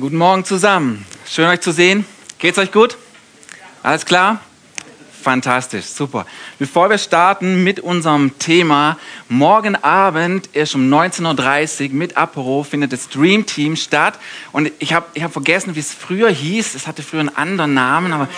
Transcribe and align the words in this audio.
Guten 0.00 0.16
Morgen 0.16 0.42
zusammen. 0.46 1.04
Schön 1.28 1.46
euch 1.50 1.60
zu 1.60 1.70
sehen. 1.70 2.06
Geht's 2.38 2.56
euch 2.56 2.72
gut? 2.72 2.96
Alles 3.82 4.06
klar? 4.06 4.40
Fantastisch, 5.22 5.84
super. 5.84 6.24
Bevor 6.58 6.88
wir 6.88 6.96
starten 6.96 7.62
mit 7.62 7.78
unserem 7.78 8.38
Thema, 8.38 8.96
morgen 9.28 9.76
Abend 9.76 10.46
ist 10.46 10.74
um 10.74 10.90
19.30 10.90 11.90
Uhr 11.90 11.94
mit 11.94 12.16
Apero 12.16 12.62
findet 12.62 12.94
das 12.94 13.10
Dream 13.10 13.44
Team 13.44 13.76
statt. 13.76 14.18
Und 14.52 14.72
ich 14.78 14.94
habe 14.94 15.04
ich 15.12 15.22
hab 15.22 15.34
vergessen, 15.34 15.76
wie 15.76 15.80
es 15.80 15.92
früher 15.92 16.30
hieß. 16.30 16.74
Es 16.74 16.86
hatte 16.86 17.02
früher 17.02 17.20
einen 17.20 17.36
anderen 17.36 17.74
Namen, 17.74 18.14
aber 18.14 18.30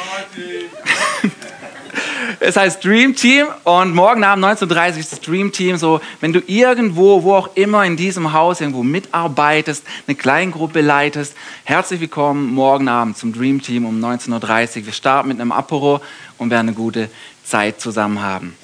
Es 2.46 2.58
heißt 2.58 2.84
Dream 2.84 3.16
Team 3.16 3.46
und 3.64 3.94
morgen 3.94 4.22
Abend 4.22 4.44
19.30 4.44 4.92
Uhr 4.92 4.98
ist 4.98 5.12
das 5.12 5.20
Dream 5.22 5.50
Team 5.50 5.78
so, 5.78 6.02
wenn 6.20 6.34
du 6.34 6.42
irgendwo, 6.46 7.22
wo 7.22 7.36
auch 7.36 7.56
immer 7.56 7.86
in 7.86 7.96
diesem 7.96 8.34
Haus 8.34 8.60
irgendwo 8.60 8.82
mitarbeitest, 8.82 9.82
eine 10.06 10.14
Kleingruppe 10.14 10.82
leitest, 10.82 11.34
herzlich 11.64 12.02
willkommen 12.02 12.52
morgen 12.52 12.88
Abend 12.88 13.16
zum 13.16 13.32
Dream 13.32 13.62
Team 13.62 13.86
um 13.86 13.98
19.30 13.98 14.80
Uhr. 14.80 14.86
Wir 14.86 14.92
starten 14.92 15.28
mit 15.28 15.40
einem 15.40 15.52
Apero 15.52 16.02
und 16.36 16.50
werden 16.50 16.68
eine 16.68 16.76
gute 16.76 17.08
Zeit 17.44 17.80
zusammen 17.80 18.20
haben. 18.20 18.54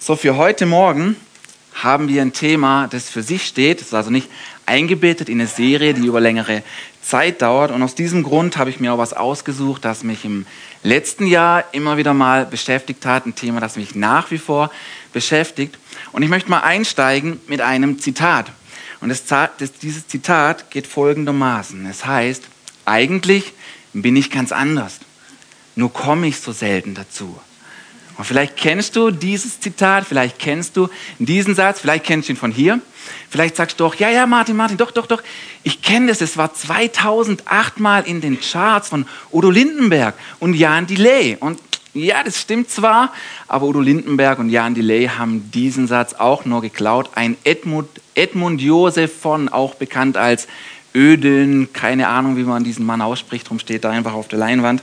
So, 0.00 0.16
für 0.16 0.36
heute 0.36 0.66
Morgen 0.66 1.14
haben 1.74 2.08
wir 2.08 2.22
ein 2.22 2.32
Thema, 2.32 2.88
das 2.88 3.08
für 3.08 3.22
sich 3.22 3.46
steht. 3.46 3.80
Das 3.80 3.88
ist 3.88 3.94
also 3.94 4.10
nicht 4.10 4.28
eingebettet 4.66 5.28
in 5.28 5.38
eine 5.40 5.46
Serie, 5.46 5.94
die 5.94 6.06
über 6.06 6.20
längere 6.20 6.64
Zeit 7.02 7.40
dauert. 7.40 7.70
Und 7.70 7.84
aus 7.84 7.94
diesem 7.94 8.24
Grund 8.24 8.56
habe 8.56 8.70
ich 8.70 8.80
mir 8.80 8.92
auch 8.92 8.98
was 8.98 9.12
ausgesucht, 9.12 9.84
das 9.84 10.02
mich 10.02 10.24
im 10.24 10.44
letzten 10.82 11.26
Jahr 11.26 11.64
immer 11.72 11.96
wieder 11.96 12.14
mal 12.14 12.46
beschäftigt 12.46 13.04
hat. 13.06 13.26
Ein 13.26 13.34
Thema, 13.34 13.60
das 13.60 13.76
mich 13.76 13.94
nach 13.94 14.30
wie 14.30 14.38
vor 14.38 14.70
beschäftigt. 15.12 15.78
Und 16.12 16.22
ich 16.22 16.28
möchte 16.28 16.50
mal 16.50 16.60
einsteigen 16.60 17.40
mit 17.46 17.60
einem 17.60 17.98
Zitat. 17.98 18.50
Und 19.00 19.10
das, 19.10 19.24
das, 19.24 19.72
dieses 19.80 20.06
Zitat 20.08 20.70
geht 20.70 20.86
folgendermaßen. 20.86 21.86
Es 21.86 22.04
heißt, 22.04 22.44
eigentlich 22.84 23.52
bin 23.92 24.16
ich 24.16 24.30
ganz 24.30 24.52
anders. 24.52 24.98
Nur 25.76 25.92
komme 25.92 26.26
ich 26.26 26.40
so 26.40 26.52
selten 26.52 26.94
dazu. 26.94 27.38
Und 28.18 28.24
vielleicht 28.24 28.56
kennst 28.56 28.96
du 28.96 29.12
dieses 29.12 29.60
Zitat, 29.60 30.04
vielleicht 30.04 30.40
kennst 30.40 30.76
du 30.76 30.88
diesen 31.20 31.54
Satz, 31.54 31.80
vielleicht 31.80 32.04
kennst 32.04 32.28
du 32.28 32.32
ihn 32.32 32.36
von 32.36 32.50
hier. 32.50 32.80
Vielleicht 33.30 33.54
sagst 33.54 33.78
du 33.78 33.84
doch, 33.84 33.94
ja, 33.94 34.10
ja, 34.10 34.26
Martin, 34.26 34.56
Martin, 34.56 34.76
doch, 34.76 34.90
doch, 34.90 35.06
doch. 35.06 35.22
Ich 35.62 35.82
kenne 35.82 36.08
das, 36.08 36.20
es 36.20 36.36
war 36.36 36.52
2008 36.52 37.78
mal 37.78 38.02
in 38.02 38.20
den 38.20 38.40
Charts 38.40 38.88
von 38.88 39.06
Udo 39.32 39.50
Lindenberg 39.50 40.14
und 40.40 40.54
Jan 40.54 40.88
Delay. 40.88 41.36
Und 41.38 41.60
ja, 41.94 42.24
das 42.24 42.40
stimmt 42.40 42.70
zwar, 42.70 43.12
aber 43.46 43.66
Udo 43.66 43.80
Lindenberg 43.80 44.40
und 44.40 44.50
Jan 44.50 44.74
Delay 44.74 45.06
haben 45.08 45.50
diesen 45.52 45.86
Satz 45.86 46.14
auch 46.14 46.44
nur 46.44 46.60
geklaut. 46.60 47.10
Ein 47.14 47.36
Edmund, 47.44 47.88
Edmund 48.16 48.60
Josef 48.60 49.16
von, 49.16 49.48
auch 49.48 49.76
bekannt 49.76 50.16
als 50.16 50.48
Öden, 50.92 51.72
keine 51.72 52.08
Ahnung, 52.08 52.36
wie 52.36 52.42
man 52.42 52.64
diesen 52.64 52.84
Mann 52.84 53.00
ausspricht, 53.00 53.46
darum 53.46 53.60
steht 53.60 53.84
da 53.84 53.90
einfach 53.90 54.14
auf 54.14 54.26
der 54.26 54.40
Leinwand. 54.40 54.82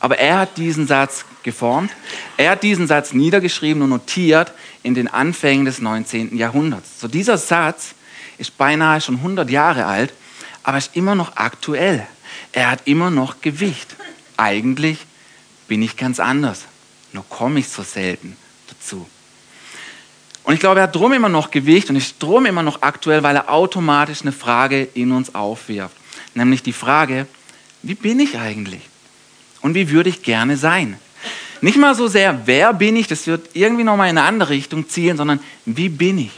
Aber 0.00 0.18
er 0.18 0.38
hat 0.38 0.56
diesen 0.56 0.86
Satz 0.86 1.24
geformt. 1.42 1.90
Er 2.36 2.52
hat 2.52 2.62
diesen 2.62 2.86
Satz 2.86 3.12
niedergeschrieben 3.12 3.82
und 3.82 3.90
notiert 3.90 4.52
in 4.82 4.94
den 4.94 5.08
Anfängen 5.08 5.64
des 5.64 5.80
19. 5.80 6.36
Jahrhunderts. 6.36 7.00
So 7.00 7.08
dieser 7.08 7.38
Satz 7.38 7.94
ist 8.38 8.56
beinahe 8.56 9.00
schon 9.00 9.16
100 9.16 9.50
Jahre 9.50 9.86
alt, 9.86 10.12
aber 10.62 10.78
ist 10.78 10.94
immer 10.94 11.14
noch 11.14 11.36
aktuell. 11.36 12.06
Er 12.52 12.70
hat 12.70 12.82
immer 12.84 13.10
noch 13.10 13.40
Gewicht. 13.40 13.96
Eigentlich 14.36 14.98
bin 15.66 15.82
ich 15.82 15.96
ganz 15.96 16.20
anders. 16.20 16.64
Nur 17.12 17.28
komme 17.28 17.60
ich 17.60 17.68
so 17.68 17.82
selten 17.82 18.36
dazu. 18.68 19.08
Und 20.44 20.54
ich 20.54 20.60
glaube, 20.60 20.80
er 20.80 20.84
hat 20.84 20.94
drum 20.94 21.12
immer 21.12 21.28
noch 21.28 21.50
Gewicht 21.50 21.90
und 21.90 21.96
ist 21.96 22.22
drum 22.22 22.46
immer 22.46 22.62
noch 22.62 22.82
aktuell, 22.82 23.22
weil 23.22 23.36
er 23.36 23.50
automatisch 23.50 24.22
eine 24.22 24.32
Frage 24.32 24.88
in 24.94 25.12
uns 25.12 25.34
aufwirft. 25.34 25.94
Nämlich 26.34 26.62
die 26.62 26.72
Frage, 26.72 27.26
wie 27.82 27.94
bin 27.94 28.20
ich 28.20 28.38
eigentlich? 28.38 28.80
Und 29.60 29.74
wie 29.74 29.90
würde 29.90 30.08
ich 30.08 30.22
gerne 30.22 30.56
sein? 30.56 30.96
Nicht 31.60 31.76
mal 31.76 31.94
so 31.94 32.06
sehr, 32.06 32.46
wer 32.46 32.72
bin 32.72 32.96
ich, 32.96 33.08
das 33.08 33.26
wird 33.26 33.50
irgendwie 33.54 33.84
nochmal 33.84 34.10
in 34.10 34.18
eine 34.18 34.26
andere 34.26 34.50
Richtung 34.50 34.88
zielen, 34.88 35.16
sondern 35.16 35.40
wie 35.66 35.88
bin 35.88 36.18
ich? 36.18 36.32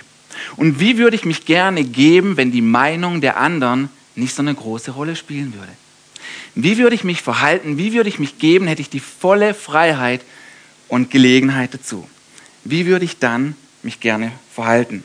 Und 0.56 0.80
wie 0.80 0.96
würde 0.96 1.16
ich 1.16 1.24
mich 1.24 1.44
gerne 1.44 1.84
geben, 1.84 2.36
wenn 2.36 2.50
die 2.50 2.62
Meinung 2.62 3.20
der 3.20 3.36
anderen 3.36 3.90
nicht 4.14 4.34
so 4.34 4.42
eine 4.42 4.54
große 4.54 4.92
Rolle 4.92 5.16
spielen 5.16 5.52
würde? 5.52 5.72
Wie 6.54 6.78
würde 6.78 6.94
ich 6.94 7.04
mich 7.04 7.22
verhalten? 7.22 7.78
Wie 7.78 7.92
würde 7.92 8.08
ich 8.08 8.18
mich 8.18 8.38
geben, 8.38 8.66
hätte 8.66 8.82
ich 8.82 8.90
die 8.90 9.00
volle 9.00 9.54
Freiheit 9.54 10.22
und 10.88 11.10
Gelegenheit 11.10 11.74
dazu? 11.74 12.08
Wie 12.64 12.86
würde 12.86 13.04
ich 13.04 13.18
dann 13.18 13.54
mich 13.82 14.00
gerne 14.00 14.32
verhalten? 14.52 15.04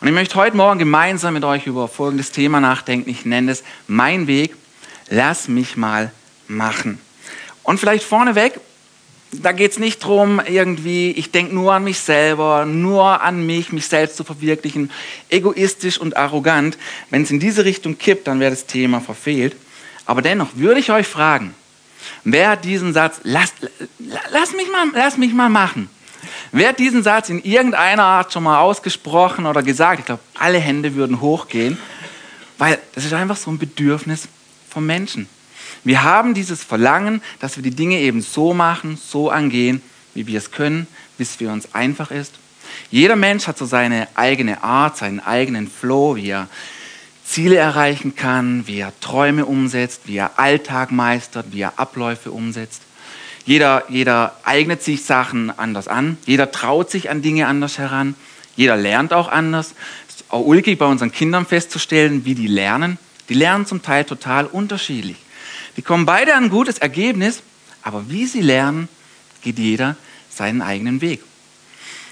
Und 0.00 0.08
ich 0.08 0.14
möchte 0.14 0.34
heute 0.36 0.56
Morgen 0.56 0.78
gemeinsam 0.78 1.34
mit 1.34 1.44
euch 1.44 1.66
über 1.66 1.88
folgendes 1.88 2.30
Thema 2.30 2.60
nachdenken. 2.60 3.08
Ich 3.08 3.24
nenne 3.24 3.52
es 3.52 3.64
mein 3.86 4.26
Weg. 4.26 4.54
Lass 5.08 5.48
mich 5.48 5.76
mal 5.76 6.12
machen. 6.46 6.98
Und 7.64 7.80
vielleicht 7.80 8.04
vorneweg, 8.04 8.60
da 9.32 9.52
geht 9.52 9.72
es 9.72 9.78
nicht 9.78 10.02
darum, 10.02 10.40
irgendwie, 10.46 11.10
ich 11.10 11.30
denke 11.30 11.54
nur 11.54 11.72
an 11.72 11.84
mich 11.84 11.98
selber, 11.98 12.64
nur 12.66 13.22
an 13.22 13.44
mich, 13.44 13.72
mich 13.72 13.86
selbst 13.86 14.16
zu 14.16 14.24
verwirklichen, 14.24 14.90
egoistisch 15.28 15.98
und 15.98 16.16
arrogant. 16.16 16.78
Wenn 17.10 17.22
es 17.22 17.30
in 17.30 17.40
diese 17.40 17.64
Richtung 17.64 17.98
kippt, 17.98 18.28
dann 18.28 18.38
wäre 18.38 18.50
das 18.52 18.66
Thema 18.66 19.00
verfehlt. 19.00 19.56
Aber 20.06 20.22
dennoch 20.22 20.50
würde 20.54 20.80
ich 20.80 20.92
euch 20.92 21.06
fragen, 21.06 21.54
wer 22.22 22.50
hat 22.50 22.64
diesen 22.64 22.92
Satz, 22.92 23.20
lass, 23.22 23.52
lass, 24.30 24.52
mich 24.52 24.70
mal, 24.70 24.86
lass 24.94 25.16
mich 25.16 25.32
mal 25.32 25.48
machen. 25.48 25.88
Wer 26.52 26.68
hat 26.68 26.78
diesen 26.78 27.02
Satz 27.02 27.30
in 27.30 27.42
irgendeiner 27.42 28.04
Art 28.04 28.32
schon 28.32 28.44
mal 28.44 28.60
ausgesprochen 28.60 29.46
oder 29.46 29.62
gesagt? 29.62 30.00
Ich 30.00 30.06
glaube, 30.06 30.22
alle 30.34 30.58
Hände 30.58 30.94
würden 30.94 31.20
hochgehen, 31.20 31.78
weil 32.58 32.78
das 32.94 33.04
ist 33.04 33.12
einfach 33.12 33.36
so 33.36 33.50
ein 33.50 33.58
Bedürfnis 33.58 34.28
vom 34.70 34.86
Menschen. 34.86 35.28
Wir 35.84 36.02
haben 36.02 36.32
dieses 36.34 36.64
Verlangen, 36.64 37.22
dass 37.40 37.56
wir 37.56 37.62
die 37.62 37.74
Dinge 37.74 38.00
eben 38.00 38.22
so 38.22 38.54
machen, 38.54 38.96
so 38.96 39.30
angehen, 39.30 39.82
wie 40.14 40.26
wir 40.26 40.38
es 40.38 40.50
können, 40.50 40.86
bis 41.18 41.36
für 41.36 41.50
uns 41.52 41.74
einfach 41.74 42.10
ist. 42.10 42.32
Jeder 42.90 43.16
Mensch 43.16 43.46
hat 43.46 43.58
so 43.58 43.66
seine 43.66 44.08
eigene 44.14 44.62
Art, 44.62 44.96
seinen 44.96 45.20
eigenen 45.20 45.68
Flow, 45.68 46.16
wie 46.16 46.30
er 46.30 46.48
Ziele 47.24 47.56
erreichen 47.56 48.16
kann, 48.16 48.66
wie 48.66 48.78
er 48.78 48.98
Träume 49.00 49.46
umsetzt, 49.46 50.02
wie 50.06 50.16
er 50.16 50.38
Alltag 50.38 50.90
meistert, 50.90 51.46
wie 51.50 51.60
er 51.60 51.78
Abläufe 51.78 52.30
umsetzt. 52.30 52.82
Jeder, 53.46 53.84
jeder 53.90 54.36
eignet 54.44 54.82
sich 54.82 55.04
Sachen 55.04 55.56
anders 55.58 55.86
an, 55.86 56.16
jeder 56.24 56.50
traut 56.50 56.90
sich 56.90 57.10
an 57.10 57.20
Dinge 57.20 57.46
anders 57.46 57.78
heran, 57.78 58.14
jeder 58.56 58.76
lernt 58.76 59.12
auch 59.12 59.28
anders. 59.28 59.74
Es 60.08 60.16
ist 60.16 60.24
auch 60.30 60.44
ulkig 60.46 60.78
bei 60.78 60.86
unseren 60.86 61.12
Kindern 61.12 61.44
festzustellen, 61.44 62.24
wie 62.24 62.34
die 62.34 62.46
lernen. 62.46 62.98
Die 63.28 63.34
lernen 63.34 63.66
zum 63.66 63.82
Teil 63.82 64.04
total 64.04 64.46
unterschiedlich. 64.46 65.16
Die 65.76 65.82
kommen 65.82 66.06
beide 66.06 66.34
an 66.34 66.44
ein 66.44 66.50
gutes 66.50 66.78
Ergebnis, 66.78 67.42
aber 67.82 68.08
wie 68.08 68.26
sie 68.26 68.40
lernen, 68.40 68.88
geht 69.42 69.58
jeder 69.58 69.96
seinen 70.30 70.62
eigenen 70.62 71.00
Weg. 71.00 71.22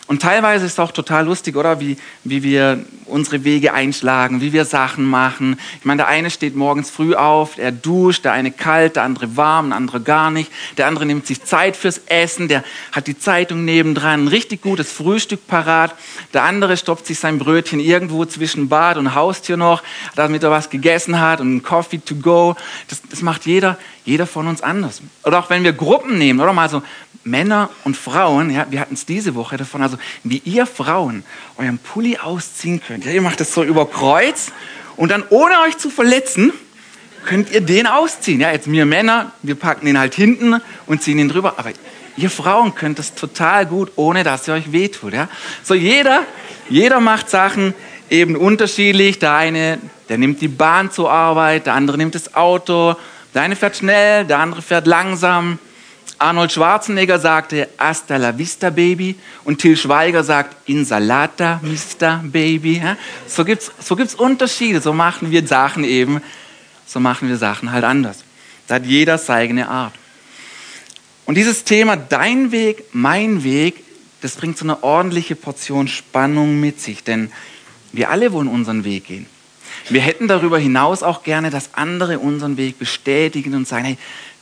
Und 0.08 0.20
teilweise 0.20 0.66
ist 0.66 0.72
es 0.72 0.78
auch 0.78 0.90
total 0.90 1.24
lustig, 1.26 1.56
oder? 1.56 1.80
Wie, 1.80 1.96
wie 2.24 2.42
wir 2.42 2.84
unsere 3.06 3.44
Wege 3.44 3.72
einschlagen, 3.72 4.40
wie 4.40 4.52
wir 4.52 4.64
Sachen 4.64 5.04
machen. 5.04 5.58
Ich 5.78 5.84
meine, 5.84 5.98
der 5.98 6.08
eine 6.08 6.30
steht 6.30 6.56
morgens 6.56 6.90
früh 6.90 7.14
auf, 7.14 7.58
er 7.58 7.70
duscht, 7.70 8.24
der 8.24 8.32
eine 8.32 8.50
kalt, 8.50 8.96
der 8.96 9.04
andere 9.04 9.36
warm, 9.36 9.68
der 9.68 9.76
andere 9.76 10.00
gar 10.00 10.30
nicht. 10.30 10.50
Der 10.76 10.86
andere 10.86 11.06
nimmt 11.06 11.26
sich 11.26 11.44
Zeit 11.44 11.76
fürs 11.76 11.98
Essen, 12.06 12.48
der 12.48 12.64
hat 12.90 13.06
die 13.06 13.18
Zeitung 13.18 13.64
nebendran, 13.64 14.24
ein 14.24 14.28
richtig 14.28 14.62
gutes 14.62 14.90
Frühstück 14.90 15.46
parat. 15.46 15.94
Der 16.32 16.42
andere 16.42 16.76
stopft 16.76 17.06
sich 17.06 17.18
sein 17.18 17.38
Brötchen 17.38 17.78
irgendwo 17.78 18.24
zwischen 18.24 18.68
Bad 18.68 18.96
und 18.96 19.14
Haustür 19.14 19.56
noch, 19.56 19.82
damit 20.16 20.42
er 20.42 20.50
was 20.50 20.68
gegessen 20.68 21.20
hat 21.20 21.40
und 21.40 21.48
einen 21.48 21.62
Coffee 21.62 21.98
to 21.98 22.16
go. 22.16 22.56
Das, 22.88 23.02
das 23.08 23.22
macht 23.22 23.46
jeder, 23.46 23.78
jeder 24.04 24.26
von 24.26 24.46
uns 24.46 24.62
anders. 24.62 25.00
Oder 25.24 25.38
auch 25.38 25.50
wenn 25.50 25.64
wir 25.64 25.72
Gruppen 25.72 26.18
nehmen, 26.18 26.40
oder 26.40 26.52
mal 26.52 26.68
so 26.68 26.82
Männer 27.24 27.70
und 27.84 27.96
Frauen, 27.96 28.50
ja, 28.50 28.66
wir 28.70 28.80
hatten 28.80 28.94
es 28.94 29.06
diese 29.06 29.34
Woche 29.34 29.56
davon, 29.56 29.82
also 29.82 29.96
wie 30.24 30.42
ihr 30.44 30.66
Frauen 30.66 31.24
euren 31.56 31.78
Pulli 31.78 32.18
ausziehen 32.18 32.82
könnt. 32.86 33.04
Ja, 33.04 33.12
ihr 33.12 33.22
macht 33.22 33.40
das 33.40 33.54
so 33.54 33.62
über 33.62 33.88
Kreuz 33.88 34.50
und 34.96 35.10
dann 35.10 35.22
ohne 35.30 35.60
euch 35.60 35.78
zu 35.78 35.88
verletzen, 35.88 36.52
könnt 37.24 37.50
ihr 37.52 37.60
den 37.60 37.86
ausziehen. 37.86 38.40
Ja, 38.40 38.50
jetzt 38.50 38.70
wir 38.70 38.86
Männer, 38.86 39.32
wir 39.42 39.54
packen 39.54 39.86
den 39.86 39.98
halt 39.98 40.14
hinten 40.14 40.60
und 40.86 41.02
ziehen 41.02 41.18
ihn 41.18 41.28
drüber, 41.28 41.54
aber 41.58 41.70
ihr 42.16 42.30
Frauen 42.30 42.74
könnt 42.74 42.98
das 42.98 43.14
total 43.14 43.66
gut, 43.66 43.92
ohne 43.96 44.24
dass 44.24 44.48
ihr 44.48 44.54
euch 44.54 44.72
wehtut. 44.72 45.12
Ja? 45.12 45.28
So 45.62 45.74
jeder, 45.74 46.24
jeder 46.68 47.00
macht 47.00 47.30
Sachen 47.30 47.74
eben 48.10 48.36
unterschiedlich. 48.36 49.18
Der 49.18 49.34
eine, 49.34 49.78
der 50.08 50.18
nimmt 50.18 50.40
die 50.40 50.48
Bahn 50.48 50.90
zur 50.90 51.10
Arbeit, 51.10 51.66
der 51.66 51.74
andere 51.74 51.96
nimmt 51.96 52.14
das 52.14 52.34
Auto, 52.34 52.96
der 53.34 53.42
eine 53.42 53.56
fährt 53.56 53.76
schnell, 53.76 54.24
der 54.24 54.38
andere 54.38 54.62
fährt 54.62 54.86
langsam. 54.86 55.58
Arnold 56.18 56.52
Schwarzenegger 56.52 57.18
sagte 57.18 57.68
Hasta 57.78 58.16
la 58.16 58.36
vista, 58.36 58.70
Baby. 58.70 59.16
Und 59.44 59.58
Till 59.58 59.76
Schweiger 59.76 60.22
sagt 60.22 60.68
Insalata, 60.68 61.60
Mr. 61.62 62.20
Baby. 62.22 62.82
So 63.26 63.44
gibt 63.44 63.62
es 63.62 63.72
so 63.80 63.96
gibt's 63.96 64.14
Unterschiede. 64.14 64.80
So 64.80 64.92
machen 64.92 65.30
wir 65.30 65.46
Sachen 65.46 65.84
eben, 65.84 66.20
so 66.86 67.00
machen 67.00 67.28
wir 67.28 67.36
Sachen 67.36 67.72
halt 67.72 67.84
anders. 67.84 68.24
Da 68.68 68.76
hat 68.76 68.86
jeder 68.86 69.18
seine 69.18 69.68
Art. 69.68 69.94
Und 71.24 71.36
dieses 71.36 71.64
Thema, 71.64 71.96
dein 71.96 72.52
Weg, 72.52 72.84
mein 72.92 73.42
Weg, 73.42 73.82
das 74.20 74.36
bringt 74.36 74.58
so 74.58 74.64
eine 74.64 74.82
ordentliche 74.82 75.34
Portion 75.34 75.88
Spannung 75.88 76.60
mit 76.60 76.80
sich. 76.80 77.02
Denn 77.02 77.32
wir 77.92 78.10
alle 78.10 78.32
wollen 78.32 78.48
unseren 78.48 78.84
Weg 78.84 79.06
gehen. 79.06 79.26
Wir 79.88 80.00
hätten 80.00 80.28
darüber 80.28 80.58
hinaus 80.58 81.02
auch 81.02 81.22
gerne, 81.22 81.50
dass 81.50 81.74
andere 81.74 82.18
unseren 82.18 82.56
Weg 82.56 82.78
bestätigen 82.78 83.54
und 83.54 83.66
sagen, 83.66 83.84
hey, 83.84 83.98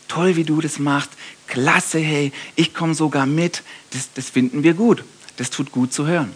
toll, 0.08 0.36
wie 0.36 0.44
du 0.44 0.60
das 0.60 0.78
machst, 0.78 1.10
klasse, 1.46 1.98
hey, 1.98 2.32
ich 2.56 2.74
komme 2.74 2.94
sogar 2.94 3.26
mit. 3.26 3.62
Das, 3.92 4.12
das 4.14 4.30
finden 4.30 4.62
wir 4.62 4.74
gut. 4.74 5.04
Das 5.36 5.50
tut 5.50 5.72
gut 5.72 5.92
zu 5.92 6.06
hören. 6.06 6.34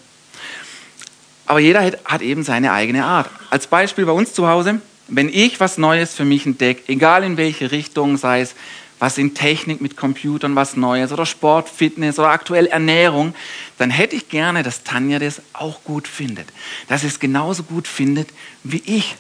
Aber 1.47 1.61
jeder 1.61 1.83
hat 2.05 2.23
eben 2.23 2.43
seine 2.43 2.73
eigene 2.73 3.05
Art. 3.05 3.29
Als 3.51 3.67
Beispiel 3.67 4.07
bei 4.07 4.13
uns 4.13 4.33
zu 4.33 4.49
Hause, 4.49 4.81
wenn 5.09 5.29
ich 5.29 5.61
was 5.61 5.77
Neues 5.77 6.15
für 6.15 6.25
mich 6.25 6.47
entdecke, 6.47 6.85
egal 6.91 7.23
in 7.25 7.37
welche 7.37 7.71
Richtung, 7.71 8.17
sei 8.17 8.41
es 8.41 8.55
was 8.99 9.19
in 9.19 9.35
Technik 9.35 9.81
mit 9.81 9.97
Computern, 9.97 10.57
was 10.57 10.77
Neues 10.77 11.13
oder 11.13 11.27
Sport, 11.27 11.69
Fitness 11.69 12.19
oder 12.19 12.31
aktuell 12.31 12.67
Ernährung, 12.67 13.35
dann 13.79 13.91
hätte 13.91 14.17
ich 14.17 14.29
gerne, 14.29 14.63
dass 14.63 14.85
Tanja 14.85 15.19
das 15.19 15.43
auch 15.53 15.83
gut 15.85 16.09
findet. 16.09 16.49
Dass 16.89 17.03
sie 17.03 17.09
es 17.09 17.21
genauso 17.21 17.65
gut 17.65 17.89
findet 17.89 18.29
wie 18.63 18.83
ich. 18.87 19.17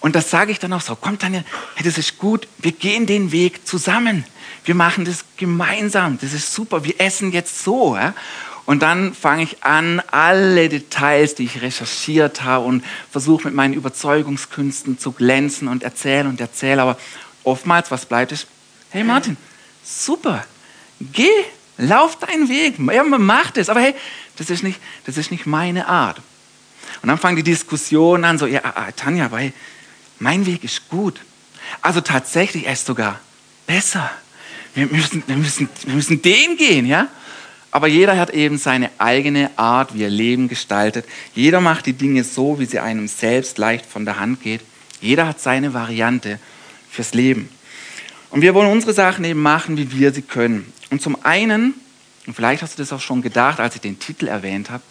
Und 0.00 0.14
das 0.14 0.30
sage 0.30 0.52
ich 0.52 0.58
dann 0.58 0.72
auch 0.72 0.80
so, 0.80 0.94
komm 0.94 1.18
Tanja, 1.18 1.42
hey, 1.74 1.84
das 1.84 1.98
ist 1.98 2.18
gut, 2.18 2.46
wir 2.58 2.72
gehen 2.72 3.06
den 3.06 3.32
Weg 3.32 3.66
zusammen. 3.66 4.24
Wir 4.64 4.74
machen 4.74 5.04
das 5.04 5.24
gemeinsam, 5.36 6.18
das 6.20 6.32
ist 6.32 6.52
super, 6.52 6.84
wir 6.84 7.00
essen 7.00 7.32
jetzt 7.32 7.64
so. 7.64 7.96
Ja? 7.96 8.14
Und 8.66 8.82
dann 8.82 9.14
fange 9.14 9.44
ich 9.44 9.62
an, 9.62 10.02
alle 10.10 10.68
Details, 10.68 11.36
die 11.36 11.44
ich 11.44 11.62
recherchiert 11.62 12.42
habe 12.42 12.66
und 12.66 12.84
versuche 13.10 13.44
mit 13.44 13.54
meinen 13.54 13.74
Überzeugungskünsten 13.74 14.98
zu 14.98 15.12
glänzen 15.12 15.68
und 15.68 15.84
erzähle 15.84 16.28
und 16.28 16.40
erzähle. 16.40 16.82
Aber 16.82 16.98
oftmals, 17.44 17.92
was 17.92 18.06
bleibt, 18.06 18.32
ist, 18.32 18.48
Hey 18.90 19.04
Martin, 19.04 19.36
super, 19.84 20.44
geh, 21.00 21.28
lauf 21.76 22.18
deinen 22.18 22.48
Weg, 22.48 22.76
ja, 22.92 23.02
mach 23.02 23.50
das, 23.50 23.68
aber 23.68 23.80
hey, 23.80 23.94
das 24.36 24.50
ist, 24.50 24.62
nicht, 24.62 24.80
das 25.04 25.16
ist 25.16 25.30
nicht 25.30 25.46
meine 25.46 25.86
Art. 25.86 26.20
Und 27.02 27.08
dann 27.08 27.18
fangen 27.18 27.36
die 27.36 27.42
Diskussionen 27.42 28.24
an, 28.24 28.38
so, 28.38 28.46
ja, 28.46 28.60
ah, 28.64 28.72
ah, 28.74 28.92
Tanja, 28.92 29.30
weil 29.30 29.52
mein 30.18 30.46
Weg 30.46 30.64
ist 30.64 30.88
gut. 30.88 31.20
Also 31.82 32.00
tatsächlich, 32.00 32.66
er 32.66 32.74
ist 32.74 32.86
sogar 32.86 33.20
besser. 33.66 34.10
Wir 34.74 34.86
müssen, 34.86 35.22
wir 35.26 35.36
müssen, 35.36 35.68
wir 35.84 35.94
müssen 35.94 36.22
den 36.22 36.56
gehen, 36.56 36.86
ja? 36.86 37.08
Aber 37.70 37.88
jeder 37.88 38.16
hat 38.18 38.30
eben 38.30 38.56
seine 38.56 38.90
eigene 38.98 39.50
Art, 39.56 39.94
wie 39.94 40.04
er 40.04 40.10
Leben 40.10 40.48
gestaltet. 40.48 41.04
Jeder 41.34 41.60
macht 41.60 41.86
die 41.86 41.92
Dinge 41.92 42.24
so, 42.24 42.58
wie 42.58 42.64
sie 42.64 42.78
einem 42.78 43.08
selbst 43.08 43.58
leicht 43.58 43.84
von 43.84 44.04
der 44.04 44.18
Hand 44.18 44.42
geht. 44.42 44.62
Jeder 45.00 45.26
hat 45.26 45.40
seine 45.40 45.74
Variante 45.74 46.38
fürs 46.90 47.12
Leben. 47.12 47.50
Und 48.30 48.40
wir 48.42 48.54
wollen 48.54 48.70
unsere 48.70 48.92
Sachen 48.92 49.24
eben 49.24 49.40
machen, 49.40 49.76
wie 49.76 49.90
wir 49.92 50.12
sie 50.12 50.22
können. 50.22 50.72
Und 50.90 51.02
zum 51.02 51.24
einen, 51.24 51.74
und 52.26 52.34
vielleicht 52.34 52.62
hast 52.62 52.78
du 52.78 52.82
das 52.82 52.92
auch 52.92 53.00
schon 53.00 53.22
gedacht, 53.22 53.60
als 53.60 53.74
ich 53.74 53.80
den 53.80 53.98
Titel 53.98 54.28
erwähnt 54.28 54.70
habe, 54.70 54.82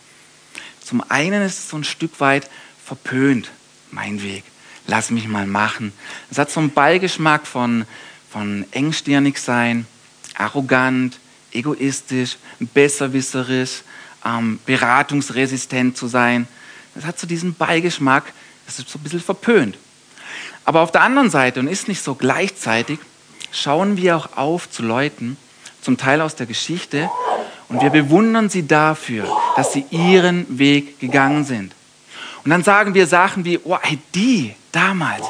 zum 0.84 1.04
einen 1.10 1.42
ist 1.42 1.60
es 1.60 1.70
so 1.70 1.78
ein 1.78 1.84
Stück 1.84 2.20
weit 2.20 2.50
verpönt, 2.84 3.52
mein 3.92 4.22
Weg. 4.22 4.44
Lass 4.88 5.10
mich 5.10 5.28
mal 5.28 5.48
machen. 5.48 5.94
Es 6.30 6.38
hat 6.38 6.52
so 6.52 6.60
einen 6.60 6.72
Beigeschmack 6.72 7.48
von, 7.48 7.86
von 8.30 8.66
engstirnig 8.72 9.40
sein, 9.40 9.88
arrogant, 10.36 11.20
egoistisch, 11.52 12.38
besserwisserisch, 12.60 13.82
ähm, 14.24 14.60
beratungsresistent 14.66 15.98
zu 15.98 16.08
sein. 16.08 16.48
Das 16.94 17.06
hat 17.06 17.20
so 17.20 17.26
diesen 17.26 17.56
Beigeschmack, 17.56 18.32
das 18.66 18.80
ist 18.80 18.90
so 18.90 19.00
ein 19.00 19.04
bisschen 19.04 19.22
verpönt. 19.22 19.78
Aber 20.66 20.82
auf 20.82 20.92
der 20.92 21.02
anderen 21.02 21.30
Seite, 21.30 21.60
und 21.60 21.68
ist 21.68 21.88
nicht 21.88 22.04
so 22.04 22.16
gleichzeitig, 22.16 23.00
schauen 23.56 23.98
wir 23.98 24.18
auch 24.18 24.38
auf 24.38 24.70
zu 24.70 24.84
Leuten, 24.84 25.38
zum 25.82 25.98
Teil 25.98 26.22
aus 26.22 26.36
der 26.36 26.46
Geschichte, 26.46 27.10
und 27.68 27.82
wir 27.82 27.90
bewundern 27.90 28.50
sie 28.50 28.68
dafür, 28.68 29.26
dass 29.56 29.74
sie 29.74 29.86
ihren 29.90 30.60
Weg 30.60 31.00
gegangen 31.00 31.46
sind. 31.46 31.74
Und 32.44 32.52
dann 32.52 32.64
sagen 32.64 32.94
wir 32.94 33.08
Sachen 33.08 33.44
wie, 33.44 33.60
oh, 33.64 33.78
die 34.14 34.54
damals, 34.72 35.26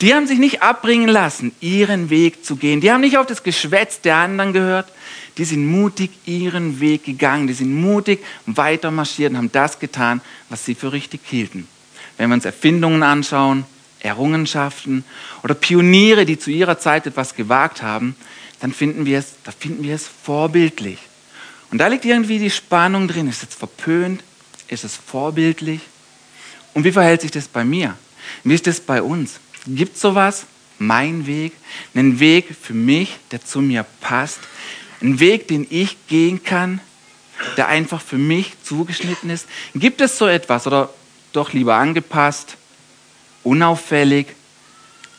die 0.00 0.12
haben 0.12 0.26
sich 0.26 0.40
nicht 0.40 0.62
abbringen 0.62 1.08
lassen, 1.08 1.52
ihren 1.60 2.10
Weg 2.10 2.44
zu 2.44 2.56
gehen. 2.56 2.80
Die 2.80 2.90
haben 2.90 3.02
nicht 3.02 3.16
auf 3.16 3.26
das 3.26 3.44
Geschwätz 3.44 4.00
der 4.00 4.16
anderen 4.16 4.52
gehört. 4.52 4.90
Die 5.38 5.44
sind 5.44 5.66
mutig 5.66 6.10
ihren 6.26 6.80
Weg 6.80 7.04
gegangen. 7.04 7.46
Die 7.46 7.54
sind 7.54 7.72
mutig 7.72 8.24
weiter 8.46 8.90
marschiert 8.90 9.30
und 9.30 9.38
haben 9.38 9.52
das 9.52 9.78
getan, 9.78 10.20
was 10.48 10.64
sie 10.64 10.74
für 10.74 10.92
richtig 10.92 11.20
hielten. 11.24 11.68
Wenn 12.16 12.30
wir 12.30 12.34
uns 12.34 12.44
Erfindungen 12.44 13.04
anschauen, 13.04 13.64
Errungenschaften 14.04 15.04
oder 15.42 15.54
Pioniere, 15.54 16.26
die 16.26 16.38
zu 16.38 16.50
ihrer 16.50 16.78
Zeit 16.78 17.06
etwas 17.06 17.34
gewagt 17.34 17.82
haben, 17.82 18.16
dann 18.60 18.72
finden 18.72 19.06
wir 19.06 19.18
es, 19.18 19.34
da 19.44 19.50
finden 19.50 19.82
wir 19.82 19.94
es 19.94 20.06
vorbildlich. 20.06 20.98
Und 21.70 21.78
da 21.78 21.88
liegt 21.88 22.04
irgendwie 22.04 22.38
die 22.38 22.50
Spannung 22.50 23.08
drin. 23.08 23.28
Ist 23.28 23.42
es 23.42 23.54
verpönt? 23.54 24.22
Ist 24.68 24.84
es 24.84 24.96
vorbildlich? 24.96 25.80
Und 26.72 26.84
wie 26.84 26.92
verhält 26.92 27.22
sich 27.22 27.30
das 27.30 27.48
bei 27.48 27.64
mir? 27.64 27.96
Wie 28.42 28.54
ist 28.54 28.66
das 28.66 28.80
bei 28.80 29.02
uns? 29.02 29.40
Gibt 29.66 29.96
es 29.96 30.02
sowas? 30.02 30.46
Mein 30.78 31.26
Weg? 31.26 31.52
Einen 31.94 32.20
Weg 32.20 32.54
für 32.60 32.74
mich, 32.74 33.16
der 33.30 33.44
zu 33.44 33.60
mir 33.60 33.84
passt? 34.00 34.40
Einen 35.00 35.20
Weg, 35.20 35.48
den 35.48 35.66
ich 35.70 35.96
gehen 36.06 36.42
kann, 36.44 36.80
der 37.56 37.68
einfach 37.68 38.00
für 38.00 38.18
mich 38.18 38.52
zugeschnitten 38.62 39.30
ist? 39.30 39.46
Gibt 39.74 40.00
es 40.00 40.18
so 40.18 40.26
etwas 40.26 40.66
oder 40.66 40.90
doch 41.32 41.52
lieber 41.52 41.74
angepasst? 41.74 42.56
Unauffällig 43.44 44.26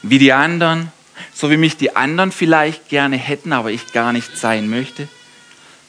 wie 0.01 0.19
die 0.19 0.33
anderen, 0.33 0.91
so 1.33 1.49
wie 1.49 1.57
mich 1.57 1.77
die 1.77 1.95
anderen 1.95 2.31
vielleicht 2.31 2.89
gerne 2.89 3.17
hätten, 3.17 3.53
aber 3.53 3.71
ich 3.71 3.93
gar 3.93 4.11
nicht 4.11 4.37
sein 4.37 4.69
möchte? 4.69 5.07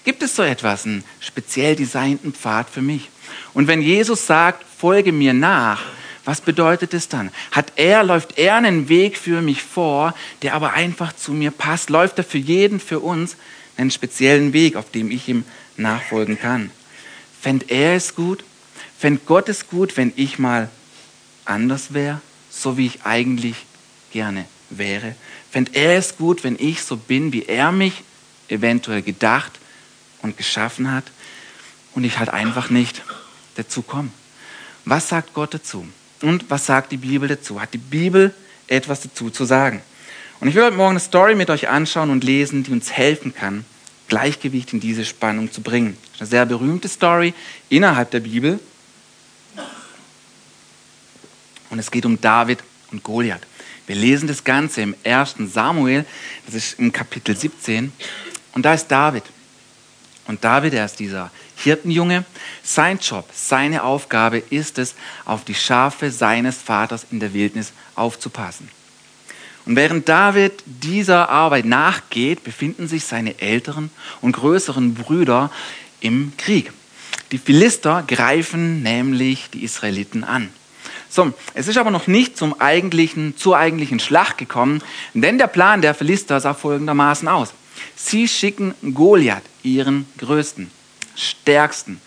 Gibt 0.04 0.22
es 0.22 0.36
so 0.36 0.42
etwas, 0.42 0.86
einen 0.86 1.02
speziell 1.18 1.74
designten 1.74 2.32
Pfad 2.32 2.70
für 2.70 2.82
mich? 2.82 3.10
Und 3.54 3.66
wenn 3.66 3.82
Jesus 3.82 4.26
sagt, 4.26 4.64
folge 4.78 5.10
mir 5.10 5.34
nach, 5.34 5.82
was 6.24 6.40
bedeutet 6.40 6.92
es 6.92 7.08
dann? 7.08 7.30
Hat 7.52 7.72
er, 7.76 8.02
läuft 8.02 8.36
er 8.38 8.56
einen 8.56 8.88
Weg 8.88 9.16
für 9.16 9.42
mich 9.42 9.62
vor, 9.62 10.14
der 10.42 10.54
aber 10.54 10.72
einfach 10.72 11.14
zu 11.14 11.32
mir 11.32 11.50
passt? 11.50 11.88
Läuft 11.88 12.18
er 12.18 12.24
für 12.24 12.38
jeden, 12.38 12.80
für 12.80 13.00
uns 13.00 13.36
einen 13.76 13.90
speziellen 13.90 14.52
Weg, 14.52 14.76
auf 14.76 14.90
dem 14.90 15.10
ich 15.10 15.28
ihm 15.28 15.44
nachfolgen 15.76 16.38
kann? 16.38 16.70
Fände 17.40 17.66
er 17.68 17.94
es 17.94 18.14
gut? 18.14 18.44
Fände 18.98 19.20
Gott 19.24 19.48
es 19.48 19.68
gut, 19.68 19.96
wenn 19.96 20.12
ich 20.16 20.38
mal 20.38 20.68
anders 21.44 21.94
wäre? 21.94 22.20
So 22.56 22.76
wie 22.78 22.86
ich 22.86 23.04
eigentlich 23.04 23.56
gerne 24.12 24.46
wäre? 24.70 25.14
Fände 25.50 25.72
er 25.74 25.98
es 25.98 26.16
gut, 26.16 26.44
wenn 26.44 26.56
ich 26.58 26.82
so 26.82 26.96
bin, 26.96 27.32
wie 27.32 27.44
er 27.44 27.72
mich 27.72 28.02
eventuell 28.48 29.02
gedacht 29.02 29.52
und 30.22 30.36
geschaffen 30.36 30.90
hat 30.90 31.04
und 31.94 32.04
ich 32.04 32.18
halt 32.18 32.30
einfach 32.30 32.70
nicht 32.70 33.02
dazu 33.56 33.82
komme? 33.82 34.10
Was 34.84 35.08
sagt 35.08 35.34
Gott 35.34 35.54
dazu? 35.54 35.86
Und 36.22 36.48
was 36.48 36.66
sagt 36.66 36.92
die 36.92 36.96
Bibel 36.96 37.28
dazu? 37.28 37.60
Hat 37.60 37.74
die 37.74 37.78
Bibel 37.78 38.34
etwas 38.68 39.02
dazu 39.02 39.30
zu 39.30 39.44
sagen? 39.44 39.82
Und 40.40 40.48
ich 40.48 40.54
will 40.54 40.64
heute 40.64 40.76
Morgen 40.76 40.90
eine 40.90 41.00
Story 41.00 41.34
mit 41.34 41.50
euch 41.50 41.68
anschauen 41.68 42.10
und 42.10 42.24
lesen, 42.24 42.62
die 42.62 42.70
uns 42.70 42.92
helfen 42.92 43.34
kann, 43.34 43.64
Gleichgewicht 44.08 44.72
in 44.72 44.80
diese 44.80 45.04
Spannung 45.04 45.50
zu 45.50 45.62
bringen. 45.62 45.96
Eine 46.18 46.26
sehr 46.26 46.46
berühmte 46.46 46.88
Story 46.88 47.34
innerhalb 47.68 48.10
der 48.10 48.20
Bibel, 48.20 48.60
und 51.76 51.80
es 51.80 51.90
geht 51.90 52.06
um 52.06 52.18
David 52.18 52.60
und 52.90 53.02
Goliath. 53.02 53.46
Wir 53.86 53.96
lesen 53.96 54.26
das 54.26 54.44
Ganze 54.44 54.80
im 54.80 54.94
1. 55.04 55.34
Samuel, 55.52 56.06
das 56.46 56.54
ist 56.54 56.78
im 56.78 56.90
Kapitel 56.90 57.36
17. 57.36 57.92
Und 58.54 58.64
da 58.64 58.72
ist 58.72 58.88
David. 58.88 59.24
Und 60.26 60.42
David, 60.42 60.72
er 60.72 60.86
ist 60.86 60.98
dieser 60.98 61.30
Hirtenjunge. 61.56 62.24
Sein 62.62 62.98
Job, 62.98 63.28
seine 63.30 63.82
Aufgabe 63.84 64.38
ist 64.38 64.78
es, 64.78 64.94
auf 65.26 65.44
die 65.44 65.54
Schafe 65.54 66.10
seines 66.10 66.56
Vaters 66.56 67.04
in 67.10 67.20
der 67.20 67.34
Wildnis 67.34 67.74
aufzupassen. 67.94 68.70
Und 69.66 69.76
während 69.76 70.08
David 70.08 70.62
dieser 70.64 71.28
Arbeit 71.28 71.66
nachgeht, 71.66 72.42
befinden 72.42 72.88
sich 72.88 73.04
seine 73.04 73.38
älteren 73.38 73.90
und 74.22 74.32
größeren 74.32 74.94
Brüder 74.94 75.50
im 76.00 76.32
Krieg. 76.38 76.72
Die 77.32 77.38
Philister 77.38 78.02
greifen 78.06 78.82
nämlich 78.82 79.50
die 79.50 79.62
Israeliten 79.62 80.24
an. 80.24 80.48
So, 81.16 81.32
es 81.54 81.66
ist 81.66 81.78
aber 81.78 81.90
noch 81.90 82.08
nicht 82.08 82.36
zum 82.36 82.60
eigentlichen, 82.60 83.38
zur 83.38 83.56
eigentlichen 83.56 84.00
Schlacht 84.00 84.36
gekommen, 84.36 84.82
denn 85.14 85.38
der 85.38 85.46
Plan 85.46 85.80
der 85.80 85.94
Philister 85.94 86.38
sah 86.40 86.52
folgendermaßen 86.52 87.26
aus. 87.26 87.54
Sie 87.94 88.28
schicken 88.28 88.74
Goliath, 88.92 89.42
ihren 89.62 90.04
größten, 90.18 90.70
stärksten, 91.14 92.02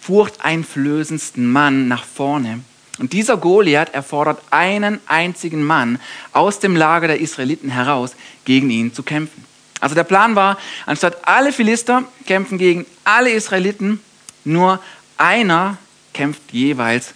furchteinflößendsten 0.00 1.50
Mann 1.50 1.88
nach 1.88 2.04
vorne. 2.04 2.60
Und 3.00 3.14
dieser 3.14 3.36
Goliath 3.36 3.92
erfordert 3.92 4.40
einen 4.50 5.00
einzigen 5.08 5.64
Mann 5.64 5.98
aus 6.32 6.60
dem 6.60 6.76
Lager 6.76 7.08
der 7.08 7.20
Israeliten 7.20 7.70
heraus, 7.70 8.14
gegen 8.44 8.70
ihn 8.70 8.94
zu 8.94 9.02
kämpfen. 9.02 9.44
Also 9.80 9.96
der 9.96 10.04
Plan 10.04 10.36
war, 10.36 10.56
anstatt 10.86 11.26
alle 11.26 11.52
Philister 11.52 12.04
kämpfen 12.26 12.58
gegen 12.58 12.86
alle 13.02 13.30
Israeliten, 13.30 13.98
nur 14.44 14.78
einer 15.18 15.78
kämpft 16.12 16.52
jeweils 16.52 17.12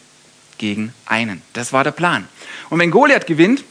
gegen 0.61 0.93
einen. 1.07 1.41
Das 1.55 1.73
war 1.73 1.85
der 1.85 1.91
Plan. 1.91 2.29
Und 2.69 2.79
wenn 2.79 2.91
Goliath 2.91 3.27
gewinnt, 3.27 3.65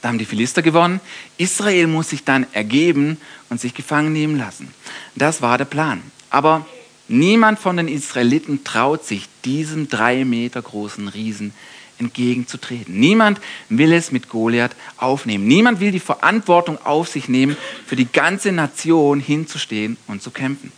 da 0.00 0.08
haben 0.08 0.18
die 0.18 0.24
Philister 0.24 0.62
gewonnen. 0.62 0.98
Israel 1.36 1.86
muss 1.86 2.08
sich 2.08 2.24
dann 2.24 2.46
ergeben 2.52 3.18
und 3.50 3.60
sich 3.60 3.74
gefangen 3.74 4.14
nehmen 4.14 4.38
lassen. 4.38 4.72
Das 5.14 5.42
war 5.42 5.58
der 5.58 5.66
Plan. 5.66 6.02
Aber 6.30 6.66
niemand 7.06 7.58
von 7.58 7.76
den 7.76 7.86
Israeliten 7.86 8.64
traut 8.64 9.04
sich, 9.04 9.28
diesem 9.44 9.90
drei 9.90 10.24
Meter 10.24 10.62
großen 10.62 11.06
Riesen 11.08 11.52
entgegenzutreten. 11.98 12.98
Niemand 12.98 13.38
will 13.68 13.92
es 13.92 14.10
mit 14.10 14.30
Goliath 14.30 14.74
aufnehmen. 14.96 15.46
Niemand 15.46 15.80
will 15.80 15.92
die 15.92 16.00
Verantwortung 16.00 16.78
auf 16.82 17.08
sich 17.08 17.28
nehmen, 17.28 17.58
für 17.84 17.96
die 17.96 18.10
ganze 18.10 18.52
Nation 18.52 19.20
hinzustehen 19.20 19.98
und 20.06 20.22
zu 20.22 20.30
kämpfen. 20.30 20.72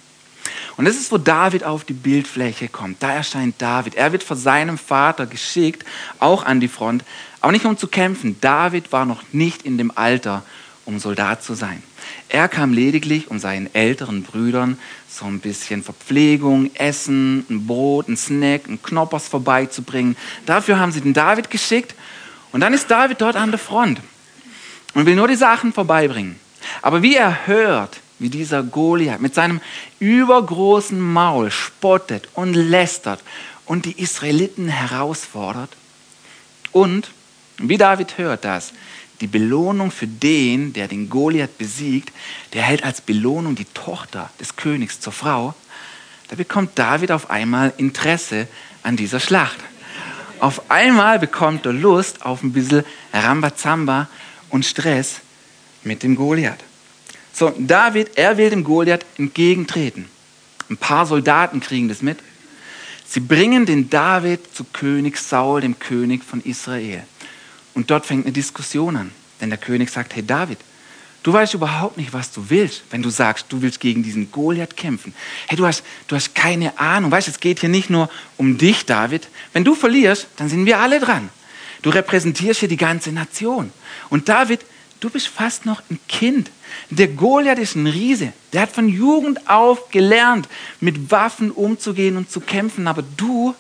Und 0.77 0.87
das 0.87 0.97
ist, 0.97 1.13
wo 1.13 1.19
David 1.19 1.65
auf 1.65 1.85
die 1.85 1.93
Bildfläche 1.93 2.69
kommt. 2.69 3.03
Da 3.03 3.13
erscheint 3.13 3.57
David. 3.59 3.95
Er 3.95 4.13
wird 4.13 4.23
von 4.23 4.37
seinem 4.37 4.79
Vater 4.79 5.27
geschickt, 5.27 5.85
auch 6.19 6.45
an 6.45 6.61
die 6.61 6.69
Front, 6.69 7.05
aber 7.41 7.53
nicht 7.53 7.65
um 7.65 7.77
zu 7.77 7.89
kämpfen. 7.89 8.37
David 8.41 8.93
war 8.93 9.05
noch 9.05 9.23
nicht 9.33 9.63
in 9.63 9.77
dem 9.77 9.93
Alter, 9.97 10.43
um 10.85 10.99
Soldat 10.99 11.43
zu 11.43 11.55
sein. 11.55 11.83
Er 12.29 12.49
kam 12.49 12.73
lediglich, 12.73 13.31
um 13.31 13.39
seinen 13.39 13.73
älteren 13.75 14.23
Brüdern 14.23 14.79
so 15.09 15.27
ein 15.27 15.41
bisschen 15.41 15.83
Verpflegung, 15.83 16.71
Essen, 16.75 17.45
ein 17.51 17.67
Brot, 17.67 18.09
ein 18.09 18.17
Snack, 18.17 18.69
ein 18.69 18.83
Knoppers 18.83 19.29
vorbeizubringen. 19.29 20.17
Dafür 20.47 20.79
haben 20.79 20.93
sie 20.93 21.01
den 21.01 21.13
David 21.13 21.51
geschickt 21.51 21.95
und 22.51 22.61
dann 22.61 22.73
ist 22.73 22.91
David 22.91 23.21
dort 23.21 23.37
an 23.37 23.51
der 23.51 23.59
Front 23.59 24.01
und 24.95 25.07
will 25.07 25.15
nur 25.15 25.29
die 25.29 25.37
Sachen 25.37 25.73
vorbeibringen. 25.73 26.37
Aber 26.81 27.03
wie 27.03 27.15
er 27.15 27.47
hört, 27.47 28.01
wie 28.23 28.31
dieser 28.31 28.63
Goliath 28.63 29.21
mit 29.21 29.35
seinem 29.35 29.61
übergroßen 29.99 31.01
Maul 31.01 31.51
spottet 31.51 32.29
und 32.35 32.55
lästert 32.55 33.23
und 33.67 33.85
die 33.85 34.01
Israeliten 34.01 34.69
herausfordert 34.69 35.71
und 36.73 37.11
wie 37.59 37.77
David 37.77 38.19
hört 38.19 38.45
das, 38.45 38.73
die 39.21 39.27
Belohnung 39.27 39.91
für 39.91 40.07
den, 40.09 40.73
der 40.73 40.89
den 40.89 41.09
Goliath 41.09 41.59
besiegt, 41.59 42.13
der 42.55 42.63
hält 42.63 42.83
als 42.83 43.01
Belohnung 43.01 43.55
die 43.55 43.67
Tochter 43.67 44.31
des 44.41 44.57
Königs 44.57 44.99
zur 44.99 45.13
Frau, 45.13 45.55
da 46.29 46.37
bekommt 46.37 46.79
David 46.79 47.13
auf 47.13 47.31
einmal 47.31 47.73
Interesse 47.77 48.49
an 48.83 48.97
dieser 48.97 49.21
Schlacht. 49.21 49.59
Auf 50.41 50.71
einmal 50.71 51.19
bekommt 51.19 51.67
er 51.67 51.73
Lust 51.73 52.25
auf 52.25 52.43
ein 52.43 52.53
bisschen 52.53 52.85
Rambazamba 53.13 54.09
und 54.49 54.65
Stress 54.65 55.21
mit 55.85 56.03
dem 56.03 56.17
Goliath. 56.17 56.59
So, 57.33 57.53
David, 57.59 58.17
er 58.17 58.37
will 58.37 58.51
dem 58.51 58.65
Goliath 58.65 59.07
entgegentreten. 59.17 60.07
Ein 60.69 60.77
paar 60.77 61.07
Soldaten 61.07 61.61
kriegen 61.61 61.89
das 61.89 62.03
mit. 62.03 62.19
Sie 63.07 63.21
bringen 63.21 63.67
den 63.67 63.91
David 63.91 64.55
zu 64.55 64.65
König 64.65 65.19
Saul, 65.19 65.61
dem 65.61 65.79
König 65.79 66.25
von 66.25 66.41
Israel. 66.43 67.05
Und 67.75 67.91
dort 67.91 68.07
fängt 68.07 68.25
eine 68.25 68.33
Diskussion 68.33 68.97
an. 68.97 69.11
Denn 69.41 69.51
der 69.51 69.59
König 69.59 69.91
sagt, 69.91 70.15
hey 70.15 70.25
David, 70.25 70.59
du 71.23 71.33
weißt 71.33 71.55
überhaupt 71.55 71.97
nicht, 71.97 72.13
was 72.13 72.33
du 72.33 72.49
willst, 72.49 72.85
wenn 72.91 73.03
du 73.03 73.11
sagst, 73.11 73.47
du 73.51 73.61
willst 73.61 73.81
gegen 73.81 74.03
diesen 74.03 74.31
Goliath 74.31 74.77
kämpfen. 74.77 75.15
Hey, 75.47 75.57
du 75.57 75.67
hast, 75.67 75.83
du 76.07 76.17
hast 76.17 76.35
keine 76.35 76.79
Ahnung. 76.79 77.11
Weißt, 77.11 77.29
es 77.29 77.41
geht 77.41 77.61
hier 77.61 77.69
nicht 77.69 77.91
nur 77.91 78.09
um 78.37 78.57
dich, 78.57 78.87
David. 78.87 79.29
Wenn 79.53 79.65
du 79.65 79.75
verlierst, 79.75 80.29
dann 80.37 80.49
sind 80.49 80.65
wir 80.65 80.79
alle 80.79 81.01
dran. 81.01 81.29
Du 81.83 81.91
repräsentierst 81.91 82.61
hier 82.61 82.69
die 82.69 82.77
ganze 82.77 83.11
Nation. 83.11 83.73
Und 84.09 84.29
David, 84.29 84.61
du 85.03 85.11
bist 85.11 85.29
fast 85.29 85.67
noch 85.67 85.83
ein 85.91 85.99
Kind. 86.09 86.51
Der 86.91 87.09
Goliath 87.09 87.59
ist 87.59 87.75
ein 87.75 87.87
Riese. 87.87 88.33
Der 88.53 88.63
hat 88.63 88.71
von 88.71 88.89
Jugend 88.89 89.49
auf 89.51 89.91
gelernt, 89.91 90.49
mit 90.81 91.11
Waffen 91.11 91.51
umzugehen 91.51 92.17
und 92.17 92.31
zu 92.31 92.41
kämpfen. 92.41 92.87
Aber 92.87 93.03
du, 93.17 93.55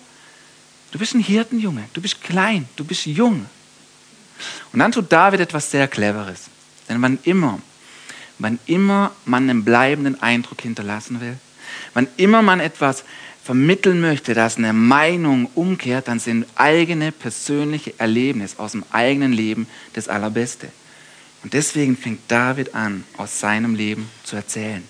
du 0.92 0.98
bist 0.98 1.14
ein 1.14 1.20
Hirtenjunge. 1.20 1.84
Du 1.92 2.00
bist 2.00 2.22
klein. 2.22 2.68
Du 2.76 2.84
bist 2.84 3.06
jung. 3.06 3.46
Und 4.72 4.78
dann 4.78 4.92
tut 4.92 5.10
David 5.10 5.40
etwas 5.40 5.70
sehr 5.70 5.88
Cleveres. 5.88 6.44
Denn 6.88 7.02
wann 7.02 7.18
immer, 7.24 7.58
wann 8.38 8.58
immer 8.66 9.10
man 9.24 9.50
einen 9.50 9.64
bleibenden 9.64 10.22
Eindruck 10.22 10.62
hinterlassen 10.62 11.20
will, 11.20 11.36
wann 11.92 12.06
immer 12.16 12.42
man 12.42 12.60
etwas 12.60 13.04
vermitteln 13.42 14.00
möchte, 14.00 14.34
dass 14.34 14.58
eine 14.58 14.72
Meinung 14.72 15.48
umkehrt, 15.56 16.06
dann 16.06 16.20
sind 16.20 16.46
eigene 16.54 17.10
persönliche 17.10 17.98
Erlebnisse 17.98 18.60
aus 18.60 18.72
dem 18.72 18.84
eigenen 18.92 19.32
Leben 19.32 19.66
das 19.94 20.06
Allerbeste. 20.06 20.68
Und 21.42 21.54
deswegen 21.54 21.96
fängt 21.96 22.20
David 22.30 22.74
an, 22.74 23.04
aus 23.16 23.40
seinem 23.40 23.74
Leben 23.74 24.08
zu 24.24 24.36
erzählen. 24.36 24.86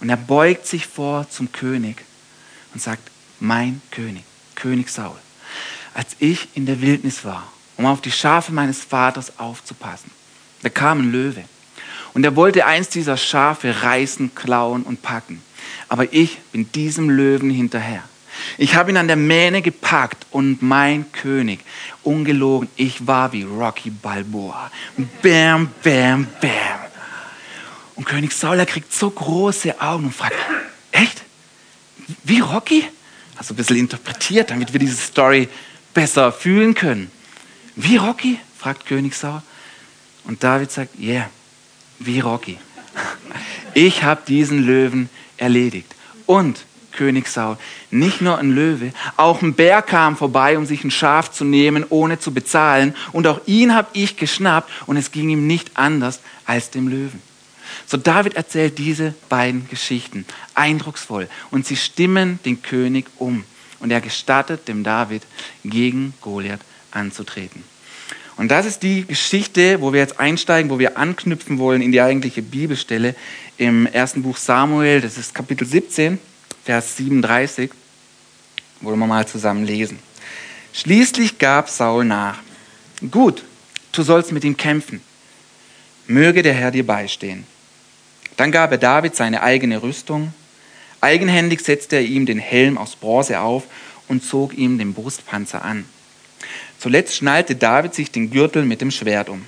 Und 0.00 0.08
er 0.08 0.16
beugt 0.16 0.66
sich 0.66 0.86
vor 0.86 1.28
zum 1.28 1.52
König 1.52 1.96
und 2.72 2.82
sagt, 2.82 3.10
mein 3.40 3.82
König, 3.90 4.24
König 4.54 4.88
Saul, 4.88 5.18
als 5.94 6.16
ich 6.18 6.48
in 6.54 6.66
der 6.66 6.80
Wildnis 6.80 7.24
war 7.24 7.52
um 7.76 7.86
auf 7.86 8.00
die 8.00 8.12
Schafe 8.12 8.52
meines 8.52 8.82
Vaters 8.82 9.38
aufzupassen. 9.38 10.10
Da 10.62 10.68
kam 10.68 11.00
ein 11.00 11.12
Löwe 11.12 11.44
und 12.14 12.24
er 12.24 12.36
wollte 12.36 12.66
eins 12.66 12.88
dieser 12.88 13.16
Schafe 13.16 13.82
reißen, 13.82 14.34
klauen 14.34 14.82
und 14.82 15.02
packen. 15.02 15.42
Aber 15.88 16.12
ich 16.12 16.38
bin 16.52 16.70
diesem 16.72 17.10
Löwen 17.10 17.50
hinterher. 17.50 18.02
Ich 18.58 18.74
habe 18.74 18.90
ihn 18.90 18.96
an 18.96 19.06
der 19.06 19.16
Mähne 19.16 19.62
gepackt 19.62 20.26
und 20.30 20.62
mein 20.62 21.10
König, 21.12 21.60
ungelogen, 22.02 22.68
ich 22.76 23.06
war 23.06 23.32
wie 23.32 23.42
Rocky 23.42 23.90
Balboa. 23.90 24.70
Bam, 25.22 25.70
bam, 25.82 26.26
bam. 26.40 26.80
Und 27.94 28.04
König 28.04 28.32
Saul, 28.32 28.58
er 28.58 28.66
kriegt 28.66 28.92
so 28.92 29.10
große 29.10 29.80
Augen 29.80 30.06
und 30.06 30.14
fragt, 30.14 30.36
echt? 30.90 31.22
Wie 32.24 32.40
Rocky? 32.40 32.84
Also 33.36 33.54
ein 33.54 33.56
bisschen 33.56 33.76
interpretiert, 33.76 34.50
damit 34.50 34.72
wir 34.72 34.80
diese 34.80 34.96
Story 34.96 35.48
besser 35.94 36.32
fühlen 36.32 36.74
können. 36.74 37.10
Wie 37.76 37.96
Rocky? 37.96 38.38
fragt 38.58 38.86
König 38.86 39.14
Saul. 39.14 39.42
Und 40.24 40.42
David 40.42 40.70
sagt, 40.70 40.98
yeah, 40.98 41.28
wie 41.98 42.20
Rocky. 42.20 42.58
Ich 43.74 44.02
habe 44.02 44.20
diesen 44.26 44.66
Löwen 44.66 45.08
erledigt. 45.38 45.94
Und 46.26 46.66
König 46.92 47.28
Saul, 47.28 47.56
nicht 47.90 48.20
nur 48.20 48.38
ein 48.38 48.50
Löwe, 48.50 48.92
auch 49.16 49.42
ein 49.42 49.54
Bär 49.54 49.82
kam 49.82 50.16
vorbei, 50.16 50.56
um 50.58 50.66
sich 50.66 50.84
ein 50.84 50.90
Schaf 50.90 51.32
zu 51.32 51.44
nehmen, 51.44 51.84
ohne 51.88 52.18
zu 52.18 52.32
bezahlen. 52.32 52.94
Und 53.12 53.26
auch 53.26 53.40
ihn 53.46 53.74
habe 53.74 53.88
ich 53.92 54.16
geschnappt 54.16 54.70
und 54.86 54.96
es 54.96 55.10
ging 55.10 55.30
ihm 55.30 55.46
nicht 55.46 55.72
anders 55.74 56.20
als 56.46 56.70
dem 56.70 56.88
Löwen. 56.88 57.20
So 57.86 57.96
David 57.96 58.34
erzählt 58.34 58.78
diese 58.78 59.14
beiden 59.28 59.68
Geschichten 59.68 60.26
eindrucksvoll 60.54 61.28
und 61.50 61.66
sie 61.66 61.76
stimmen 61.76 62.38
den 62.44 62.62
König 62.62 63.06
um. 63.18 63.44
Und 63.80 63.90
er 63.90 64.00
gestattet 64.00 64.68
dem 64.68 64.84
David 64.84 65.22
gegen 65.64 66.14
Goliath 66.20 66.60
anzutreten. 66.92 67.64
Und 68.36 68.50
das 68.50 68.64
ist 68.64 68.82
die 68.82 69.04
Geschichte, 69.04 69.80
wo 69.80 69.92
wir 69.92 70.00
jetzt 70.00 70.20
einsteigen, 70.20 70.70
wo 70.70 70.78
wir 70.78 70.96
anknüpfen 70.96 71.58
wollen 71.58 71.82
in 71.82 71.92
die 71.92 72.00
eigentliche 72.00 72.42
Bibelstelle 72.42 73.14
im 73.58 73.86
ersten 73.86 74.22
Buch 74.22 74.36
Samuel, 74.36 75.00
das 75.00 75.18
ist 75.18 75.34
Kapitel 75.34 75.66
17, 75.66 76.18
Vers 76.64 76.96
37. 76.96 77.72
Wollen 78.82 78.98
wir 79.00 79.06
mal 79.08 79.26
zusammen 79.26 79.64
lesen. 79.64 79.98
Schließlich 80.72 81.38
gab 81.38 81.68
Saul 81.68 82.04
nach. 82.04 82.38
Gut, 83.10 83.42
du 83.90 84.04
sollst 84.04 84.30
mit 84.30 84.44
ihm 84.44 84.56
kämpfen. 84.56 85.00
Möge 86.06 86.42
der 86.42 86.54
Herr 86.54 86.70
dir 86.70 86.86
beistehen. 86.86 87.44
Dann 88.36 88.52
gab 88.52 88.70
er 88.70 88.78
David 88.78 89.16
seine 89.16 89.42
eigene 89.42 89.82
Rüstung. 89.82 90.32
Eigenhändig 91.00 91.62
setzte 91.62 91.96
er 91.96 92.02
ihm 92.02 92.26
den 92.26 92.38
Helm 92.38 92.78
aus 92.78 92.94
Bronze 92.94 93.40
auf 93.40 93.64
und 94.06 94.24
zog 94.24 94.54
ihm 94.56 94.78
den 94.78 94.94
Brustpanzer 94.94 95.64
an. 95.64 95.84
Zuletzt 96.78 97.16
schnallte 97.16 97.56
David 97.56 97.92
sich 97.92 98.12
den 98.12 98.30
Gürtel 98.30 98.64
mit 98.64 98.80
dem 98.80 98.92
Schwert 98.92 99.28
um. 99.28 99.44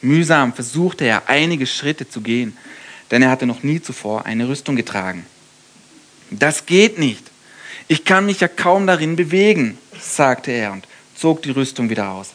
Mühsam 0.00 0.54
versuchte 0.54 1.04
er 1.04 1.28
einige 1.28 1.66
Schritte 1.66 2.08
zu 2.08 2.22
gehen, 2.22 2.56
denn 3.10 3.20
er 3.20 3.30
hatte 3.30 3.44
noch 3.44 3.62
nie 3.62 3.82
zuvor 3.82 4.24
eine 4.24 4.48
Rüstung 4.48 4.76
getragen. 4.76 5.26
Das 6.38 6.66
geht 6.66 6.98
nicht. 6.98 7.30
Ich 7.88 8.04
kann 8.04 8.26
mich 8.26 8.40
ja 8.40 8.48
kaum 8.48 8.86
darin 8.86 9.16
bewegen, 9.16 9.78
sagte 10.00 10.50
er 10.50 10.72
und 10.72 10.86
zog 11.14 11.42
die 11.42 11.50
Rüstung 11.50 11.90
wieder 11.90 12.10
aus. 12.10 12.30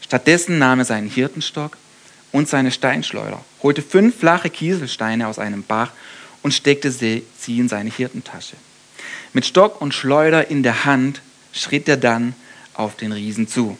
Stattdessen 0.00 0.58
nahm 0.58 0.80
er 0.80 0.84
seinen 0.84 1.08
Hirtenstock 1.08 1.76
und 2.32 2.48
seine 2.48 2.70
Steinschleuder, 2.70 3.44
holte 3.62 3.82
fünf 3.82 4.18
flache 4.18 4.50
Kieselsteine 4.50 5.28
aus 5.28 5.38
einem 5.38 5.62
Bach 5.62 5.92
und 6.42 6.52
steckte 6.52 6.90
sie 6.90 7.24
in 7.46 7.68
seine 7.68 7.90
Hirtentasche. 7.90 8.56
Mit 9.32 9.46
Stock 9.46 9.80
und 9.80 9.94
Schleuder 9.94 10.50
in 10.50 10.62
der 10.62 10.84
Hand 10.84 11.22
schritt 11.52 11.88
er 11.88 11.96
dann 11.96 12.34
auf 12.74 12.96
den 12.96 13.12
Riesen 13.12 13.46
zu. 13.46 13.78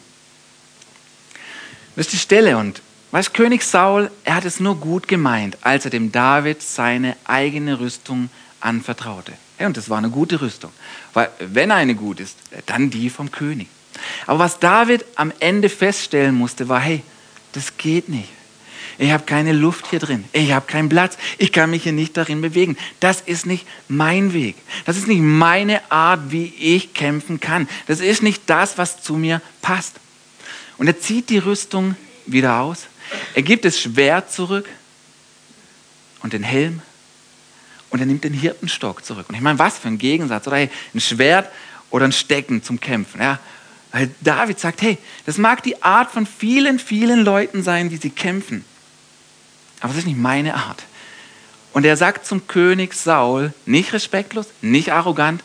Das 1.95 2.07
ist 2.07 2.13
die 2.13 2.17
Stelle 2.17 2.57
und 2.57 2.81
weißt, 3.11 3.33
König 3.33 3.63
Saul, 3.63 4.09
er 4.23 4.35
hat 4.35 4.45
es 4.45 4.59
nur 4.59 4.77
gut 4.77 5.07
gemeint, 5.07 5.57
als 5.61 5.85
er 5.85 5.91
dem 5.91 6.11
David 6.11 6.63
seine 6.63 7.15
eigene 7.25 7.79
Rüstung 7.79 8.29
anvertraute. 8.63 9.33
Und 9.59 9.77
das 9.77 9.89
war 9.89 9.97
eine 9.97 10.09
gute 10.09 10.41
Rüstung. 10.41 10.71
Weil, 11.13 11.29
wenn 11.39 11.71
eine 11.71 11.95
gut 11.95 12.19
ist, 12.19 12.37
dann 12.65 12.89
die 12.89 13.09
vom 13.09 13.31
König. 13.31 13.67
Aber 14.25 14.39
was 14.39 14.59
David 14.59 15.05
am 15.15 15.31
Ende 15.39 15.69
feststellen 15.69 16.35
musste, 16.35 16.69
war, 16.69 16.79
hey, 16.79 17.03
das 17.53 17.77
geht 17.77 18.09
nicht. 18.09 18.29
Ich 18.97 19.11
habe 19.11 19.23
keine 19.23 19.53
Luft 19.53 19.87
hier 19.89 19.99
drin. 19.99 20.25
Ich 20.33 20.51
habe 20.51 20.67
keinen 20.67 20.89
Platz. 20.89 21.17
Ich 21.37 21.51
kann 21.51 21.71
mich 21.71 21.83
hier 21.83 21.93
nicht 21.93 22.15
darin 22.15 22.41
bewegen. 22.41 22.77
Das 22.99 23.21
ist 23.21 23.45
nicht 23.45 23.65
mein 23.87 24.33
Weg. 24.33 24.55
Das 24.85 24.97
ist 24.97 25.07
nicht 25.07 25.21
meine 25.21 25.91
Art, 25.91 26.31
wie 26.31 26.53
ich 26.59 26.93
kämpfen 26.93 27.39
kann. 27.39 27.67
Das 27.87 27.99
ist 27.99 28.21
nicht 28.21 28.43
das, 28.47 28.77
was 28.77 29.01
zu 29.01 29.15
mir 29.15 29.41
passt. 29.61 29.95
Und 30.77 30.87
er 30.87 30.99
zieht 30.99 31.29
die 31.29 31.39
Rüstung 31.39 31.95
wieder 32.25 32.59
aus. 32.59 32.87
Er 33.33 33.41
gibt 33.41 33.65
das 33.65 33.79
Schwert 33.79 34.31
zurück 34.31 34.67
und 36.21 36.33
den 36.33 36.43
Helm. 36.43 36.81
Und 37.93 37.99
er 37.99 38.07
nimmt 38.07 38.23
den 38.23 38.33
Hirtenstock 38.33 39.05
zurück. 39.05 39.27
Und 39.29 39.35
ich 39.35 39.41
meine, 39.41 39.59
was 39.59 39.77
für 39.77 39.87
ein 39.87 39.99
Gegensatz. 39.99 40.47
Oder 40.47 40.57
hey, 40.57 40.71
ein 40.95 40.99
Schwert 40.99 41.51
oder 41.91 42.05
ein 42.05 42.11
Stecken 42.11 42.63
zum 42.63 42.79
Kämpfen. 42.79 43.21
Ja? 43.21 43.37
Weil 43.91 44.09
David 44.21 44.59
sagt, 44.59 44.81
hey, 44.81 44.97
das 45.27 45.37
mag 45.37 45.61
die 45.61 45.83
Art 45.83 46.09
von 46.09 46.25
vielen, 46.25 46.79
vielen 46.79 47.23
Leuten 47.23 47.61
sein, 47.61 47.91
wie 47.91 47.97
sie 47.97 48.09
kämpfen. 48.09 48.65
Aber 49.79 49.89
das 49.89 49.99
ist 49.99 50.07
nicht 50.07 50.17
meine 50.17 50.55
Art. 50.55 50.81
Und 51.71 51.85
er 51.85 51.95
sagt 51.95 52.25
zum 52.25 52.47
König 52.47 52.95
Saul, 52.95 53.53
nicht 53.67 53.93
respektlos, 53.93 54.47
nicht 54.61 54.91
arrogant, 54.91 55.43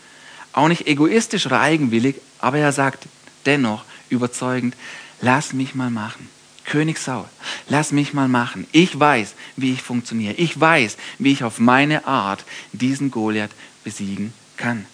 auch 0.55 0.69
nicht 0.69 0.87
egoistisch 0.87 1.45
oder 1.45 1.61
eigenwillig, 1.61 2.17
aber 2.39 2.57
er 2.57 2.73
sagt 2.73 3.09
dennoch 3.45 3.85
überzeugend, 4.09 4.75
lass 5.21 5.53
mich 5.53 5.75
mal 5.75 5.91
machen. 5.91 6.31
König 6.69 6.99
Saul, 6.99 7.25
lass 7.69 7.93
mich 7.93 8.13
mal 8.13 8.29
machen. 8.29 8.67
Ich 8.73 8.99
weiß, 8.99 9.35
wie 9.57 9.73
ich 9.73 9.83
funktioniere. 9.83 10.35
Ich 10.35 10.61
weiß, 10.61 10.99
wie 11.19 11.33
ich 11.33 11.43
auf 11.43 11.59
meine 11.59 12.07
Art 12.07 12.45
diesen 12.73 13.11
Goliath 13.11 13.51
besiegen 13.85 14.35
kann. 14.59 14.85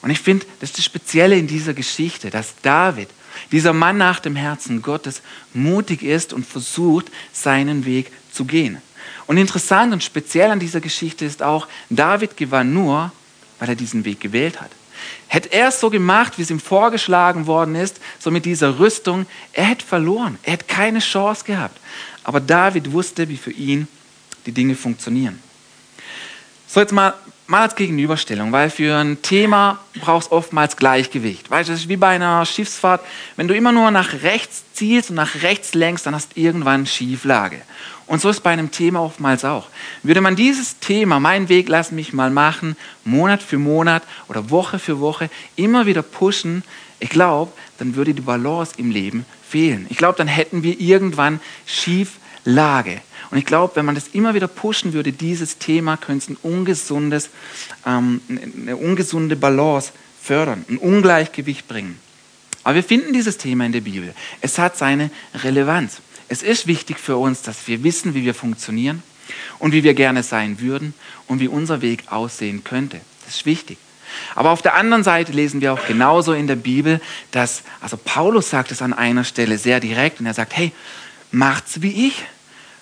Und 0.00 0.10
ich 0.10 0.20
finde, 0.20 0.46
das 0.60 0.70
ist 0.70 0.78
das 0.78 0.84
Spezielle 0.86 1.36
in 1.36 1.46
dieser 1.46 1.74
Geschichte, 1.74 2.30
dass 2.30 2.54
David, 2.62 3.10
dieser 3.52 3.74
Mann 3.74 3.98
nach 3.98 4.20
dem 4.20 4.36
Herzen 4.36 4.80
Gottes, 4.80 5.20
mutig 5.52 6.02
ist 6.02 6.32
und 6.32 6.46
versucht, 6.46 7.10
seinen 7.32 7.84
Weg 7.84 8.10
zu 8.32 8.46
gehen. 8.46 8.78
Und 9.26 9.36
interessant 9.36 9.92
und 9.92 10.02
speziell 10.02 10.50
an 10.50 10.60
dieser 10.60 10.80
Geschichte 10.80 11.26
ist 11.26 11.42
auch, 11.42 11.68
David 11.90 12.38
gewann 12.38 12.72
nur, 12.72 13.12
weil 13.58 13.68
er 13.68 13.76
diesen 13.76 14.06
Weg 14.06 14.20
gewählt 14.20 14.62
hat. 14.62 14.70
Hätte 15.28 15.52
er 15.52 15.68
es 15.68 15.78
so 15.78 15.90
gemacht, 15.90 16.38
wie 16.38 16.42
es 16.42 16.50
ihm 16.50 16.58
vorgeschlagen 16.60 17.46
worden 17.46 17.74
ist, 17.74 18.00
so 18.18 18.30
mit 18.30 18.44
dieser 18.46 18.78
Rüstung, 18.78 19.26
er 19.52 19.66
hätte 19.66 19.84
verloren. 19.84 20.38
Er 20.42 20.54
hätte 20.54 20.64
keine 20.64 21.00
Chance 21.00 21.44
gehabt. 21.44 21.78
Aber 22.24 22.40
David 22.40 22.92
wusste, 22.92 23.28
wie 23.28 23.36
für 23.36 23.52
ihn 23.52 23.86
die 24.46 24.52
Dinge 24.52 24.74
funktionieren. 24.74 25.40
So, 26.66 26.80
jetzt 26.80 26.92
mal 26.92 27.14
mal 27.48 27.62
als 27.62 27.74
Gegenüberstellung, 27.74 28.52
weil 28.52 28.68
für 28.68 28.96
ein 28.96 29.20
Thema 29.22 29.78
brauchst 30.00 30.30
oftmals 30.30 30.76
Gleichgewicht. 30.76 31.50
Weißt 31.50 31.68
du, 31.68 31.72
das 31.72 31.80
ist 31.80 31.88
wie 31.88 31.96
bei 31.96 32.08
einer 32.08 32.44
Schiffsfahrt. 32.44 33.02
Wenn 33.36 33.48
du 33.48 33.56
immer 33.56 33.72
nur 33.72 33.90
nach 33.90 34.22
rechts 34.22 34.64
zielst 34.74 35.10
und 35.10 35.16
nach 35.16 35.42
rechts 35.42 35.74
lenkst, 35.74 36.04
dann 36.06 36.14
hast 36.14 36.36
du 36.36 36.40
irgendwann 36.40 36.86
Schieflage. 36.86 37.62
Und 38.06 38.20
so 38.20 38.28
ist 38.28 38.40
bei 38.40 38.50
einem 38.50 38.70
Thema 38.70 39.00
oftmals 39.00 39.44
auch. 39.44 39.68
Würde 40.02 40.20
man 40.20 40.36
dieses 40.36 40.78
Thema, 40.78 41.20
mein 41.20 41.48
Weg, 41.48 41.68
lass 41.68 41.90
mich 41.90 42.12
mal 42.12 42.30
machen, 42.30 42.76
Monat 43.04 43.42
für 43.42 43.58
Monat 43.58 44.02
oder 44.28 44.50
Woche 44.50 44.78
für 44.78 45.00
Woche 45.00 45.30
immer 45.56 45.86
wieder 45.86 46.02
pushen, 46.02 46.62
ich 47.00 47.10
glaube, 47.10 47.52
dann 47.78 47.94
würde 47.94 48.12
die 48.12 48.22
Balance 48.22 48.74
im 48.76 48.90
Leben 48.90 49.24
fehlen. 49.48 49.86
Ich 49.88 49.96
glaube, 49.96 50.18
dann 50.18 50.26
hätten 50.26 50.62
wir 50.62 50.80
irgendwann 50.80 51.40
Schieflage. 51.64 53.00
Und 53.30 53.38
ich 53.38 53.44
glaube, 53.44 53.76
wenn 53.76 53.84
man 53.84 53.94
das 53.94 54.08
immer 54.08 54.34
wieder 54.34 54.48
pushen 54.48 54.92
würde, 54.92 55.12
dieses 55.12 55.58
Thema, 55.58 55.96
könnte 55.96 56.32
ein 56.32 56.36
ungesundes, 56.42 57.30
ähm, 57.86 58.20
eine 58.28 58.76
ungesunde 58.76 59.36
Balance 59.36 59.92
fördern, 60.22 60.64
ein 60.68 60.78
Ungleichgewicht 60.78 61.68
bringen. 61.68 61.98
Aber 62.64 62.76
wir 62.76 62.84
finden 62.84 63.12
dieses 63.12 63.38
Thema 63.38 63.66
in 63.66 63.72
der 63.72 63.80
Bibel. 63.80 64.14
Es 64.40 64.58
hat 64.58 64.76
seine 64.76 65.10
Relevanz. 65.42 66.00
Es 66.28 66.42
ist 66.42 66.66
wichtig 66.66 66.98
für 66.98 67.16
uns, 67.16 67.42
dass 67.42 67.66
wir 67.66 67.82
wissen, 67.82 68.14
wie 68.14 68.24
wir 68.24 68.34
funktionieren 68.34 69.02
und 69.58 69.72
wie 69.72 69.82
wir 69.82 69.94
gerne 69.94 70.22
sein 70.22 70.60
würden 70.60 70.94
und 71.26 71.40
wie 71.40 71.48
unser 71.48 71.80
Weg 71.80 72.04
aussehen 72.10 72.64
könnte. 72.64 73.00
Das 73.24 73.36
ist 73.36 73.46
wichtig. 73.46 73.78
Aber 74.34 74.50
auf 74.50 74.62
der 74.62 74.74
anderen 74.74 75.04
Seite 75.04 75.32
lesen 75.32 75.60
wir 75.60 75.72
auch 75.72 75.86
genauso 75.86 76.32
in 76.32 76.46
der 76.46 76.56
Bibel, 76.56 77.00
dass, 77.30 77.62
also 77.80 77.96
Paulus 77.96 78.50
sagt 78.50 78.72
es 78.72 78.82
an 78.82 78.92
einer 78.92 79.24
Stelle 79.24 79.58
sehr 79.58 79.80
direkt 79.80 80.20
und 80.20 80.26
er 80.26 80.34
sagt, 80.34 80.56
hey, 80.56 80.72
macht's 81.30 81.82
wie 81.82 82.08
ich. 82.08 82.24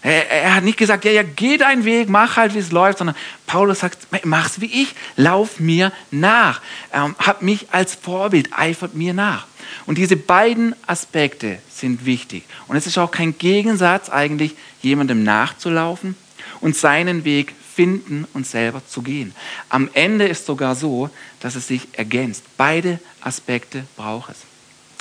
Er, 0.06 0.54
hat 0.54 0.62
nicht 0.62 0.78
gesagt, 0.78 1.04
ja, 1.04 1.10
ja, 1.10 1.24
geh 1.24 1.56
deinen 1.56 1.84
Weg, 1.84 2.08
mach 2.08 2.36
halt, 2.36 2.54
wie 2.54 2.60
es 2.60 2.70
läuft, 2.70 2.98
sondern 2.98 3.16
Paulus 3.48 3.80
sagt, 3.80 4.06
mach's 4.24 4.60
wie 4.60 4.66
ich, 4.82 4.94
lauf 5.16 5.58
mir 5.58 5.90
nach, 6.12 6.60
ähm, 6.92 7.16
hab 7.18 7.42
mich 7.42 7.66
als 7.72 7.96
Vorbild, 7.96 8.50
eifert 8.56 8.94
mir 8.94 9.14
nach. 9.14 9.48
Und 9.84 9.98
diese 9.98 10.16
beiden 10.16 10.76
Aspekte 10.86 11.58
sind 11.68 12.06
wichtig. 12.06 12.44
Und 12.68 12.76
es 12.76 12.86
ist 12.86 12.98
auch 12.98 13.10
kein 13.10 13.36
Gegensatz 13.36 14.08
eigentlich, 14.08 14.54
jemandem 14.80 15.24
nachzulaufen 15.24 16.14
und 16.60 16.76
seinen 16.76 17.24
Weg 17.24 17.52
finden 17.74 18.28
und 18.32 18.46
selber 18.46 18.86
zu 18.86 19.02
gehen. 19.02 19.34
Am 19.70 19.90
Ende 19.92 20.28
ist 20.28 20.46
sogar 20.46 20.76
so, 20.76 21.10
dass 21.40 21.56
es 21.56 21.66
sich 21.66 21.88
ergänzt. 21.94 22.44
Beide 22.56 23.00
Aspekte 23.20 23.84
braucht 23.96 24.30
es. 24.30 24.55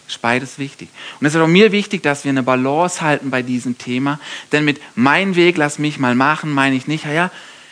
Ist 0.07 0.21
beides 0.21 0.59
wichtig. 0.59 0.89
Und 1.19 1.25
es 1.25 1.33
ist 1.33 1.41
auch 1.41 1.47
mir 1.47 1.71
wichtig, 1.71 2.03
dass 2.03 2.23
wir 2.23 2.29
eine 2.29 2.43
Balance 2.43 3.01
halten 3.01 3.31
bei 3.31 3.41
diesem 3.41 3.77
Thema. 3.77 4.19
Denn 4.51 4.65
mit 4.65 4.79
mein 4.95 5.35
Weg, 5.35 5.57
lass 5.57 5.79
mich 5.79 5.97
mal 5.97 6.15
machen, 6.15 6.51
meine 6.51 6.75
ich 6.75 6.87
nicht, 6.87 7.05
ja, 7.05 7.31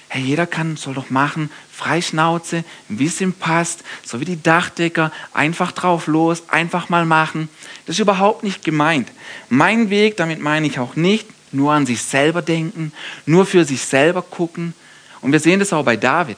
hey, 0.10 0.22
jeder 0.22 0.46
kann, 0.46 0.78
soll 0.78 0.93
doch 0.93 1.10
machen, 1.10 1.50
Freischnauze, 1.72 2.63
wie 2.88 3.08
es 3.08 3.19
ihm 3.19 3.34
passt, 3.34 3.84
so 4.04 4.19
wie 4.19 4.26
die 4.26 4.41
Dachdecker, 4.41 5.12
einfach 5.34 5.72
drauf 5.72 6.08
los, 6.08 6.43
einfach 6.50 6.89
mal 6.89 7.06
machen. 7.06 7.50
Das 7.86 7.96
ist 7.96 8.00
überhaupt 8.00 8.43
nicht 8.43 8.63
gemeint. 8.63 9.10
Mein 9.50 9.89
Weg, 9.89 10.17
damit 10.17 10.39
meine 10.39 10.67
ich 10.67 10.78
auch 10.80 10.96
nicht, 10.96 11.28
nur 11.52 11.74
an 11.74 11.86
sich 11.86 12.02
selber 12.02 12.41
denken, 12.41 12.91
nur 13.26 13.46
für 13.46 13.65
sich 13.65 13.82
selber 13.82 14.22
gucken. 14.22 14.74
Und 15.22 15.32
wir 15.32 15.39
sehen 15.39 15.60
das 15.60 15.74
auch 15.74 15.84
bei 15.84 15.98
David. 15.98 16.38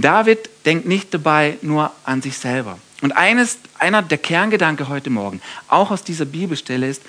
David 0.00 0.50
denkt 0.64 0.86
nicht 0.86 1.12
dabei 1.14 1.56
nur 1.62 1.92
an 2.04 2.22
sich 2.22 2.36
selber. 2.38 2.78
Und 3.02 3.12
eines, 3.12 3.58
einer 3.78 4.02
der 4.02 4.18
Kerngedanke 4.18 4.88
heute 4.88 5.10
Morgen, 5.10 5.40
auch 5.68 5.90
aus 5.90 6.04
dieser 6.04 6.24
Bibelstelle 6.24 6.88
ist, 6.88 7.02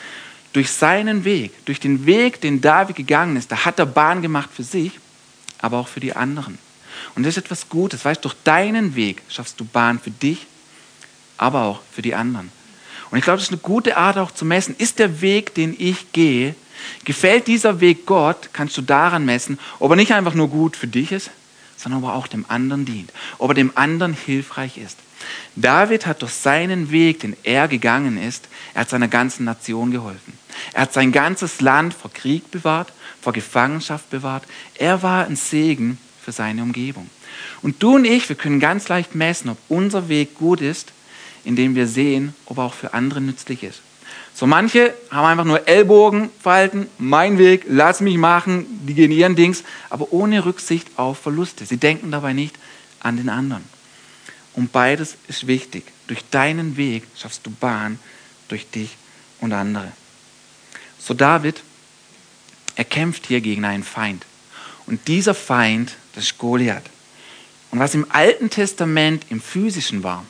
durch 0.54 0.72
seinen 0.72 1.26
Weg, 1.26 1.66
durch 1.66 1.80
den 1.80 2.06
Weg, 2.06 2.42
den 2.42 2.62
David 2.62 2.96
gegangen 2.96 3.38
ist, 3.38 3.52
da 3.52 3.66
hat 3.66 3.80
er 3.80 3.86
Bahn 3.86 4.22
gemacht 4.22 4.50
für 4.54 4.64
sich, 4.64 5.00
aber 5.60 5.78
auch 5.78 5.88
für 5.88 6.00
die 6.00 6.16
anderen. 6.16 6.58
Und 7.16 7.24
das 7.24 7.38
ist 7.38 7.46
etwas 7.46 7.70
Gutes, 7.70 8.06
weißt 8.06 8.24
du, 8.24 8.30
durch 8.30 8.42
deinen 8.44 8.96
Weg 8.96 9.22
schaffst 9.30 9.60
du 9.60 9.66
Bahn 9.66 10.00
für 10.00 10.12
dich, 10.12 10.46
aber 11.38 11.64
auch 11.64 11.82
für 11.92 12.02
die 12.02 12.16
anderen. 12.16 12.52
Und 13.12 13.18
ich 13.18 13.24
glaube, 13.24 13.38
das 13.38 13.46
ist 13.46 13.52
eine 13.52 13.62
gute 13.62 13.98
Art 13.98 14.18
auch 14.18 14.32
zu 14.32 14.46
messen. 14.46 14.76
Ist 14.78 15.00
der 15.00 15.22
Weg, 15.22 15.54
den 15.56 15.76
ich 15.78 16.12
gehe, 16.12 16.56
gefällt 17.04 17.48
dieser 17.48 17.80
Weg 17.80 18.06
Gott, 18.06 18.50
kannst 18.54 18.78
du 18.78 18.82
daran 18.82 19.26
messen, 19.26 19.60
ob 19.80 19.92
er 19.92 19.96
nicht 19.96 20.14
einfach 20.14 20.34
nur 20.34 20.50
gut 20.50 20.76
für 20.76 20.88
dich 20.88 21.12
ist, 21.12 21.32
sondern 21.86 22.04
ob 22.04 22.10
er 22.10 22.16
auch 22.16 22.26
dem 22.26 22.46
anderen 22.48 22.84
dient, 22.84 23.14
ob 23.38 23.52
er 23.52 23.54
dem 23.54 23.72
anderen 23.76 24.14
hilfreich 24.14 24.80
ist. 24.80 24.98
David 25.56 26.08
hat 26.08 26.24
durch 26.24 26.32
seinen 26.32 26.90
Weg, 26.90 27.20
den 27.20 27.38
er 27.44 27.68
gegangen 27.68 28.18
ist, 28.18 28.48
er 28.74 28.82
hat 28.82 28.90
seiner 28.90 29.08
ganzen 29.08 29.46
Nation 29.46 29.92
geholfen. 29.92 30.34
Er 30.74 30.82
hat 30.82 30.94
sein 30.94 31.12
ganzes 31.12 31.62
Land 31.62 31.94
vor 31.94 32.12
Krieg 32.12 32.50
bewahrt, 32.50 32.92
vor 33.22 33.34
Gefangenschaft 33.34 34.10
bewahrt. 34.10 34.46
Er 34.74 35.04
war 35.04 35.28
ein 35.28 35.36
Segen 35.36 36.00
für 36.24 36.32
seine 36.32 36.64
Umgebung. 36.64 37.08
Und 37.62 37.84
du 37.84 37.98
und 37.98 38.06
ich, 38.06 38.28
wir 38.30 38.36
können 38.36 38.60
ganz 38.60 38.88
leicht 38.88 39.14
messen, 39.14 39.52
ob 39.52 39.60
unser 39.70 40.10
Weg 40.10 40.34
gut 40.34 40.62
ist, 40.62 40.92
indem 41.44 41.76
wir 41.76 41.86
sehen, 41.86 42.34
ob 42.48 42.58
er 42.58 42.64
auch 42.64 42.74
für 42.74 42.96
andere 42.96 43.22
nützlich 43.22 43.62
ist. 43.62 43.82
So 44.36 44.46
manche 44.48 44.94
haben 45.12 45.26
einfach 45.26 45.46
nur 45.46 45.66
Ellbogen 45.66 46.30
verhalten, 46.42 46.90
mein 46.98 47.38
Weg, 47.38 47.64
lass 47.70 48.02
mich 48.02 48.18
machen, 48.18 48.66
die 48.86 48.94
gehen 48.94 49.12
ihren 49.12 49.38
Dings, 49.38 49.64
aber 49.90 50.12
ohne 50.12 50.44
Rücksicht 50.44 50.90
auf 50.98 51.20
Verluste. 51.20 51.66
Sie 51.66 51.78
denken 51.78 52.12
dabei 52.12 52.34
nicht 52.34 52.54
an 53.00 53.16
den 53.16 53.30
anderen. 53.30 53.64
Und 54.54 54.74
beides 54.74 55.16
ist 55.30 55.48
wichtig. 55.48 55.86
Durch 56.08 56.20
deinen 56.32 56.76
Weg 56.76 57.04
schaffst 57.18 57.46
du 57.46 57.50
Bahn 57.50 57.98
durch 58.50 58.70
dich 58.70 58.98
und 59.40 59.54
andere. 59.54 59.92
So 61.00 61.14
David, 61.14 61.64
er 62.76 62.84
kämpft 62.84 63.28
hier 63.28 63.40
gegen 63.40 63.64
einen 63.64 63.84
Feind. 63.84 64.26
Und 64.86 65.08
dieser 65.08 65.34
Feind, 65.34 65.96
das 66.14 66.26
ist 66.26 66.38
Goliath. 66.38 66.84
Und 67.72 67.80
was 67.80 67.96
im 67.96 68.06
Alten 68.12 68.50
Testament 68.50 69.26
im 69.30 69.42
Physischen 69.42 70.04
war, 70.04 70.26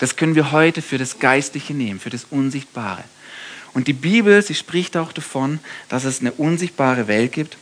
das 0.00 0.16
können 0.16 0.34
wir 0.34 0.50
heute 0.50 0.82
für 0.82 0.98
das 0.98 1.20
Geistliche 1.20 1.74
nehmen, 1.74 2.00
für 2.00 2.10
das 2.10 2.26
Unsichtbare. 2.30 3.04
Und 3.76 3.88
die 3.88 3.92
Bibel, 3.92 4.40
sie 4.40 4.54
spricht 4.54 4.96
auch 4.96 5.12
davon, 5.12 5.58
dass 5.90 6.04
es 6.04 6.20
eine 6.22 6.32
unsichtbare 6.32 7.08
Welt 7.08 7.32
gibt 7.32 7.58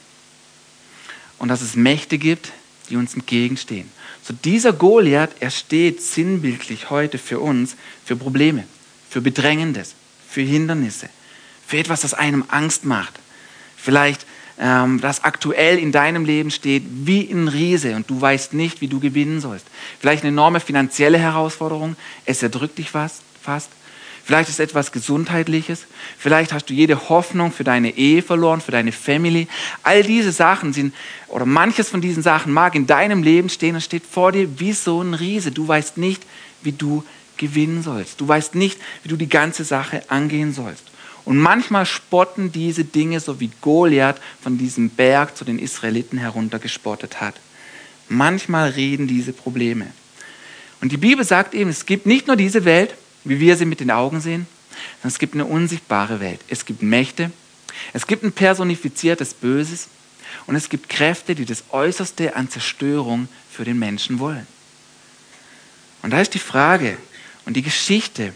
und 1.40 1.48
dass 1.48 1.60
es 1.60 1.74
Mächte 1.74 2.18
gibt, 2.18 2.52
die 2.88 2.94
uns 2.94 3.14
entgegenstehen. 3.14 3.90
So 4.22 4.32
dieser 4.32 4.72
Goliath, 4.72 5.32
er 5.40 5.50
steht 5.50 6.00
sinnbildlich 6.00 6.88
heute 6.88 7.18
für 7.18 7.40
uns 7.40 7.74
für 8.04 8.14
Probleme, 8.14 8.62
für 9.10 9.20
Bedrängendes, 9.22 9.96
für 10.28 10.42
Hindernisse, 10.42 11.08
für 11.66 11.78
etwas, 11.78 12.02
das 12.02 12.14
einem 12.14 12.44
Angst 12.46 12.84
macht. 12.84 13.14
Vielleicht 13.76 14.24
ähm, 14.60 15.00
das 15.00 15.24
aktuell 15.24 15.80
in 15.80 15.90
deinem 15.90 16.24
Leben 16.24 16.52
steht 16.52 16.84
wie 16.88 17.28
ein 17.28 17.48
Riese 17.48 17.96
und 17.96 18.08
du 18.08 18.20
weißt 18.20 18.54
nicht, 18.54 18.80
wie 18.80 18.86
du 18.86 19.00
gewinnen 19.00 19.40
sollst. 19.40 19.66
Vielleicht 19.98 20.22
eine 20.22 20.30
enorme 20.30 20.60
finanzielle 20.60 21.18
Herausforderung, 21.18 21.96
es 22.24 22.40
erdrückt 22.40 22.78
dich 22.78 22.92
fast. 22.92 23.22
fast. 23.42 23.68
Vielleicht 24.24 24.48
ist 24.48 24.58
etwas 24.58 24.90
Gesundheitliches. 24.90 25.84
Vielleicht 26.18 26.54
hast 26.54 26.70
du 26.70 26.74
jede 26.74 27.10
Hoffnung 27.10 27.52
für 27.52 27.64
deine 27.64 27.96
Ehe 27.98 28.22
verloren, 28.22 28.62
für 28.62 28.72
deine 28.72 28.90
Family. 28.90 29.48
All 29.82 30.02
diese 30.02 30.32
Sachen 30.32 30.72
sind, 30.72 30.94
oder 31.28 31.44
manches 31.44 31.90
von 31.90 32.00
diesen 32.00 32.22
Sachen 32.22 32.50
mag 32.50 32.74
in 32.74 32.86
deinem 32.86 33.22
Leben 33.22 33.50
stehen 33.50 33.74
und 33.74 33.82
steht 33.82 34.04
vor 34.10 34.32
dir 34.32 34.58
wie 34.58 34.72
so 34.72 35.02
ein 35.02 35.12
Riese. 35.12 35.50
Du 35.50 35.68
weißt 35.68 35.98
nicht, 35.98 36.22
wie 36.62 36.72
du 36.72 37.04
gewinnen 37.36 37.82
sollst. 37.82 38.18
Du 38.18 38.26
weißt 38.26 38.54
nicht, 38.54 38.80
wie 39.02 39.10
du 39.10 39.16
die 39.16 39.28
ganze 39.28 39.62
Sache 39.62 40.02
angehen 40.08 40.54
sollst. 40.54 40.84
Und 41.26 41.36
manchmal 41.36 41.84
spotten 41.84 42.50
diese 42.50 42.84
Dinge, 42.84 43.20
so 43.20 43.40
wie 43.40 43.50
Goliath 43.60 44.20
von 44.42 44.56
diesem 44.56 44.88
Berg 44.88 45.36
zu 45.36 45.44
den 45.44 45.58
Israeliten 45.58 46.16
heruntergespottet 46.16 47.20
hat. 47.20 47.34
Manchmal 48.08 48.70
reden 48.70 49.06
diese 49.06 49.34
Probleme. 49.34 49.86
Und 50.80 50.92
die 50.92 50.96
Bibel 50.96 51.24
sagt 51.24 51.52
eben, 51.54 51.68
es 51.68 51.84
gibt 51.84 52.06
nicht 52.06 52.26
nur 52.26 52.36
diese 52.36 52.64
Welt, 52.64 52.94
wie 53.24 53.40
wir 53.40 53.56
sie 53.56 53.64
mit 53.64 53.80
den 53.80 53.90
Augen 53.90 54.20
sehen, 54.20 54.46
sondern 54.96 55.08
es 55.08 55.18
gibt 55.18 55.34
eine 55.34 55.46
unsichtbare 55.46 56.20
Welt. 56.20 56.40
Es 56.48 56.64
gibt 56.64 56.82
Mächte, 56.82 57.30
es 57.92 58.06
gibt 58.06 58.22
ein 58.22 58.32
personifiziertes 58.32 59.34
Böses 59.34 59.88
und 60.46 60.56
es 60.56 60.68
gibt 60.68 60.88
Kräfte, 60.88 61.34
die 61.34 61.44
das 61.44 61.64
Äußerste 61.70 62.36
an 62.36 62.50
Zerstörung 62.50 63.28
für 63.50 63.64
den 63.64 63.78
Menschen 63.78 64.18
wollen. 64.18 64.46
Und 66.02 66.12
da 66.12 66.20
ist 66.20 66.34
die 66.34 66.38
Frage 66.38 66.96
und 67.46 67.54
die 67.56 67.62
Geschichte 67.62 68.32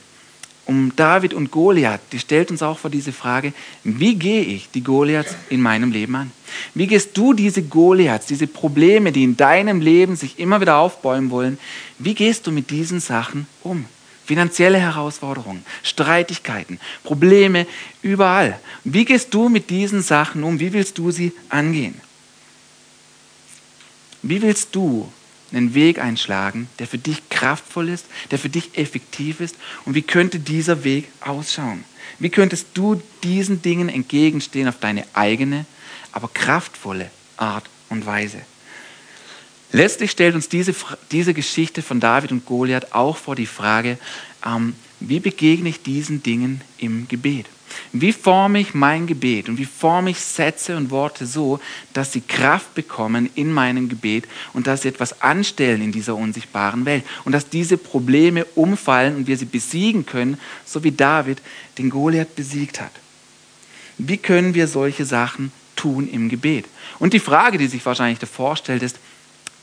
um 0.64 0.92
David 0.96 1.32
und 1.32 1.50
Goliath, 1.50 2.00
die 2.12 2.18
stellt 2.18 2.50
uns 2.50 2.62
auch 2.62 2.78
vor 2.78 2.90
diese 2.90 3.12
Frage, 3.12 3.54
wie 3.84 4.16
gehe 4.16 4.42
ich 4.42 4.70
die 4.70 4.82
Goliaths 4.84 5.34
in 5.48 5.62
meinem 5.62 5.92
Leben 5.92 6.14
an? 6.14 6.30
Wie 6.74 6.86
gehst 6.86 7.16
du 7.16 7.32
diese 7.32 7.62
Goliaths, 7.62 8.26
diese 8.26 8.46
Probleme, 8.46 9.10
die 9.10 9.24
in 9.24 9.38
deinem 9.38 9.80
Leben 9.80 10.14
sich 10.14 10.38
immer 10.38 10.60
wieder 10.60 10.76
aufbäumen 10.76 11.30
wollen, 11.30 11.58
wie 11.98 12.12
gehst 12.12 12.46
du 12.46 12.52
mit 12.52 12.68
diesen 12.70 13.00
Sachen 13.00 13.46
um? 13.62 13.86
Finanzielle 14.28 14.78
Herausforderungen, 14.78 15.64
Streitigkeiten, 15.82 16.78
Probleme 17.02 17.66
überall. 18.02 18.60
Wie 18.84 19.06
gehst 19.06 19.32
du 19.32 19.48
mit 19.48 19.70
diesen 19.70 20.02
Sachen 20.02 20.44
um? 20.44 20.60
Wie 20.60 20.74
willst 20.74 20.98
du 20.98 21.10
sie 21.10 21.32
angehen? 21.48 21.98
Wie 24.20 24.42
willst 24.42 24.74
du 24.74 25.10
einen 25.50 25.72
Weg 25.72 25.98
einschlagen, 25.98 26.68
der 26.78 26.86
für 26.86 26.98
dich 26.98 27.26
kraftvoll 27.30 27.88
ist, 27.88 28.04
der 28.30 28.38
für 28.38 28.50
dich 28.50 28.76
effektiv 28.76 29.40
ist? 29.40 29.56
Und 29.86 29.94
wie 29.94 30.02
könnte 30.02 30.38
dieser 30.38 30.84
Weg 30.84 31.08
ausschauen? 31.20 31.84
Wie 32.18 32.28
könntest 32.28 32.66
du 32.74 33.00
diesen 33.22 33.62
Dingen 33.62 33.88
entgegenstehen 33.88 34.68
auf 34.68 34.78
deine 34.78 35.06
eigene, 35.14 35.64
aber 36.12 36.28
kraftvolle 36.28 37.10
Art 37.38 37.64
und 37.88 38.04
Weise? 38.04 38.42
Letztlich 39.72 40.10
stellt 40.10 40.34
uns 40.34 40.48
diese, 40.48 40.74
diese 41.12 41.34
Geschichte 41.34 41.82
von 41.82 42.00
David 42.00 42.32
und 42.32 42.46
Goliath 42.46 42.92
auch 42.92 43.16
vor 43.16 43.36
die 43.36 43.46
Frage, 43.46 43.98
ähm, 44.44 44.74
wie 45.00 45.20
begegne 45.20 45.68
ich 45.68 45.82
diesen 45.82 46.22
Dingen 46.22 46.62
im 46.78 47.06
Gebet? 47.06 47.46
Wie 47.92 48.12
forme 48.12 48.60
ich 48.60 48.74
mein 48.74 49.06
Gebet 49.06 49.48
und 49.48 49.58
wie 49.58 49.66
forme 49.66 50.10
ich 50.10 50.20
Sätze 50.20 50.76
und 50.76 50.90
Worte 50.90 51.26
so, 51.26 51.60
dass 51.92 52.12
sie 52.12 52.22
Kraft 52.22 52.74
bekommen 52.74 53.30
in 53.34 53.52
meinem 53.52 53.88
Gebet 53.88 54.26
und 54.52 54.66
dass 54.66 54.82
sie 54.82 54.88
etwas 54.88 55.20
anstellen 55.20 55.82
in 55.82 55.92
dieser 55.92 56.16
unsichtbaren 56.16 56.86
Welt 56.86 57.04
und 57.24 57.32
dass 57.32 57.48
diese 57.48 57.76
Probleme 57.76 58.46
umfallen 58.54 59.16
und 59.16 59.26
wir 59.26 59.36
sie 59.36 59.44
besiegen 59.44 60.06
können, 60.06 60.38
so 60.64 60.82
wie 60.82 60.92
David 60.92 61.40
den 61.76 61.90
Goliath 61.90 62.34
besiegt 62.34 62.80
hat. 62.80 62.92
Wie 63.98 64.16
können 64.16 64.54
wir 64.54 64.66
solche 64.66 65.04
Sachen 65.04 65.52
tun 65.76 66.08
im 66.08 66.28
Gebet? 66.28 66.66
Und 66.98 67.12
die 67.12 67.20
Frage, 67.20 67.58
die 67.58 67.66
sich 67.66 67.84
wahrscheinlich 67.84 68.18
davor 68.18 68.56
stellt, 68.56 68.82
ist, 68.82 68.98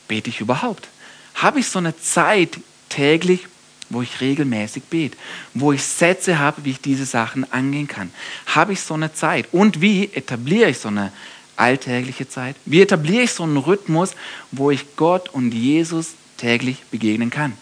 bete 0.08 0.30
ich 0.30 0.42
überhaupt? 0.42 0.88
Habe 1.36 1.60
ich 1.60 1.68
so 1.68 1.80
eine 1.80 1.98
Zeit 1.98 2.60
täglich, 2.90 3.48
wo 3.90 4.02
ich 4.02 4.22
regelmäßig 4.22 4.84
bete, 4.86 5.18
wo 5.54 5.72
ich 5.72 5.84
Sätze 5.84 6.40
habe, 6.40 6.66
wie 6.66 6.72
ich 6.72 6.82
diese 6.82 7.06
Sachen 7.06 7.52
angehen 7.52 7.88
kann. 7.88 8.12
Habe 8.48 8.74
ich 8.74 8.82
so 8.82 8.94
eine 8.96 9.14
Zeit? 9.14 9.48
Und 9.52 9.82
wie 9.82 10.10
etabliere 10.14 10.70
ich 10.70 10.80
so 10.80 10.88
eine 10.88 11.12
alltägliche 11.56 12.28
Zeit? 12.28 12.56
Wie 12.66 12.82
etabliere 12.82 13.24
ich 13.24 13.32
so 13.32 13.44
einen 13.44 13.58
Rhythmus, 13.58 14.12
wo 14.52 14.72
ich 14.72 14.96
Gott 14.96 15.30
und 15.30 15.54
Jesus 15.54 16.14
täglich 16.38 16.84
begegnen 16.92 17.30
kann? 17.30 17.54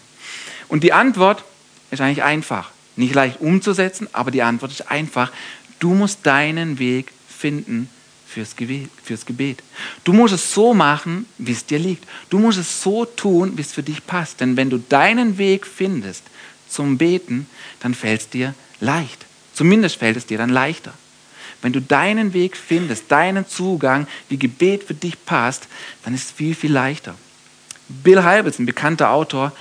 Und 0.68 0.82
die 0.82 0.92
Antwort 0.92 1.44
ist 1.90 2.00
eigentlich 2.00 2.22
einfach. 2.22 2.70
Nicht 2.96 3.14
leicht 3.14 3.40
umzusetzen, 3.40 4.08
aber 4.12 4.30
die 4.30 4.42
Antwort 4.42 4.72
ist 4.72 4.90
einfach. 4.90 5.30
Du 5.78 5.94
musst 5.94 6.24
deinen 6.24 6.78
Weg 6.78 7.12
finden 7.28 7.90
fürs 8.34 8.56
Gebet, 8.56 8.90
fürs 9.02 9.24
Gebet. 9.24 9.62
Du 10.02 10.12
musst 10.12 10.34
es 10.34 10.52
so 10.52 10.74
machen, 10.74 11.26
wie 11.38 11.52
es 11.52 11.64
dir 11.64 11.78
liegt. 11.78 12.04
Du 12.28 12.38
musst 12.38 12.58
es 12.58 12.82
so 12.82 13.04
tun, 13.04 13.56
wie 13.56 13.62
es 13.62 13.72
für 13.72 13.82
dich 13.82 14.04
passt. 14.06 14.40
Denn 14.40 14.56
wenn 14.56 14.70
du 14.70 14.78
deinen 14.78 15.38
Weg 15.38 15.66
findest 15.66 16.24
zum 16.68 16.98
Beten, 16.98 17.46
dann 17.80 17.94
fällt 17.94 18.22
es 18.22 18.28
dir 18.28 18.54
leicht. 18.80 19.24
Zumindest 19.54 19.96
fällt 19.96 20.16
es 20.16 20.26
dir 20.26 20.38
dann 20.38 20.50
leichter. 20.50 20.92
Wenn 21.62 21.72
du 21.72 21.80
deinen 21.80 22.34
Weg 22.34 22.56
findest, 22.56 23.10
deinen 23.10 23.48
Zugang, 23.48 24.06
wie 24.28 24.36
Gebet 24.36 24.82
für 24.84 24.94
dich 24.94 25.24
passt, 25.24 25.68
dann 26.04 26.12
ist 26.12 26.24
es 26.24 26.30
viel, 26.32 26.54
viel 26.54 26.72
leichter. 26.72 27.14
Bill 27.88 28.24
Hybels, 28.24 28.58
ein 28.58 28.66
bekannter 28.66 29.10
Autor, 29.10 29.52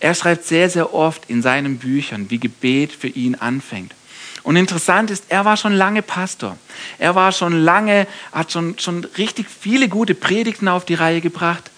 er 0.00 0.14
schreibt 0.14 0.44
sehr, 0.44 0.68
sehr 0.68 0.92
oft 0.92 1.22
in 1.28 1.40
seinen 1.42 1.78
Büchern, 1.78 2.30
wie 2.30 2.38
Gebet 2.38 2.92
für 2.92 3.08
ihn 3.08 3.34
anfängt. 3.34 3.94
Und 4.42 4.56
interessant 4.56 5.10
ist, 5.10 5.24
er 5.28 5.44
war 5.44 5.56
schon 5.56 5.72
lange 5.72 6.02
Pastor. 6.02 6.56
Er 6.98 7.14
war 7.14 7.32
schon 7.32 7.52
lange, 7.52 8.06
hat 8.32 8.52
schon, 8.52 8.78
schon 8.78 9.04
richtig 9.16 9.46
viele 9.48 9.88
gute 9.88 10.14
Predigten 10.14 10.68
auf 10.68 10.84
die 10.84 10.94
Reihe 10.94 11.20
gebracht. 11.20 11.70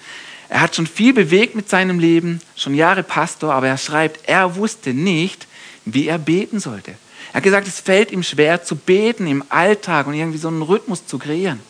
Er 0.49 0.61
hat 0.61 0.75
schon 0.75 0.87
viel 0.87 1.12
bewegt 1.12 1.55
mit 1.55 1.68
seinem 1.68 1.99
Leben, 2.01 2.40
schon 2.57 2.75
Jahre 2.75 3.03
Pastor, 3.03 3.55
aber 3.55 3.68
er 3.68 3.79
schreibt, 3.79 4.29
er 4.29 4.57
wusste 4.57 4.92
nicht, 4.92 5.46
wie 5.85 6.09
er 6.09 6.18
beten 6.18 6.59
sollte. 6.61 6.92
Er 7.33 7.37
hat 7.37 7.42
gesagt, 7.44 7.68
es 7.68 7.81
fällt 7.81 8.11
ihm 8.11 8.25
schwer 8.25 8.64
zu 8.64 8.75
beten 8.75 9.27
im 9.29 9.44
Alltag 9.49 10.09
und 10.09 10.14
irgendwie 10.14 10.38
so 10.38 10.49
einen 10.49 10.62
Rhythmus 10.62 11.07
zu 11.07 11.18
kreieren. 11.18 11.61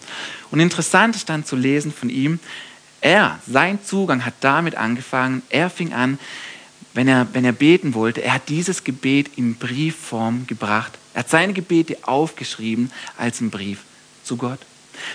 Und 0.51 0.61
interessant 0.61 1.15
ist 1.15 1.29
dann 1.29 1.45
zu 1.45 1.57
lesen 1.57 1.93
von 1.93 2.09
ihm, 2.09 2.41
er, 3.03 3.39
sein 3.47 3.79
Zugang 3.83 4.25
hat 4.25 4.35
damit 4.41 4.75
angefangen, 4.75 5.43
er 5.49 5.71
fing 5.71 5.93
an, 5.93 6.19
wenn 6.95 7.09
er, 7.09 7.27
wenn 7.33 7.45
er 7.45 7.53
beten 7.53 7.95
wollte, 7.95 8.23
er 8.23 8.35
hat 8.35 8.49
dieses 8.49 8.85
Gebet 8.85 9.31
in 9.37 9.55
Briefform 9.55 10.47
gebracht. 10.47 10.93
Er 11.15 11.21
hat 11.21 11.31
seine 11.31 11.53
Gebete 11.53 11.99
aufgeschrieben 12.03 12.91
als 13.17 13.41
einen 13.41 13.51
Brief 13.51 13.81
zu 14.25 14.37
Gott. 14.37 14.61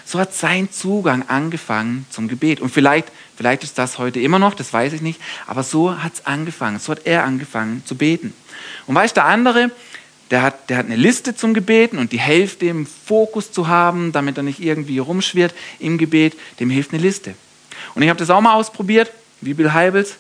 So 0.05 0.19
hat 0.19 0.33
sein 0.33 0.71
Zugang 0.71 1.27
angefangen 1.27 2.05
zum 2.09 2.27
Gebet. 2.27 2.59
Und 2.59 2.69
vielleicht, 2.69 3.11
vielleicht 3.35 3.63
ist 3.63 3.77
das 3.77 3.97
heute 3.97 4.19
immer 4.19 4.39
noch, 4.39 4.53
das 4.53 4.73
weiß 4.73 4.93
ich 4.93 5.01
nicht, 5.01 5.19
aber 5.47 5.63
so 5.63 6.01
hat 6.01 6.13
es 6.15 6.25
angefangen. 6.25 6.79
So 6.79 6.91
hat 6.91 7.05
er 7.05 7.23
angefangen 7.23 7.83
zu 7.85 7.95
beten. 7.95 8.33
Und 8.87 8.95
weißt 8.95 9.15
der 9.15 9.25
andere, 9.25 9.71
der 10.31 10.41
hat, 10.41 10.69
der 10.69 10.77
hat 10.77 10.85
eine 10.87 10.95
Liste 10.95 11.35
zum 11.35 11.53
Gebeten 11.53 11.99
und 11.99 12.11
die 12.11 12.19
hilft 12.19 12.61
dem 12.61 12.87
Fokus 12.87 13.51
zu 13.51 13.67
haben, 13.67 14.11
damit 14.11 14.37
er 14.37 14.43
nicht 14.43 14.59
irgendwie 14.59 14.97
rumschwirrt 14.97 15.53
im 15.79 15.97
Gebet, 15.97 16.35
dem 16.59 16.69
hilft 16.69 16.93
eine 16.93 17.01
Liste. 17.01 17.35
Und 17.93 18.01
ich 18.01 18.09
habe 18.09 18.17
das 18.17 18.29
auch 18.29 18.41
mal 18.41 18.55
ausprobiert, 18.55 19.11
wie 19.41 19.53
Bill 19.53 19.73
Heibels, 19.73 20.15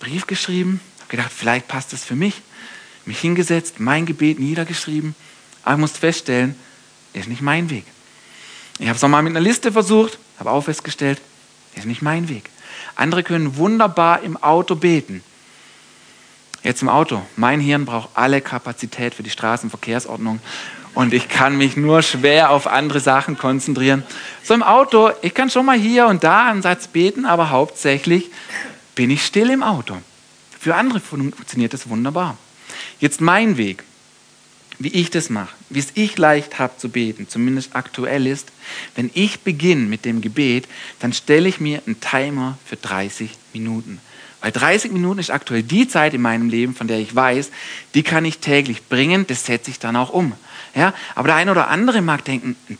Brief 0.00 0.26
geschrieben, 0.26 0.80
habe 1.00 1.10
gedacht, 1.10 1.32
vielleicht 1.34 1.68
passt 1.68 1.92
das 1.92 2.04
für 2.04 2.16
mich. 2.16 2.42
Mich 3.04 3.20
hingesetzt, 3.20 3.78
mein 3.78 4.04
Gebet 4.04 4.40
niedergeschrieben, 4.40 5.14
aber 5.62 5.74
ich 5.74 5.80
musste 5.80 6.00
feststellen, 6.00 6.56
ist 7.12 7.28
nicht 7.28 7.40
mein 7.40 7.70
Weg. 7.70 7.84
Ich 8.78 8.88
habe 8.88 8.96
es 8.96 9.02
nochmal 9.02 9.22
mit 9.22 9.30
einer 9.30 9.40
Liste 9.40 9.72
versucht, 9.72 10.18
habe 10.38 10.50
auch 10.50 10.62
festgestellt, 10.62 11.20
ist 11.76 11.86
nicht 11.86 12.02
mein 12.02 12.28
Weg. 12.28 12.50
Andere 12.96 13.22
können 13.22 13.56
wunderbar 13.56 14.22
im 14.22 14.36
Auto 14.36 14.74
beten. 14.74 15.22
Jetzt 16.62 16.82
im 16.82 16.88
Auto. 16.88 17.22
Mein 17.36 17.60
Hirn 17.60 17.86
braucht 17.86 18.10
alle 18.14 18.40
Kapazität 18.40 19.14
für 19.14 19.22
die 19.22 19.30
Straßenverkehrsordnung 19.30 20.40
und 20.94 21.14
ich 21.14 21.28
kann 21.28 21.56
mich 21.56 21.76
nur 21.76 22.02
schwer 22.02 22.50
auf 22.50 22.66
andere 22.66 23.00
Sachen 23.00 23.38
konzentrieren. 23.38 24.02
So 24.42 24.54
im 24.54 24.62
Auto, 24.62 25.10
ich 25.22 25.32
kann 25.32 25.48
schon 25.48 25.66
mal 25.66 25.78
hier 25.78 26.06
und 26.06 26.24
da 26.24 26.50
einen 26.50 26.62
Satz 26.62 26.88
beten, 26.88 27.24
aber 27.24 27.50
hauptsächlich 27.50 28.30
bin 28.96 29.10
ich 29.10 29.24
still 29.24 29.50
im 29.50 29.62
Auto. 29.62 29.96
Für 30.58 30.74
andere 30.74 30.98
funktioniert 30.98 31.72
das 31.72 31.88
wunderbar. 31.88 32.36
Jetzt 32.98 33.20
mein 33.20 33.56
Weg, 33.56 33.84
wie 34.80 34.88
ich 34.88 35.10
das 35.10 35.30
mache, 35.30 35.54
wie 35.70 35.78
es 35.78 35.92
ich 35.94 36.18
leicht 36.18 36.58
habe 36.58 36.76
zu 36.76 36.88
beten, 36.88 37.28
zumindest 37.28 37.76
aktuell 37.76 38.26
ist, 38.26 38.50
wenn 38.96 39.10
ich 39.14 39.40
beginne 39.40 39.86
mit 39.86 40.04
dem 40.04 40.20
Gebet, 40.20 40.66
dann 40.98 41.12
stelle 41.12 41.48
ich 41.48 41.60
mir 41.60 41.82
einen 41.86 42.00
Timer 42.00 42.58
für 42.64 42.76
30 42.76 43.30
Minuten. 43.52 44.00
Weil 44.40 44.52
30 44.52 44.92
Minuten 44.92 45.18
ist 45.18 45.30
aktuell 45.30 45.62
die 45.62 45.88
Zeit 45.88 46.14
in 46.14 46.20
meinem 46.20 46.50
Leben, 46.50 46.74
von 46.74 46.88
der 46.88 46.98
ich 46.98 47.14
weiß, 47.14 47.50
die 47.94 48.02
kann 48.02 48.24
ich 48.24 48.38
täglich 48.38 48.88
bringen, 48.88 49.26
das 49.26 49.46
setze 49.46 49.70
ich 49.70 49.78
dann 49.78 49.96
auch 49.96 50.10
um. 50.10 50.32
Ja, 50.76 50.92
aber 51.14 51.28
der 51.28 51.36
eine 51.36 51.50
oder 51.50 51.68
andere 51.68 52.02
mag 52.02 52.22
denken, 52.26 52.54
ein, 52.68 52.78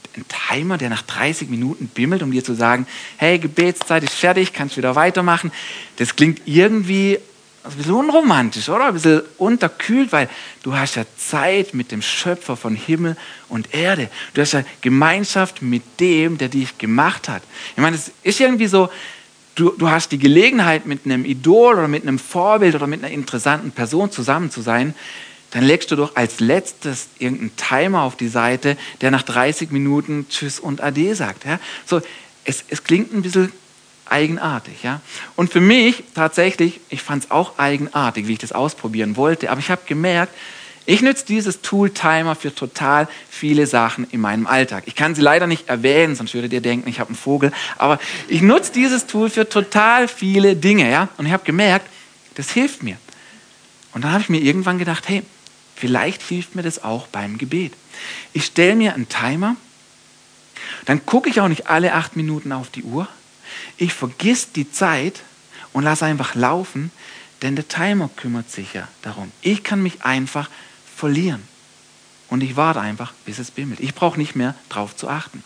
Timer, 0.50 0.76
der 0.76 0.90
nach 0.90 1.00
30 1.00 1.48
Minuten 1.48 1.88
bimmelt, 1.88 2.22
um 2.22 2.30
dir 2.30 2.44
zu 2.44 2.52
sagen, 2.52 2.86
hey, 3.16 3.38
Gebetszeit 3.38 4.02
ist 4.02 4.12
fertig, 4.12 4.52
kannst 4.52 4.76
wieder 4.76 4.94
weitermachen. 4.94 5.50
Das 5.96 6.14
klingt 6.14 6.42
irgendwie 6.44 7.18
ein 7.64 7.74
bisschen 7.74 7.94
unromantisch, 7.94 8.68
oder? 8.68 8.88
Ein 8.88 8.94
bisschen 8.94 9.22
unterkühlt, 9.38 10.12
weil 10.12 10.28
du 10.62 10.76
hast 10.76 10.96
ja 10.96 11.04
Zeit 11.16 11.72
mit 11.72 11.90
dem 11.90 12.02
Schöpfer 12.02 12.54
von 12.54 12.76
Himmel 12.76 13.16
und 13.48 13.74
Erde. 13.74 14.10
Du 14.34 14.42
hast 14.42 14.52
ja 14.52 14.62
Gemeinschaft 14.82 15.62
mit 15.62 15.82
dem, 15.98 16.36
der 16.36 16.50
dich 16.50 16.76
gemacht 16.76 17.30
hat. 17.30 17.42
Ich 17.76 17.82
meine, 17.82 17.96
es 17.96 18.12
ist 18.22 18.40
irgendwie 18.40 18.66
so, 18.66 18.90
du, 19.54 19.70
du 19.70 19.88
hast 19.88 20.12
die 20.12 20.18
Gelegenheit, 20.18 20.84
mit 20.84 21.06
einem 21.06 21.24
Idol 21.24 21.76
oder 21.76 21.88
mit 21.88 22.02
einem 22.02 22.18
Vorbild 22.18 22.74
oder 22.74 22.86
mit 22.86 23.02
einer 23.02 23.12
interessanten 23.12 23.70
Person 23.70 24.10
zusammen 24.10 24.50
zu 24.50 24.60
sein 24.60 24.94
dann 25.50 25.64
legst 25.64 25.90
du 25.90 25.96
doch 25.96 26.16
als 26.16 26.40
letztes 26.40 27.08
irgendeinen 27.18 27.56
Timer 27.56 28.02
auf 28.02 28.16
die 28.16 28.28
Seite, 28.28 28.76
der 29.00 29.10
nach 29.10 29.22
30 29.22 29.70
Minuten 29.70 30.26
Tschüss 30.28 30.58
und 30.58 30.80
Ade 30.80 31.14
sagt. 31.14 31.44
Ja? 31.44 31.60
So, 31.86 32.00
es, 32.44 32.64
es 32.68 32.84
klingt 32.84 33.12
ein 33.14 33.22
bisschen 33.22 33.52
eigenartig. 34.06 34.82
Ja? 34.82 35.00
Und 35.36 35.52
für 35.52 35.60
mich 35.60 36.04
tatsächlich, 36.14 36.80
ich 36.88 37.02
fand 37.02 37.24
es 37.24 37.30
auch 37.30 37.58
eigenartig, 37.58 38.26
wie 38.26 38.34
ich 38.34 38.38
das 38.38 38.52
ausprobieren 38.52 39.16
wollte, 39.16 39.50
aber 39.50 39.60
ich 39.60 39.70
habe 39.70 39.82
gemerkt, 39.86 40.34
ich 40.88 41.02
nütze 41.02 41.26
dieses 41.26 41.62
Tool 41.62 41.90
Timer 41.90 42.36
für 42.36 42.54
total 42.54 43.08
viele 43.28 43.66
Sachen 43.66 44.06
in 44.12 44.20
meinem 44.20 44.46
Alltag. 44.46 44.84
Ich 44.86 44.94
kann 44.94 45.16
sie 45.16 45.20
leider 45.20 45.48
nicht 45.48 45.68
erwähnen, 45.68 46.14
sonst 46.14 46.32
würdet 46.32 46.52
ihr 46.52 46.60
denken, 46.60 46.88
ich 46.88 47.00
habe 47.00 47.08
einen 47.08 47.16
Vogel. 47.16 47.50
Aber 47.76 47.98
ich 48.28 48.40
nutze 48.40 48.72
dieses 48.72 49.06
Tool 49.06 49.28
für 49.28 49.48
total 49.48 50.06
viele 50.06 50.54
Dinge. 50.54 50.88
Ja? 50.88 51.08
Und 51.16 51.26
ich 51.26 51.32
habe 51.32 51.44
gemerkt, 51.44 51.88
das 52.36 52.50
hilft 52.50 52.84
mir. 52.84 52.98
Und 53.94 54.04
dann 54.04 54.12
habe 54.12 54.22
ich 54.22 54.28
mir 54.28 54.40
irgendwann 54.40 54.78
gedacht, 54.78 55.08
hey, 55.08 55.24
vielleicht 55.76 56.22
hilft 56.22 56.56
mir 56.56 56.62
das 56.62 56.82
auch 56.82 57.06
beim 57.06 57.38
Gebet. 57.38 57.72
Ich 58.32 58.46
stelle 58.46 58.74
mir 58.74 58.94
einen 58.94 59.08
Timer, 59.08 59.56
dann 60.86 61.06
gucke 61.06 61.30
ich 61.30 61.40
auch 61.40 61.48
nicht 61.48 61.68
alle 61.68 61.94
acht 61.94 62.16
Minuten 62.16 62.52
auf 62.52 62.70
die 62.70 62.82
Uhr. 62.82 63.06
Ich 63.76 63.92
vergiss 63.92 64.52
die 64.52 64.70
Zeit 64.70 65.22
und 65.72 65.84
lasse 65.84 66.06
einfach 66.06 66.34
laufen, 66.34 66.90
denn 67.42 67.54
der 67.54 67.68
Timer 67.68 68.10
kümmert 68.16 68.50
sich 68.50 68.72
ja 68.72 68.88
darum. 69.02 69.30
Ich 69.42 69.62
kann 69.62 69.82
mich 69.82 70.02
einfach 70.02 70.48
verlieren. 70.96 71.42
Und 72.28 72.42
ich 72.42 72.56
warte 72.56 72.80
einfach, 72.80 73.12
bis 73.24 73.38
es 73.38 73.52
bimmelt. 73.52 73.78
Ich 73.78 73.94
brauche 73.94 74.18
nicht 74.18 74.34
mehr 74.34 74.56
darauf 74.68 74.96
zu 74.96 75.08
achten. 75.08 75.44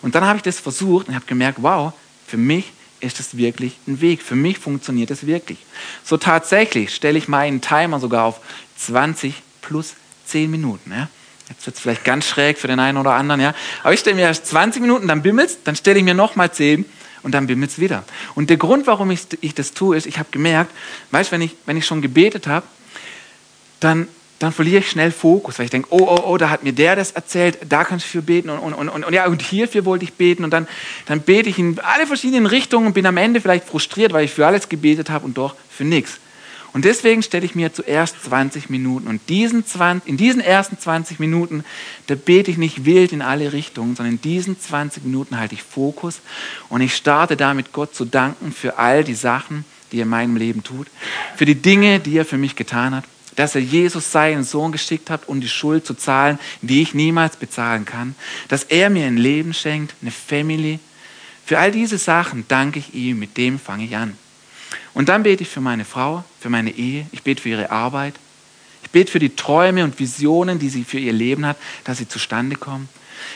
Und 0.00 0.14
dann 0.14 0.24
habe 0.24 0.38
ich 0.38 0.42
das 0.42 0.58
versucht 0.60 1.08
und 1.08 1.14
habe 1.14 1.26
gemerkt, 1.26 1.58
wow, 1.60 1.92
für 2.26 2.38
mich 2.38 2.72
ist 3.00 3.20
es 3.20 3.36
wirklich 3.36 3.76
ein 3.86 4.00
Weg. 4.00 4.22
Für 4.22 4.36
mich 4.36 4.58
funktioniert 4.58 5.10
es 5.10 5.26
wirklich. 5.26 5.58
So 6.04 6.16
tatsächlich 6.16 6.94
stelle 6.94 7.18
ich 7.18 7.28
meinen 7.28 7.60
Timer 7.60 8.00
sogar 8.00 8.24
auf 8.24 8.40
20 8.78 9.34
plus 9.62 9.94
10 10.26 10.50
Minuten. 10.50 10.90
Ja? 10.90 11.08
Jetzt 11.48 11.64
wird 11.66 11.76
es 11.76 11.82
vielleicht 11.82 12.04
ganz 12.04 12.26
schräg 12.26 12.58
für 12.58 12.68
den 12.68 12.78
einen 12.78 12.98
oder 12.98 13.12
anderen, 13.12 13.40
ja. 13.40 13.54
Aber 13.82 13.94
ich 13.94 14.00
stelle 14.00 14.16
mir 14.16 14.22
erst 14.22 14.46
20 14.46 14.82
Minuten, 14.82 15.08
dann 15.08 15.22
bimmelt 15.22 15.56
dann 15.64 15.76
stelle 15.76 15.98
ich 15.98 16.04
mir 16.04 16.14
nochmal 16.14 16.52
10 16.52 16.84
und 17.22 17.32
dann 17.32 17.46
bimmelt 17.46 17.70
es 17.70 17.78
wieder. 17.78 18.04
Und 18.34 18.50
der 18.50 18.56
Grund, 18.58 18.86
warum 18.86 19.10
ich, 19.10 19.20
ich 19.40 19.54
das 19.54 19.72
tue, 19.72 19.96
ist, 19.96 20.06
ich 20.06 20.18
habe 20.18 20.28
gemerkt, 20.30 20.70
weißt 21.10 21.32
wenn 21.32 21.40
ich, 21.40 21.56
wenn 21.64 21.76
ich 21.76 21.86
schon 21.86 22.02
gebetet 22.02 22.46
habe, 22.46 22.66
dann 23.80 24.08
dann 24.42 24.52
verliere 24.52 24.78
ich 24.78 24.90
schnell 24.90 25.12
Fokus, 25.12 25.58
weil 25.58 25.66
ich 25.66 25.70
denke, 25.70 25.88
oh, 25.90 26.00
oh, 26.00 26.22
oh, 26.26 26.36
da 26.36 26.50
hat 26.50 26.64
mir 26.64 26.72
der 26.72 26.96
das 26.96 27.12
erzählt, 27.12 27.58
da 27.68 27.84
kannst 27.84 28.06
du 28.06 28.10
für 28.10 28.22
beten 28.22 28.50
und, 28.50 28.58
und, 28.58 28.74
und, 28.74 29.04
und, 29.04 29.14
ja, 29.14 29.26
und 29.26 29.40
hierfür 29.40 29.84
wollte 29.84 30.04
ich 30.04 30.14
beten 30.14 30.42
und 30.42 30.50
dann, 30.50 30.66
dann 31.06 31.20
bete 31.20 31.48
ich 31.48 31.60
in 31.60 31.78
alle 31.78 32.08
verschiedenen 32.08 32.46
Richtungen 32.46 32.88
und 32.88 32.92
bin 32.92 33.06
am 33.06 33.16
Ende 33.18 33.40
vielleicht 33.40 33.68
frustriert, 33.68 34.12
weil 34.12 34.24
ich 34.24 34.32
für 34.32 34.44
alles 34.44 34.68
gebetet 34.68 35.10
habe 35.10 35.26
und 35.26 35.38
doch 35.38 35.54
für 35.70 35.84
nichts. 35.84 36.18
Und 36.72 36.86
deswegen 36.86 37.22
stelle 37.22 37.44
ich 37.44 37.54
mir 37.54 37.74
zuerst 37.74 38.22
20 38.24 38.70
Minuten 38.70 39.06
und 39.06 39.28
diesen 39.28 39.66
20, 39.66 40.08
in 40.08 40.16
diesen 40.16 40.40
ersten 40.40 40.78
20 40.78 41.18
Minuten, 41.18 41.64
da 42.06 42.14
bete 42.14 42.50
ich 42.50 42.56
nicht 42.56 42.86
wild 42.86 43.12
in 43.12 43.20
alle 43.20 43.52
Richtungen, 43.52 43.94
sondern 43.94 44.14
in 44.14 44.22
diesen 44.22 44.58
20 44.58 45.04
Minuten 45.04 45.38
halte 45.38 45.54
ich 45.54 45.62
Fokus 45.62 46.20
und 46.70 46.80
ich 46.80 46.96
starte 46.96 47.36
damit 47.36 47.72
Gott 47.72 47.94
zu 47.94 48.06
danken 48.06 48.52
für 48.52 48.78
all 48.78 49.04
die 49.04 49.14
Sachen, 49.14 49.66
die 49.92 49.98
er 49.98 50.04
in 50.04 50.08
meinem 50.08 50.36
Leben 50.36 50.62
tut, 50.62 50.86
für 51.36 51.44
die 51.44 51.56
Dinge, 51.56 52.00
die 52.00 52.16
er 52.16 52.24
für 52.24 52.38
mich 52.38 52.56
getan 52.56 52.94
hat 52.94 53.04
dass 53.36 53.54
er 53.54 53.62
Jesus 53.62 54.12
seinen 54.12 54.44
Sohn 54.44 54.72
geschickt 54.72 55.10
hat, 55.10 55.28
um 55.28 55.40
die 55.40 55.48
Schuld 55.48 55.86
zu 55.86 55.94
zahlen, 55.94 56.38
die 56.60 56.82
ich 56.82 56.94
niemals 56.94 57.36
bezahlen 57.36 57.84
kann, 57.84 58.14
dass 58.48 58.64
er 58.64 58.90
mir 58.90 59.06
ein 59.06 59.16
Leben 59.16 59.54
schenkt, 59.54 59.94
eine 60.02 60.10
Family. 60.10 60.78
Für 61.44 61.58
all 61.58 61.72
diese 61.72 61.98
Sachen 61.98 62.44
danke 62.48 62.78
ich 62.78 62.94
ihm, 62.94 63.18
mit 63.18 63.36
dem 63.36 63.58
fange 63.58 63.84
ich 63.84 63.96
an. 63.96 64.16
Und 64.94 65.08
dann 65.08 65.22
bete 65.22 65.42
ich 65.42 65.48
für 65.48 65.60
meine 65.60 65.84
Frau, 65.84 66.24
für 66.40 66.50
meine 66.50 66.70
Ehe, 66.70 67.06
ich 67.12 67.22
bete 67.22 67.42
für 67.42 67.48
ihre 67.48 67.70
Arbeit, 67.70 68.14
ich 68.82 68.90
bete 68.90 69.10
für 69.10 69.18
die 69.18 69.34
Träume 69.34 69.84
und 69.84 69.98
Visionen, 69.98 70.58
die 70.58 70.68
sie 70.68 70.84
für 70.84 70.98
ihr 70.98 71.12
Leben 71.12 71.46
hat, 71.46 71.56
dass 71.84 71.98
sie 71.98 72.08
zustande 72.08 72.56
kommen. 72.56 72.88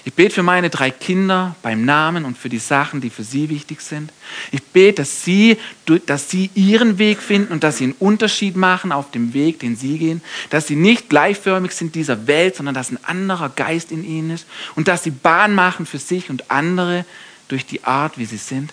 Ich 0.05 0.15
bete 0.15 0.35
für 0.35 0.43
meine 0.43 0.71
drei 0.71 0.91
Kinder 0.91 1.57
beim 1.63 1.85
Namen 1.85 2.25
und 2.25 2.37
für 2.37 2.49
die 2.49 2.59
Sachen, 2.59 3.01
die 3.01 3.11
für 3.11 3.25
sie 3.25 3.49
wichtig 3.49 3.81
sind. 3.81 4.13
Ich 4.51 4.63
bete, 4.63 5.03
dass 5.03 5.25
sie, 5.25 5.59
dass 6.07 6.31
sie 6.31 6.51
ihren 6.55 6.99
Weg 6.99 7.21
finden 7.21 7.53
und 7.53 7.65
dass 7.65 7.79
sie 7.79 7.85
einen 7.85 7.95
Unterschied 7.95 8.57
machen 8.57 8.93
auf 8.93 9.11
dem 9.11 9.35
Weg, 9.35 9.61
den 9.61 9.77
sie 9.77 9.99
gehen. 9.99 10.23
Dass 10.51 10.67
sie 10.67 10.77
nicht 10.77 11.09
gleichförmig 11.09 11.73
sind 11.73 11.95
dieser 11.95 12.27
Welt, 12.27 12.57
sondern 12.57 12.75
dass 12.75 12.91
ein 12.91 13.03
anderer 13.05 13.49
Geist 13.49 13.93
in 13.93 14.05
ihnen 14.05 14.31
ist. 14.31 14.47
Und 14.75 14.89
dass 14.89 15.05
sie 15.05 15.11
Bahn 15.11 15.55
machen 15.55 15.87
für 15.87 15.99
sich 15.99 16.31
und 16.31 16.51
andere 16.51 17.05
durch 17.49 17.67
die 17.67 17.85
Art, 17.85 18.19
wie 18.19 18.27
sie 18.27 18.39
sind. 18.39 18.73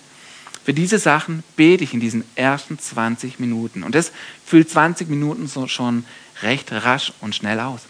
Für 0.63 0.73
diese 0.73 0.97
Sachen 0.97 1.43
bete 1.55 1.83
ich 1.83 1.93
in 1.93 1.99
diesen 1.99 2.23
ersten 2.35 2.79
20 2.79 3.39
Minuten. 3.39 3.83
Und 3.83 3.95
das 3.95 4.11
füllt 4.45 4.69
20 4.69 5.09
Minuten 5.09 5.47
so 5.47 5.67
schon 5.67 6.05
recht 6.41 6.71
rasch 6.71 7.11
und 7.19 7.35
schnell 7.35 7.59
aus. 7.59 7.81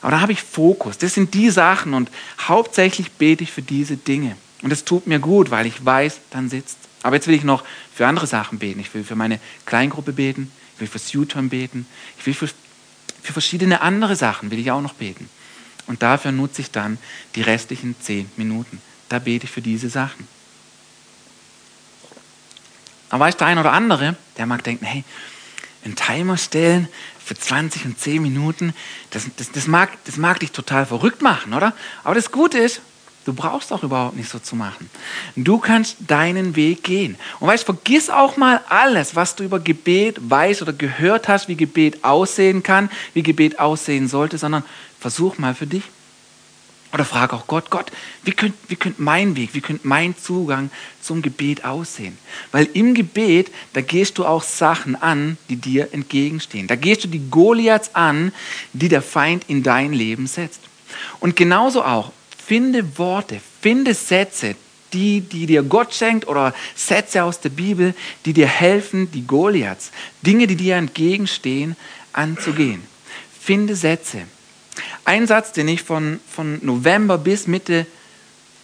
Aber 0.00 0.12
da 0.12 0.20
habe 0.20 0.32
ich 0.32 0.42
Fokus. 0.42 0.98
Das 0.98 1.14
sind 1.14 1.34
die 1.34 1.50
Sachen 1.50 1.94
und 1.94 2.10
hauptsächlich 2.40 3.12
bete 3.12 3.44
ich 3.44 3.52
für 3.52 3.62
diese 3.62 3.96
Dinge. 3.96 4.36
Und 4.62 4.70
das 4.70 4.84
tut 4.84 5.06
mir 5.06 5.18
gut, 5.18 5.50
weil 5.50 5.66
ich 5.66 5.84
weiß, 5.84 6.20
dann 6.30 6.48
sitzt. 6.48 6.76
Aber 7.02 7.16
jetzt 7.16 7.26
will 7.26 7.34
ich 7.34 7.44
noch 7.44 7.64
für 7.92 8.06
andere 8.06 8.26
Sachen 8.26 8.58
beten. 8.58 8.80
Ich 8.80 8.92
will 8.94 9.02
für 9.04 9.16
meine 9.16 9.40
Kleingruppe 9.66 10.12
beten. 10.12 10.52
Ich 10.74 10.80
will 10.80 10.88
fürs 10.88 11.12
U-Turn 11.14 11.48
beten. 11.48 11.86
Ich 12.18 12.26
will 12.26 12.34
für, 12.34 12.48
für 13.22 13.32
verschiedene 13.32 13.80
andere 13.80 14.14
Sachen 14.14 14.50
will 14.50 14.58
ich 14.60 14.70
auch 14.70 14.82
noch 14.82 14.94
beten. 14.94 15.28
Und 15.88 16.02
dafür 16.02 16.30
nutze 16.30 16.62
ich 16.62 16.70
dann 16.70 16.98
die 17.34 17.42
restlichen 17.42 17.96
zehn 18.00 18.30
Minuten. 18.36 18.80
Da 19.08 19.18
bete 19.18 19.46
ich 19.46 19.50
für 19.50 19.62
diese 19.62 19.88
Sachen. 19.88 20.28
Aber 23.12 23.26
weißt 23.26 23.38
du, 23.38 23.44
der 23.44 23.48
ein 23.48 23.58
oder 23.58 23.72
andere, 23.72 24.16
der 24.38 24.46
mag 24.46 24.64
denken, 24.64 24.86
hey, 24.86 25.04
einen 25.84 25.96
Timer 25.96 26.38
stellen 26.38 26.88
für 27.22 27.34
20 27.34 27.84
und 27.84 28.00
10 28.00 28.22
Minuten, 28.22 28.72
das, 29.10 29.26
das, 29.36 29.52
das, 29.52 29.66
mag, 29.66 29.90
das 30.06 30.16
mag 30.16 30.40
dich 30.40 30.50
total 30.50 30.86
verrückt 30.86 31.20
machen, 31.20 31.52
oder? 31.52 31.74
Aber 32.04 32.14
das 32.14 32.32
Gute 32.32 32.56
ist, 32.56 32.80
du 33.26 33.34
brauchst 33.34 33.70
auch 33.70 33.82
überhaupt 33.82 34.16
nicht 34.16 34.30
so 34.30 34.38
zu 34.38 34.56
machen. 34.56 34.88
Du 35.36 35.58
kannst 35.58 35.96
deinen 36.06 36.56
Weg 36.56 36.84
gehen. 36.84 37.18
Und 37.38 37.48
weißt, 37.48 37.64
vergiss 37.64 38.08
auch 38.08 38.38
mal 38.38 38.62
alles, 38.70 39.14
was 39.14 39.36
du 39.36 39.44
über 39.44 39.60
Gebet 39.60 40.18
weißt 40.30 40.62
oder 40.62 40.72
gehört 40.72 41.28
hast, 41.28 41.48
wie 41.48 41.56
Gebet 41.56 42.04
aussehen 42.04 42.62
kann, 42.62 42.90
wie 43.12 43.22
Gebet 43.22 43.58
aussehen 43.58 44.08
sollte, 44.08 44.38
sondern 44.38 44.64
versuch 44.98 45.36
mal 45.36 45.54
für 45.54 45.66
dich 45.66 45.84
oder 46.92 47.04
frage 47.04 47.34
auch 47.34 47.46
Gott, 47.46 47.70
Gott, 47.70 47.90
wie 48.24 48.32
könnte 48.32 48.58
wie 48.68 48.76
könnt 48.76 48.98
mein 48.98 49.34
Weg, 49.34 49.54
wie 49.54 49.60
könnte 49.60 49.86
mein 49.88 50.16
Zugang 50.16 50.70
zum 51.00 51.22
Gebet 51.22 51.64
aussehen? 51.64 52.18
Weil 52.50 52.68
im 52.74 52.94
Gebet, 52.94 53.50
da 53.72 53.80
gehst 53.80 54.18
du 54.18 54.26
auch 54.26 54.42
Sachen 54.42 54.94
an, 54.94 55.38
die 55.48 55.56
dir 55.56 55.92
entgegenstehen. 55.92 56.66
Da 56.66 56.76
gehst 56.76 57.04
du 57.04 57.08
die 57.08 57.30
Goliaths 57.30 57.94
an, 57.94 58.32
die 58.72 58.88
der 58.88 59.02
Feind 59.02 59.44
in 59.48 59.62
dein 59.62 59.92
Leben 59.92 60.26
setzt. 60.26 60.60
Und 61.20 61.36
genauso 61.36 61.82
auch, 61.82 62.12
finde 62.44 62.98
Worte, 62.98 63.40
finde 63.60 63.94
Sätze, 63.94 64.54
die, 64.92 65.22
die 65.22 65.46
dir 65.46 65.62
Gott 65.62 65.94
schenkt 65.94 66.28
oder 66.28 66.54
Sätze 66.74 67.24
aus 67.24 67.40
der 67.40 67.48
Bibel, 67.48 67.94
die 68.26 68.34
dir 68.34 68.46
helfen, 68.46 69.10
die 69.10 69.26
Goliaths, 69.26 69.90
Dinge, 70.20 70.46
die 70.46 70.56
dir 70.56 70.76
entgegenstehen, 70.76 71.76
anzugehen. 72.12 72.82
Finde 73.40 73.74
Sätze. 73.74 74.26
Ein 75.04 75.26
Satz, 75.26 75.52
den 75.52 75.68
ich 75.68 75.82
von, 75.82 76.20
von 76.30 76.58
November 76.64 77.18
bis 77.18 77.46
Mitte 77.46 77.86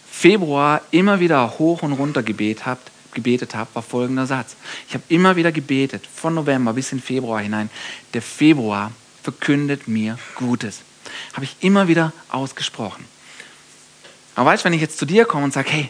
Februar 0.09 0.81
immer 0.91 1.19
wieder 1.19 1.59
hoch 1.59 1.81
und 1.81 1.93
runter 1.93 2.23
gebetet 2.23 2.65
habe, 2.65 2.79
gebetet 3.13 3.55
habe, 3.55 3.69
war 3.73 3.81
folgender 3.81 4.25
Satz. 4.25 4.55
Ich 4.87 4.93
habe 4.93 5.03
immer 5.09 5.35
wieder 5.35 5.51
gebetet, 5.51 6.07
von 6.13 6.33
November 6.33 6.73
bis 6.73 6.91
in 6.91 7.01
Februar 7.01 7.41
hinein. 7.41 7.69
Der 8.13 8.21
Februar 8.21 8.91
verkündet 9.23 9.87
mir 9.87 10.17
Gutes. 10.35 10.81
Habe 11.33 11.45
ich 11.45 11.55
immer 11.61 11.87
wieder 11.87 12.13
ausgesprochen. 12.29 13.05
Aber 14.35 14.51
weißt 14.51 14.63
du, 14.63 14.65
wenn 14.65 14.73
ich 14.73 14.81
jetzt 14.81 14.97
zu 14.97 15.05
dir 15.05 15.25
komme 15.25 15.45
und 15.45 15.53
sage, 15.53 15.69
hey, 15.69 15.89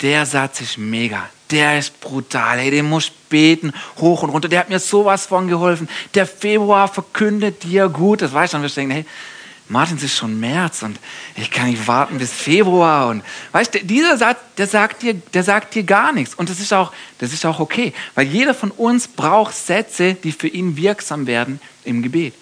der 0.00 0.26
Satz 0.26 0.60
ist 0.60 0.78
mega, 0.78 1.28
der 1.50 1.78
ist 1.78 2.00
brutal, 2.00 2.58
hey, 2.58 2.70
den 2.70 2.88
muss 2.88 3.10
beten, 3.10 3.72
hoch 3.98 4.22
und 4.22 4.30
runter, 4.30 4.48
der 4.48 4.60
hat 4.60 4.70
mir 4.70 4.78
sowas 4.78 5.26
von 5.26 5.48
geholfen. 5.48 5.88
Der 6.14 6.26
Februar 6.26 6.88
verkündet 6.88 7.62
dir 7.64 7.88
Gutes. 7.88 8.32
Weißt 8.32 8.52
du, 8.52 8.56
dann 8.56 8.62
wirst 8.62 8.76
du 8.76 8.80
denken, 8.80 8.94
hey, 8.94 9.04
Martin, 9.70 9.98
es 9.98 10.02
ist 10.02 10.16
schon 10.16 10.40
März 10.40 10.82
und 10.82 10.98
ich 11.36 11.48
kann 11.48 11.70
nicht 11.70 11.86
warten 11.86 12.18
bis 12.18 12.32
Februar. 12.32 13.08
Und 13.08 13.22
weißt 13.52 13.74
du, 13.74 13.84
dieser 13.84 14.18
Satz, 14.18 14.38
der 14.58 14.66
sagt 14.66 15.02
dir, 15.02 15.14
der 15.14 15.44
sagt 15.44 15.76
dir 15.76 15.84
gar 15.84 16.12
nichts. 16.12 16.34
Und 16.34 16.50
das 16.50 16.58
ist 16.58 16.72
auch, 16.72 16.92
das 17.18 17.32
ist 17.32 17.46
auch 17.46 17.60
okay, 17.60 17.92
weil 18.16 18.26
jeder 18.26 18.52
von 18.52 18.72
uns 18.72 19.06
braucht 19.06 19.54
Sätze, 19.54 20.14
die 20.14 20.32
für 20.32 20.48
ihn 20.48 20.76
wirksam 20.76 21.28
werden 21.28 21.60
im 21.84 22.02
Gebet. 22.02 22.34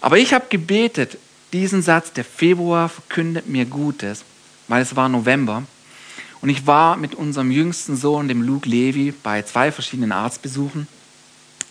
Aber 0.00 0.16
ich 0.16 0.32
habe 0.32 0.46
gebetet, 0.48 1.18
diesen 1.52 1.82
Satz, 1.82 2.14
der 2.14 2.24
Februar 2.24 2.88
verkündet 2.88 3.46
mir 3.46 3.66
Gutes, 3.66 4.24
weil 4.68 4.80
es 4.80 4.96
war 4.96 5.10
November. 5.10 5.64
Und 6.40 6.48
ich 6.48 6.66
war 6.66 6.96
mit 6.96 7.14
unserem 7.14 7.50
jüngsten 7.50 7.94
Sohn, 7.94 8.26
dem 8.26 8.40
Luke 8.40 8.66
Levi, 8.66 9.12
bei 9.22 9.42
zwei 9.42 9.70
verschiedenen 9.70 10.12
Arztbesuchen. 10.12 10.88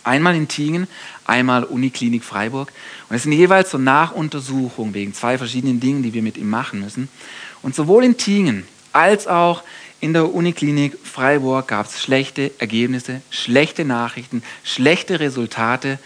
Einmal 0.08 0.34
in 0.36 0.48
Tingen, 0.48 0.88
einmal 1.26 1.64
Uniklinik 1.64 2.24
Freiburg. 2.24 2.72
Und 3.10 3.16
es 3.16 3.24
sind 3.24 3.32
jeweils 3.32 3.70
so 3.70 3.76
Nachuntersuchungen 3.76 4.94
wegen 4.94 5.12
zwei 5.12 5.36
verschiedenen 5.36 5.80
Dingen, 5.80 6.02
die 6.02 6.14
wir 6.14 6.22
mit 6.22 6.38
ihm 6.38 6.48
machen 6.48 6.80
müssen. 6.80 7.10
Und 7.60 7.74
sowohl 7.74 8.04
in 8.04 8.16
Tingen 8.16 8.66
als 8.94 9.26
auch 9.26 9.62
in 10.00 10.14
der 10.14 10.32
Uniklinik 10.32 10.96
Freiburg 11.04 11.68
gab 11.68 11.84
es 11.84 12.00
schlechte 12.00 12.52
Ergebnisse, 12.58 13.20
schlechte 13.28 13.84
Nachrichten, 13.84 14.42
schlechte 14.64 15.20
Resultate. 15.20 15.98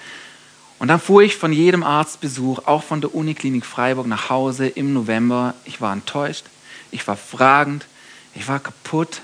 Und 0.81 0.89
dann 0.89 0.99
fuhr 0.99 1.23
ich 1.23 1.37
von 1.37 1.53
jedem 1.53 1.85
Arztbesuch, 1.85 2.67
auch 2.67 2.83
von 2.83 3.01
der 3.01 3.15
Uniklinik 3.15 3.65
Freiburg, 3.65 4.09
nach 4.09 4.31
Hause 4.31 4.67
im 4.67 4.93
November. 4.93 5.55
Ich 5.65 5.81
war 5.81 5.93
enttäuscht, 5.93 6.47
ich 6.91 7.07
war 7.07 7.17
fragend, 7.17 7.87
ich 8.35 8.49
war 8.49 8.59
kaputt, 8.59 9.23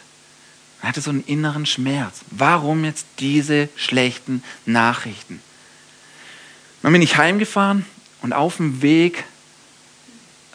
er 0.82 0.88
hatte 0.88 1.00
so 1.00 1.10
einen 1.10 1.24
inneren 1.24 1.66
Schmerz. 1.66 2.20
Warum 2.30 2.84
jetzt 2.84 3.06
diese 3.18 3.68
schlechten 3.76 4.42
Nachrichten? 4.64 5.40
Dann 6.82 6.92
bin 6.92 7.02
ich 7.02 7.16
heimgefahren 7.16 7.84
und 8.22 8.32
auf 8.32 8.58
dem 8.58 8.82
Weg 8.82 9.24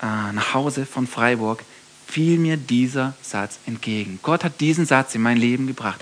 äh, 0.02 0.06
nach 0.06 0.54
Hause 0.54 0.86
von 0.86 1.08
Freiburg 1.08 1.64
fiel 2.08 2.38
mir 2.38 2.58
dieser 2.58 3.16
Satz 3.22 3.58
entgegen. 3.66 4.20
Gott 4.22 4.44
hat 4.44 4.62
diesen 4.62 4.86
Satz 4.86 5.16
in 5.16 5.22
mein 5.22 5.38
Leben 5.38 5.66
gebracht. 5.68 6.00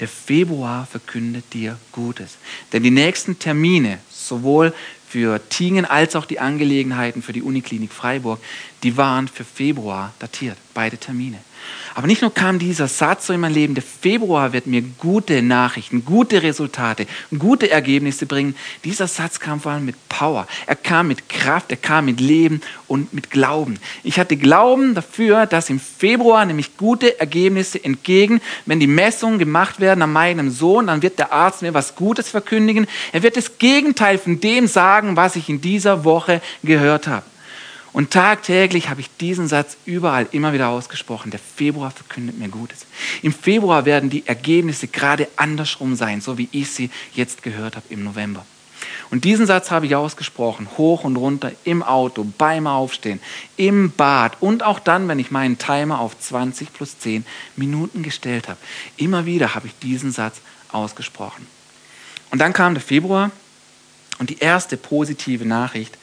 Der 0.00 0.08
Februar 0.08 0.86
verkündet 0.86 1.44
dir 1.52 1.78
Gutes. 1.92 2.36
Denn 2.72 2.82
die 2.82 2.90
nächsten 2.90 3.38
Termine, 3.38 3.98
sowohl 4.10 4.74
für 5.08 5.40
Tingen 5.50 5.84
als 5.84 6.16
auch 6.16 6.24
die 6.24 6.40
Angelegenheiten 6.40 7.22
für 7.22 7.32
die 7.32 7.42
Uniklinik 7.42 7.92
Freiburg, 7.92 8.40
die 8.82 8.96
waren 8.96 9.28
für 9.28 9.44
Februar 9.44 10.12
datiert, 10.18 10.56
beide 10.74 10.98
Termine. 10.98 11.38
Aber 11.94 12.06
nicht 12.06 12.22
nur 12.22 12.32
kam 12.32 12.58
dieser 12.58 12.88
Satz 12.88 13.26
so 13.26 13.32
in 13.32 13.40
mein 13.40 13.52
Leben, 13.52 13.74
der 13.74 13.82
Februar 13.82 14.52
wird 14.52 14.66
mir 14.66 14.82
gute 14.82 15.42
Nachrichten, 15.42 16.04
gute 16.04 16.42
Resultate, 16.42 17.06
gute 17.38 17.70
Ergebnisse 17.70 18.26
bringen. 18.26 18.54
Dieser 18.84 19.06
Satz 19.06 19.40
kam 19.40 19.60
vor 19.60 19.72
allem 19.72 19.84
mit 19.84 19.96
Power. 20.08 20.46
Er 20.66 20.76
kam 20.76 21.08
mit 21.08 21.28
Kraft, 21.28 21.70
er 21.70 21.76
kam 21.76 22.06
mit 22.06 22.20
Leben 22.20 22.62
und 22.88 23.12
mit 23.12 23.30
Glauben. 23.30 23.78
Ich 24.02 24.18
hatte 24.18 24.36
Glauben 24.36 24.94
dafür, 24.94 25.46
dass 25.46 25.68
im 25.68 25.80
Februar 25.80 26.46
nämlich 26.46 26.76
gute 26.76 27.20
Ergebnisse 27.20 27.82
entgegen, 27.82 28.40
wenn 28.64 28.80
die 28.80 28.86
Messungen 28.86 29.38
gemacht 29.38 29.80
werden 29.80 30.02
an 30.02 30.12
meinem 30.12 30.50
Sohn, 30.50 30.86
dann 30.86 31.02
wird 31.02 31.18
der 31.18 31.32
Arzt 31.32 31.62
mir 31.62 31.74
was 31.74 31.94
Gutes 31.94 32.28
verkündigen. 32.28 32.86
Er 33.12 33.22
wird 33.22 33.36
das 33.36 33.58
Gegenteil 33.58 34.18
von 34.18 34.40
dem 34.40 34.66
sagen, 34.66 35.16
was 35.16 35.36
ich 35.36 35.48
in 35.48 35.60
dieser 35.60 36.04
Woche 36.04 36.40
gehört 36.62 37.06
habe. 37.06 37.24
Und 37.92 38.10
tagtäglich 38.10 38.88
habe 38.88 39.02
ich 39.02 39.10
diesen 39.18 39.48
Satz 39.48 39.76
überall 39.84 40.26
immer 40.32 40.54
wieder 40.54 40.68
ausgesprochen. 40.68 41.30
Der 41.30 41.40
Februar 41.40 41.90
verkündet 41.90 42.38
mir 42.38 42.48
Gutes. 42.48 42.86
Im 43.20 43.34
Februar 43.34 43.84
werden 43.84 44.08
die 44.08 44.26
Ergebnisse 44.26 44.88
gerade 44.88 45.28
andersrum 45.36 45.94
sein, 45.94 46.22
so 46.22 46.38
wie 46.38 46.48
ich 46.52 46.70
sie 46.70 46.90
jetzt 47.14 47.42
gehört 47.42 47.76
habe 47.76 47.86
im 47.90 48.02
November. 48.02 48.46
Und 49.10 49.24
diesen 49.24 49.46
Satz 49.46 49.70
habe 49.70 49.84
ich 49.84 49.94
ausgesprochen, 49.94 50.68
hoch 50.78 51.04
und 51.04 51.16
runter, 51.16 51.52
im 51.64 51.82
Auto, 51.82 52.26
beim 52.38 52.66
Aufstehen, 52.66 53.20
im 53.58 53.90
Bad 53.90 54.40
und 54.40 54.62
auch 54.62 54.78
dann, 54.80 55.06
wenn 55.06 55.18
ich 55.18 55.30
meinen 55.30 55.58
Timer 55.58 56.00
auf 56.00 56.18
20 56.18 56.72
plus 56.72 56.98
10 56.98 57.26
Minuten 57.54 58.02
gestellt 58.02 58.48
habe. 58.48 58.58
Immer 58.96 59.26
wieder 59.26 59.54
habe 59.54 59.66
ich 59.66 59.78
diesen 59.80 60.12
Satz 60.12 60.40
ausgesprochen. 60.70 61.46
Und 62.30 62.38
dann 62.38 62.54
kam 62.54 62.72
der 62.72 62.82
Februar 62.82 63.30
und 64.18 64.30
die 64.30 64.38
erste 64.38 64.76
positive 64.76 65.44
Nachricht, 65.44 65.96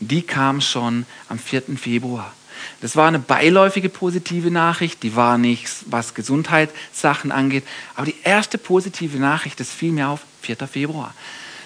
die 0.00 0.22
kam 0.22 0.60
schon 0.60 1.06
am 1.28 1.38
4. 1.38 1.62
Februar. 1.76 2.32
Das 2.80 2.96
war 2.96 3.08
eine 3.08 3.18
beiläufige 3.18 3.88
positive 3.88 4.50
Nachricht, 4.50 5.02
die 5.02 5.16
war 5.16 5.38
nichts, 5.38 5.84
was 5.86 6.14
Gesundheitssachen 6.14 7.32
angeht. 7.32 7.64
Aber 7.94 8.06
die 8.06 8.16
erste 8.22 8.58
positive 8.58 9.18
Nachricht, 9.18 9.60
das 9.60 9.70
fiel 9.70 9.92
mir 9.92 10.08
auf, 10.08 10.20
4. 10.42 10.56
Februar. 10.68 11.14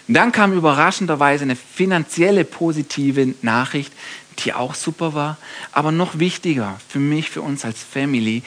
Und 0.06 0.14
dann 0.14 0.32
kam 0.32 0.52
überraschenderweise 0.52 1.42
eine 1.42 1.56
finanzielle 1.56 2.44
positive 2.44 3.34
Nachricht, 3.42 3.92
die 4.38 4.54
auch 4.54 4.74
super 4.74 5.14
war. 5.14 5.36
Aber 5.72 5.92
noch 5.92 6.18
wichtiger 6.18 6.80
für 6.88 6.98
mich, 6.98 7.28
für 7.30 7.42
uns 7.42 7.64
als 7.64 7.82
Family, 7.82 8.42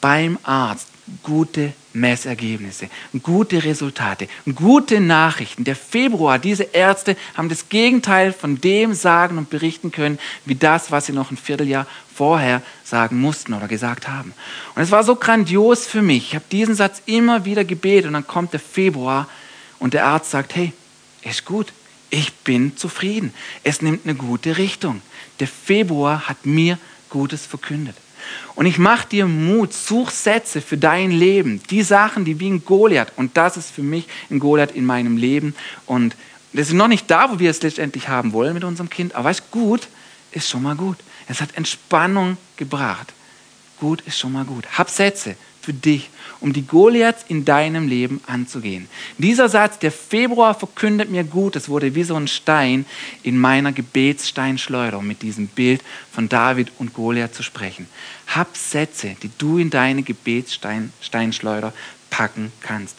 beim 0.00 0.38
Arzt 0.42 0.88
gute 1.22 1.72
Messergebnisse, 1.92 2.88
gute 3.22 3.62
Resultate, 3.62 4.28
gute 4.54 5.00
Nachrichten. 5.00 5.64
Der 5.64 5.76
Februar, 5.76 6.38
diese 6.38 6.64
Ärzte 6.64 7.16
haben 7.34 7.48
das 7.48 7.68
Gegenteil 7.68 8.32
von 8.32 8.60
dem 8.60 8.94
sagen 8.94 9.38
und 9.38 9.50
berichten 9.50 9.92
können, 9.92 10.18
wie 10.44 10.54
das, 10.54 10.90
was 10.90 11.06
sie 11.06 11.12
noch 11.12 11.30
ein 11.30 11.36
Vierteljahr 11.36 11.86
vorher 12.14 12.62
sagen 12.84 13.20
mussten 13.20 13.52
oder 13.54 13.68
gesagt 13.68 14.08
haben. 14.08 14.32
Und 14.74 14.82
es 14.82 14.90
war 14.90 15.04
so 15.04 15.16
grandios 15.16 15.86
für 15.86 16.02
mich. 16.02 16.28
Ich 16.28 16.34
habe 16.34 16.44
diesen 16.50 16.74
Satz 16.74 17.02
immer 17.06 17.44
wieder 17.44 17.64
gebetet 17.64 18.06
und 18.06 18.14
dann 18.14 18.26
kommt 18.26 18.52
der 18.52 18.60
Februar 18.60 19.28
und 19.78 19.94
der 19.94 20.06
Arzt 20.06 20.30
sagt, 20.30 20.54
hey, 20.54 20.72
ist 21.22 21.44
gut, 21.44 21.72
ich 22.10 22.32
bin 22.32 22.76
zufrieden. 22.76 23.34
Es 23.62 23.82
nimmt 23.82 24.06
eine 24.06 24.14
gute 24.14 24.56
Richtung. 24.56 25.02
Der 25.40 25.48
Februar 25.48 26.28
hat 26.28 26.46
mir 26.46 26.78
Gutes 27.10 27.46
verkündet. 27.46 27.94
Und 28.54 28.66
ich 28.66 28.78
mache 28.78 29.08
dir 29.08 29.26
Mut, 29.26 29.72
such 29.72 30.10
Sätze 30.10 30.60
für 30.60 30.76
dein 30.76 31.10
Leben, 31.10 31.62
die 31.70 31.82
Sachen, 31.82 32.24
die 32.24 32.38
wie 32.40 32.50
ein 32.50 32.64
Goliath, 32.64 33.12
und 33.16 33.36
das 33.36 33.56
ist 33.56 33.70
für 33.70 33.82
mich 33.82 34.06
ein 34.30 34.38
Goliath 34.38 34.72
in 34.72 34.84
meinem 34.84 35.16
Leben. 35.16 35.54
Und 35.86 36.16
das 36.52 36.68
ist 36.68 36.74
noch 36.74 36.88
nicht 36.88 37.10
da, 37.10 37.30
wo 37.30 37.38
wir 37.38 37.50
es 37.50 37.62
letztendlich 37.62 38.08
haben 38.08 38.32
wollen 38.32 38.54
mit 38.54 38.64
unserem 38.64 38.90
Kind, 38.90 39.14
aber 39.14 39.30
weißt 39.30 39.50
gut 39.50 39.88
ist 40.30 40.48
schon 40.48 40.62
mal 40.62 40.76
gut. 40.76 40.98
Es 41.28 41.40
hat 41.40 41.56
Entspannung 41.56 42.36
gebracht. 42.56 43.12
Gut 43.80 44.02
ist 44.02 44.18
schon 44.18 44.32
mal 44.32 44.44
gut. 44.44 44.64
Hab 44.76 44.90
Sätze 44.90 45.36
für 45.64 45.72
dich, 45.72 46.10
um 46.40 46.52
die 46.52 46.66
Goliaths 46.66 47.24
in 47.28 47.44
deinem 47.44 47.88
Leben 47.88 48.20
anzugehen. 48.26 48.88
Dieser 49.18 49.48
Satz, 49.48 49.78
der 49.78 49.90
Februar 49.90 50.54
verkündet 50.54 51.10
mir 51.10 51.24
gut, 51.24 51.56
es 51.56 51.68
wurde 51.68 51.94
wie 51.94 52.04
so 52.04 52.14
ein 52.14 52.28
Stein 52.28 52.84
in 53.22 53.38
meiner 53.38 53.72
Gebetssteinschleuder, 53.72 54.98
um 54.98 55.06
mit 55.06 55.22
diesem 55.22 55.48
Bild 55.48 55.82
von 56.12 56.28
David 56.28 56.70
und 56.78 56.94
Goliath 56.94 57.34
zu 57.34 57.42
sprechen. 57.42 57.86
Hab 58.26 58.56
Sätze, 58.56 59.16
die 59.22 59.30
du 59.38 59.58
in 59.58 59.70
deine 59.70 60.02
Gebetssteinschleuder 60.02 61.72
packen 62.10 62.52
kannst. 62.60 62.96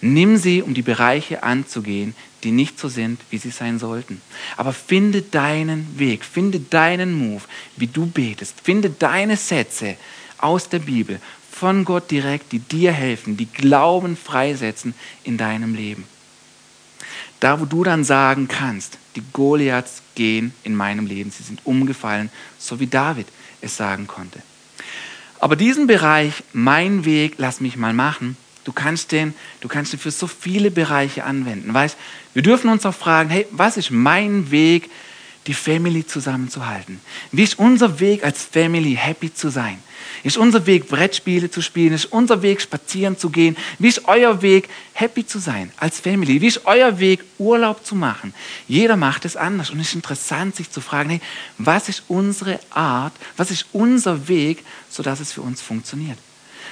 Nimm 0.00 0.36
sie, 0.36 0.62
um 0.62 0.74
die 0.74 0.82
Bereiche 0.82 1.42
anzugehen, 1.42 2.14
die 2.42 2.52
nicht 2.52 2.78
so 2.78 2.88
sind, 2.88 3.20
wie 3.30 3.38
sie 3.38 3.50
sein 3.50 3.78
sollten. 3.78 4.20
Aber 4.56 4.72
finde 4.72 5.22
deinen 5.22 5.98
Weg, 5.98 6.24
finde 6.24 6.58
deinen 6.58 7.12
Move, 7.12 7.42
wie 7.76 7.86
du 7.86 8.06
betest. 8.06 8.54
Finde 8.62 8.90
deine 8.90 9.36
Sätze 9.36 9.96
aus 10.38 10.68
der 10.68 10.78
Bibel, 10.78 11.20
von 11.60 11.84
Gott 11.84 12.10
direkt, 12.10 12.52
die 12.52 12.58
dir 12.58 12.90
helfen, 12.90 13.36
die 13.36 13.44
Glauben 13.44 14.16
freisetzen 14.16 14.94
in 15.24 15.36
deinem 15.36 15.74
Leben. 15.74 16.04
Da, 17.38 17.60
wo 17.60 17.66
du 17.66 17.84
dann 17.84 18.02
sagen 18.02 18.48
kannst, 18.48 18.96
die 19.14 19.22
Goliaths 19.34 20.00
gehen 20.14 20.54
in 20.62 20.74
meinem 20.74 21.04
Leben, 21.04 21.30
sie 21.30 21.42
sind 21.42 21.60
umgefallen, 21.64 22.30
so 22.58 22.80
wie 22.80 22.86
David 22.86 23.26
es 23.60 23.76
sagen 23.76 24.06
konnte. 24.06 24.40
Aber 25.38 25.54
diesen 25.54 25.86
Bereich, 25.86 26.32
mein 26.54 27.04
Weg, 27.04 27.34
lass 27.36 27.60
mich 27.60 27.76
mal 27.76 27.92
machen, 27.92 28.38
du 28.64 28.72
kannst 28.72 29.12
den, 29.12 29.34
du 29.60 29.68
kannst 29.68 29.92
den 29.92 30.00
für 30.00 30.10
so 30.10 30.26
viele 30.26 30.70
Bereiche 30.70 31.24
anwenden. 31.24 31.74
Weißt, 31.74 31.98
wir 32.32 32.42
dürfen 32.42 32.70
uns 32.70 32.86
auch 32.86 32.94
fragen, 32.94 33.28
hey, 33.28 33.46
was 33.50 33.76
ist 33.76 33.90
mein 33.90 34.50
Weg, 34.50 34.90
die 35.46 35.54
Family 35.54 36.06
zusammenzuhalten? 36.06 37.00
Wie 37.32 37.42
ist 37.42 37.58
unser 37.58 38.00
Weg 38.00 38.24
als 38.24 38.44
Family 38.44 38.94
happy 38.94 39.34
zu 39.34 39.50
sein? 39.50 39.78
Ist 40.22 40.36
unser 40.36 40.66
Weg, 40.66 40.88
Brettspiele 40.88 41.50
zu 41.50 41.62
spielen? 41.62 41.94
Ist 41.94 42.06
unser 42.06 42.42
Weg, 42.42 42.60
spazieren 42.60 43.16
zu 43.16 43.30
gehen? 43.30 43.56
Wie 43.78 43.88
ist 43.88 44.06
euer 44.06 44.42
Weg, 44.42 44.68
happy 44.92 45.26
zu 45.26 45.38
sein 45.38 45.72
als 45.78 46.00
Family? 46.00 46.40
Wie 46.40 46.46
ist 46.46 46.66
euer 46.66 46.98
Weg, 46.98 47.24
Urlaub 47.38 47.86
zu 47.86 47.94
machen? 47.94 48.34
Jeder 48.68 48.96
macht 48.96 49.24
es 49.24 49.36
anders. 49.36 49.70
Und 49.70 49.80
es 49.80 49.88
ist 49.88 49.94
interessant, 49.94 50.56
sich 50.56 50.70
zu 50.70 50.80
fragen, 50.80 51.10
hey, 51.10 51.20
was 51.56 51.88
ist 51.88 52.04
unsere 52.08 52.60
Art, 52.70 53.14
was 53.36 53.50
ist 53.50 53.66
unser 53.72 54.28
Weg, 54.28 54.64
sodass 54.90 55.20
es 55.20 55.32
für 55.32 55.42
uns 55.42 55.62
funktioniert? 55.62 56.18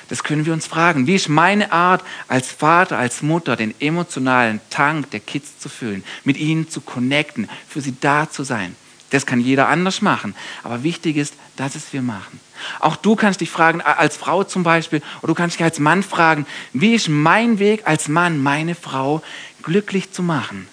Das 0.08 0.22
können 0.24 0.46
wir 0.46 0.52
uns 0.52 0.66
fragen. 0.66 1.06
Wie 1.06 1.14
ist 1.14 1.28
meine 1.28 1.72
Art 1.72 2.02
als 2.28 2.50
Vater, 2.50 2.98
als 2.98 3.22
Mutter, 3.22 3.56
den 3.56 3.74
emotionalen 3.80 4.60
Tank 4.70 5.10
der 5.10 5.20
Kids 5.20 5.58
zu 5.58 5.68
füllen, 5.68 6.04
mit 6.24 6.36
ihnen 6.38 6.68
zu 6.68 6.80
connecten, 6.80 7.48
für 7.68 7.80
sie 7.80 7.94
da 8.00 8.28
zu 8.30 8.42
sein? 8.42 8.74
Das 9.10 9.24
kann 9.24 9.40
jeder 9.40 9.68
anders 9.68 10.02
machen. 10.02 10.34
Aber 10.62 10.82
wichtig 10.82 11.16
ist, 11.16 11.34
dass 11.56 11.74
es 11.74 11.92
wir 11.92 12.02
machen. 12.02 12.40
Auch 12.80 12.96
du 12.96 13.16
kannst 13.16 13.40
dich 13.40 13.50
fragen, 13.50 13.80
als 13.80 14.16
Frau 14.16 14.44
zum 14.44 14.62
Beispiel, 14.62 15.00
oder 15.22 15.28
du 15.28 15.34
kannst 15.34 15.56
dich 15.56 15.64
als 15.64 15.78
Mann 15.78 16.02
fragen, 16.02 16.46
wie 16.72 16.94
ist 16.94 17.08
mein 17.08 17.58
Weg 17.58 17.82
als 17.86 18.08
Mann, 18.08 18.42
meine 18.42 18.74
Frau 18.74 19.22
glücklich 19.62 20.12
zu 20.12 20.22
machen? 20.22 20.68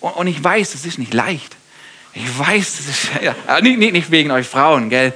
Und 0.00 0.26
ich 0.26 0.42
weiß, 0.42 0.74
es 0.74 0.84
ist 0.84 0.98
nicht 0.98 1.14
leicht. 1.14 1.56
Ich 2.12 2.38
weiß, 2.38 2.80
es 2.80 2.88
ist 2.88 3.08
ja, 3.22 3.60
nicht, 3.60 3.92
nicht 3.92 4.10
wegen 4.10 4.30
euch 4.30 4.46
Frauen, 4.46 4.90
gell? 4.90 5.14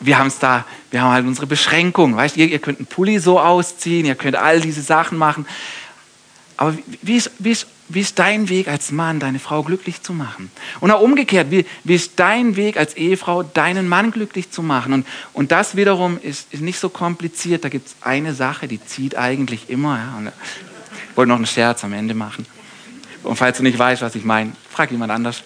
Wir 0.00 0.18
haben 0.18 0.26
es 0.26 0.38
da, 0.40 0.64
wir 0.90 1.02
haben 1.02 1.12
halt 1.12 1.26
unsere 1.26 1.46
Beschränkungen. 1.46 2.16
Weißt 2.16 2.36
ihr, 2.36 2.48
ihr 2.48 2.58
könnt 2.58 2.78
einen 2.78 2.86
Pulli 2.86 3.20
so 3.20 3.38
ausziehen, 3.38 4.04
ihr 4.04 4.16
könnt 4.16 4.34
all 4.34 4.60
diese 4.60 4.82
Sachen 4.82 5.16
machen. 5.16 5.46
Aber 6.56 6.76
wie 7.02 7.16
ist, 7.16 7.30
wie 7.38 7.50
ist 7.50 7.66
wie 7.94 8.00
ist 8.00 8.18
dein 8.18 8.48
Weg 8.48 8.68
als 8.68 8.90
Mann, 8.90 9.20
deine 9.20 9.38
Frau 9.38 9.62
glücklich 9.62 10.02
zu 10.02 10.14
machen? 10.14 10.50
Und 10.80 10.90
auch 10.90 11.00
umgekehrt, 11.00 11.50
wie, 11.50 11.66
wie 11.84 11.94
ist 11.94 12.12
dein 12.16 12.56
Weg 12.56 12.78
als 12.78 12.94
Ehefrau, 12.94 13.42
deinen 13.42 13.86
Mann 13.86 14.12
glücklich 14.12 14.50
zu 14.50 14.62
machen? 14.62 14.94
Und, 14.94 15.06
und 15.34 15.52
das 15.52 15.76
wiederum 15.76 16.18
ist, 16.22 16.52
ist 16.52 16.62
nicht 16.62 16.78
so 16.78 16.88
kompliziert. 16.88 17.64
Da 17.64 17.68
gibt 17.68 17.88
es 17.88 17.96
eine 18.00 18.34
Sache, 18.34 18.66
die 18.66 18.82
zieht 18.82 19.16
eigentlich 19.16 19.68
immer. 19.68 19.98
Ja? 19.98 20.14
Und 20.16 20.28
ich 20.28 21.16
wollte 21.16 21.28
noch 21.28 21.36
einen 21.36 21.46
Scherz 21.46 21.84
am 21.84 21.92
Ende 21.92 22.14
machen. 22.14 22.46
Und 23.24 23.36
falls 23.36 23.58
du 23.58 23.62
nicht 23.62 23.78
weißt, 23.78 24.00
was 24.00 24.14
ich 24.14 24.24
meine, 24.24 24.52
frag 24.70 24.90
jemand 24.90 25.12
anders. 25.12 25.42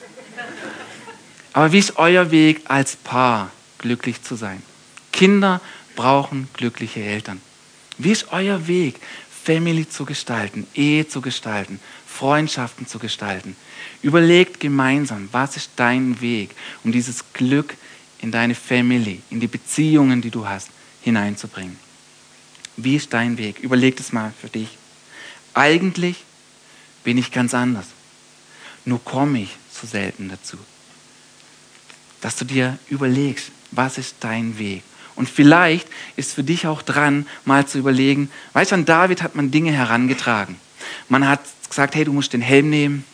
Aber 1.52 1.72
wie 1.72 1.78
ist 1.78 1.96
euer 1.96 2.30
Weg 2.30 2.60
als 2.66 2.96
Paar, 2.96 3.50
glücklich 3.78 4.22
zu 4.22 4.36
sein? 4.36 4.62
Kinder 5.12 5.60
brauchen 5.96 6.48
glückliche 6.52 7.02
Eltern. 7.02 7.40
Wie 7.98 8.12
ist 8.12 8.26
euer 8.30 8.66
Weg, 8.66 9.00
Family 9.46 9.88
zu 9.88 10.04
gestalten, 10.04 10.66
Ehe 10.74 11.06
zu 11.06 11.20
gestalten, 11.20 11.78
Freundschaften 12.04 12.88
zu 12.88 12.98
gestalten. 12.98 13.54
Überlegt 14.02 14.58
gemeinsam, 14.58 15.28
was 15.30 15.56
ist 15.56 15.70
dein 15.76 16.20
Weg, 16.20 16.50
um 16.82 16.90
dieses 16.90 17.32
Glück 17.32 17.76
in 18.18 18.32
deine 18.32 18.56
Family, 18.56 19.22
in 19.30 19.38
die 19.38 19.46
Beziehungen, 19.46 20.20
die 20.20 20.30
du 20.30 20.48
hast, 20.48 20.70
hineinzubringen. 21.00 21.78
Wie 22.76 22.96
ist 22.96 23.12
dein 23.12 23.38
Weg? 23.38 23.60
Überleg 23.60 24.00
es 24.00 24.12
mal 24.12 24.32
für 24.40 24.48
dich. 24.48 24.76
Eigentlich 25.54 26.24
bin 27.04 27.16
ich 27.16 27.30
ganz 27.30 27.54
anders. 27.54 27.86
Nur 28.84 29.02
komme 29.04 29.42
ich 29.42 29.50
so 29.70 29.86
selten 29.86 30.28
dazu. 30.28 30.58
Dass 32.20 32.34
du 32.34 32.44
dir 32.44 32.80
überlegst, 32.88 33.52
was 33.70 33.96
ist 33.96 34.16
dein 34.18 34.58
Weg? 34.58 34.82
Und 35.16 35.28
vielleicht 35.28 35.88
ist 36.16 36.34
für 36.34 36.44
dich 36.44 36.66
auch 36.66 36.82
dran, 36.82 37.26
mal 37.44 37.66
zu 37.66 37.78
überlegen, 37.78 38.30
weißt 38.52 38.70
du, 38.70 38.76
an 38.76 38.84
David 38.84 39.22
hat 39.22 39.34
man 39.34 39.50
Dinge 39.50 39.72
herangetragen. 39.72 40.56
Man 41.08 41.26
hat 41.26 41.40
gesagt, 41.68 41.94
hey, 41.94 42.04
du 42.04 42.12
musst 42.12 42.32
den 42.32 42.42
Helm 42.42 42.70
nehmen, 42.70 43.04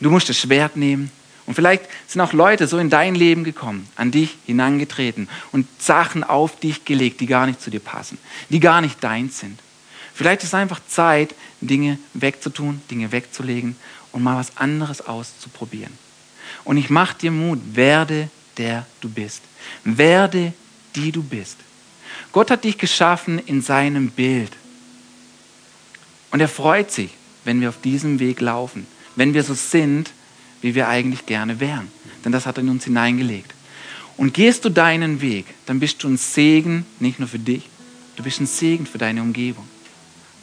du 0.00 0.10
musst 0.10 0.28
das 0.28 0.38
Schwert 0.38 0.76
nehmen. 0.76 1.10
Und 1.46 1.54
vielleicht 1.54 1.84
sind 2.06 2.20
auch 2.20 2.32
Leute 2.32 2.68
so 2.68 2.78
in 2.78 2.90
dein 2.90 3.14
Leben 3.14 3.42
gekommen, 3.42 3.88
an 3.96 4.12
dich 4.12 4.36
hinangetreten 4.46 5.28
und 5.50 5.66
Sachen 5.80 6.22
auf 6.22 6.60
dich 6.60 6.84
gelegt, 6.84 7.20
die 7.20 7.26
gar 7.26 7.46
nicht 7.46 7.60
zu 7.60 7.70
dir 7.70 7.80
passen, 7.80 8.18
die 8.50 8.60
gar 8.60 8.80
nicht 8.80 9.02
deins 9.02 9.40
sind. 9.40 9.58
Vielleicht 10.14 10.42
ist 10.42 10.50
es 10.50 10.54
einfach 10.54 10.80
Zeit, 10.86 11.34
Dinge 11.60 11.98
wegzutun, 12.14 12.82
Dinge 12.90 13.10
wegzulegen 13.10 13.74
und 14.12 14.22
mal 14.22 14.36
was 14.36 14.56
anderes 14.58 15.00
auszuprobieren. 15.00 15.92
Und 16.64 16.76
ich 16.76 16.90
mache 16.90 17.16
dir 17.18 17.30
Mut, 17.30 17.58
werde 17.72 18.28
der 18.56 18.86
du 19.00 19.08
bist. 19.08 19.42
Werde 19.84 20.52
die 20.96 21.12
du 21.12 21.22
bist. 21.22 21.56
Gott 22.32 22.50
hat 22.50 22.64
dich 22.64 22.78
geschaffen 22.78 23.38
in 23.38 23.62
seinem 23.62 24.10
Bild. 24.10 24.52
Und 26.30 26.40
er 26.40 26.48
freut 26.48 26.90
sich, 26.90 27.10
wenn 27.44 27.60
wir 27.60 27.68
auf 27.68 27.80
diesem 27.80 28.20
Weg 28.20 28.40
laufen, 28.40 28.86
wenn 29.16 29.34
wir 29.34 29.42
so 29.42 29.54
sind, 29.54 30.12
wie 30.60 30.74
wir 30.74 30.88
eigentlich 30.88 31.26
gerne 31.26 31.58
wären. 31.60 31.88
Denn 32.24 32.32
das 32.32 32.46
hat 32.46 32.58
er 32.58 32.62
in 32.62 32.68
uns 32.68 32.84
hineingelegt. 32.84 33.54
Und 34.16 34.34
gehst 34.34 34.64
du 34.64 34.68
deinen 34.68 35.20
Weg, 35.22 35.46
dann 35.66 35.80
bist 35.80 36.02
du 36.02 36.08
ein 36.08 36.18
Segen, 36.18 36.84
nicht 36.98 37.18
nur 37.18 37.28
für 37.28 37.38
dich, 37.38 37.68
du 38.16 38.22
bist 38.22 38.40
ein 38.40 38.46
Segen 38.46 38.86
für 38.86 38.98
deine 38.98 39.22
Umgebung. 39.22 39.66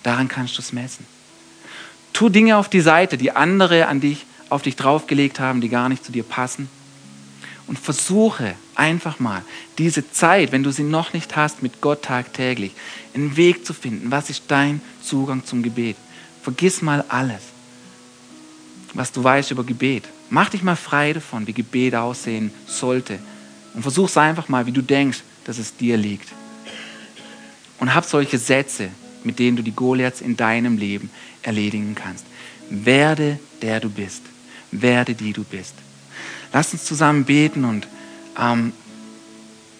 Daran 0.03 0.27
kannst 0.27 0.57
du 0.57 0.61
es 0.61 0.73
messen. 0.73 1.05
Tu 2.11 2.29
Dinge 2.29 2.57
auf 2.57 2.69
die 2.69 2.81
Seite, 2.81 3.17
die 3.17 3.31
andere 3.31 3.87
an 3.87 4.01
dich, 4.01 4.25
auf 4.49 4.63
dich 4.63 4.75
draufgelegt 4.75 5.39
haben, 5.39 5.61
die 5.61 5.69
gar 5.69 5.89
nicht 5.89 6.03
zu 6.03 6.11
dir 6.11 6.23
passen 6.23 6.69
und 7.67 7.77
versuche 7.77 8.55
einfach 8.75 9.19
mal 9.19 9.43
diese 9.77 10.09
Zeit, 10.11 10.51
wenn 10.51 10.63
du 10.63 10.71
sie 10.71 10.83
noch 10.83 11.13
nicht 11.13 11.35
hast, 11.35 11.61
mit 11.61 11.81
Gott 11.81 12.03
tagtäglich, 12.03 12.71
einen 13.13 13.35
Weg 13.35 13.65
zu 13.65 13.73
finden. 13.73 14.09
Was 14.09 14.29
ist 14.29 14.43
dein 14.47 14.81
Zugang 15.01 15.45
zum 15.45 15.61
Gebet? 15.63 15.97
Vergiss 16.41 16.81
mal 16.81 17.03
alles, 17.09 17.41
was 18.93 19.11
du 19.11 19.23
weißt 19.23 19.51
über 19.51 19.63
Gebet. 19.63 20.05
Mach 20.29 20.49
dich 20.49 20.63
mal 20.63 20.75
frei 20.75 21.13
davon, 21.13 21.45
wie 21.45 21.53
Gebet 21.53 21.95
aussehen 21.95 22.51
sollte. 22.65 23.19
Und 23.73 23.81
versuch 23.81 24.07
es 24.07 24.17
einfach 24.17 24.49
mal, 24.49 24.65
wie 24.65 24.71
du 24.71 24.81
denkst, 24.81 25.23
dass 25.45 25.57
es 25.57 25.75
dir 25.75 25.97
liegt. 25.97 26.29
Und 27.79 27.93
hab 27.93 28.05
solche 28.05 28.37
Sätze, 28.37 28.89
mit 29.23 29.39
denen 29.39 29.57
du 29.57 29.63
die 29.63 29.75
Goliaths 29.75 30.21
in 30.21 30.35
deinem 30.35 30.77
Leben 30.77 31.09
erledigen 31.43 31.95
kannst. 31.95 32.25
Werde 32.69 33.39
der 33.61 33.79
du 33.79 33.89
bist. 33.89 34.23
Werde 34.71 35.13
die 35.13 35.33
du 35.33 35.43
bist. 35.43 35.73
Lass 36.53 36.73
uns 36.73 36.85
zusammen 36.85 37.25
beten 37.25 37.65
und 37.65 37.87
ähm, 38.39 38.73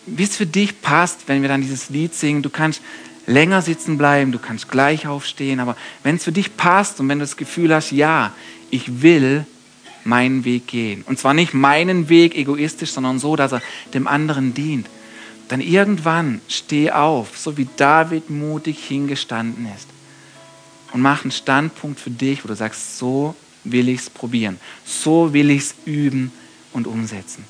wie 0.06 0.24
es 0.24 0.36
für 0.36 0.46
dich 0.46 0.82
passt, 0.82 1.28
wenn 1.28 1.42
wir 1.42 1.50
dann 1.50 1.62
dieses 1.62 1.90
Lied 1.90 2.16
singen. 2.16 2.42
Du 2.42 2.50
kannst 2.50 2.82
länger 3.26 3.62
sitzen 3.62 3.98
bleiben, 3.98 4.32
du 4.32 4.40
kannst 4.40 4.70
gleich 4.70 5.06
aufstehen, 5.06 5.60
aber 5.60 5.76
wenn 6.04 6.16
es 6.16 6.24
für 6.24 6.32
dich 6.32 6.56
passt 6.56 7.00
und 7.00 7.10
wenn 7.10 7.20
du 7.20 7.24
das 7.24 7.38
Gefühl 7.38 7.74
hast, 7.74 7.92
ja, 7.92 8.34
ich 8.70 9.02
will 9.02 9.46
meinen 10.06 10.46
Weg 10.46 10.68
gehen. 10.68 11.04
Und 11.06 11.20
zwar 11.20 11.34
nicht 11.34 11.54
meinen 11.54 12.08
Weg 12.08 12.36
egoistisch, 12.36 12.92
sondern 12.92 13.20
so, 13.20 13.36
dass 13.36 13.52
er 13.52 13.62
dem 13.94 14.08
anderen 14.08 14.54
dient. 14.54 14.88
Dann 15.50 15.62
irgendwann 15.62 16.42
steh 16.48 16.92
auf, 16.92 17.38
so 17.38 17.58
wie 17.58 17.68
David 17.76 18.30
mutig 18.30 18.80
hingestanden 18.80 19.68
ist. 19.76 19.88
Und 20.94 21.02
mach 21.02 21.24
einen 21.24 21.32
Standpunkt 21.32 22.00
für 22.00 22.10
dich, 22.10 22.44
wo 22.44 22.48
du 22.48 22.56
sagst, 22.56 22.98
so 22.98 23.36
will 23.66 23.90
ich 23.90 24.00
es 24.00 24.10
probieren. 24.10 24.58
So 24.86 25.34
will 25.34 25.50
ich 25.50 25.64
es 25.64 25.76
üben 25.86 26.32
und 26.74 26.88
umsetzen. 26.88 27.46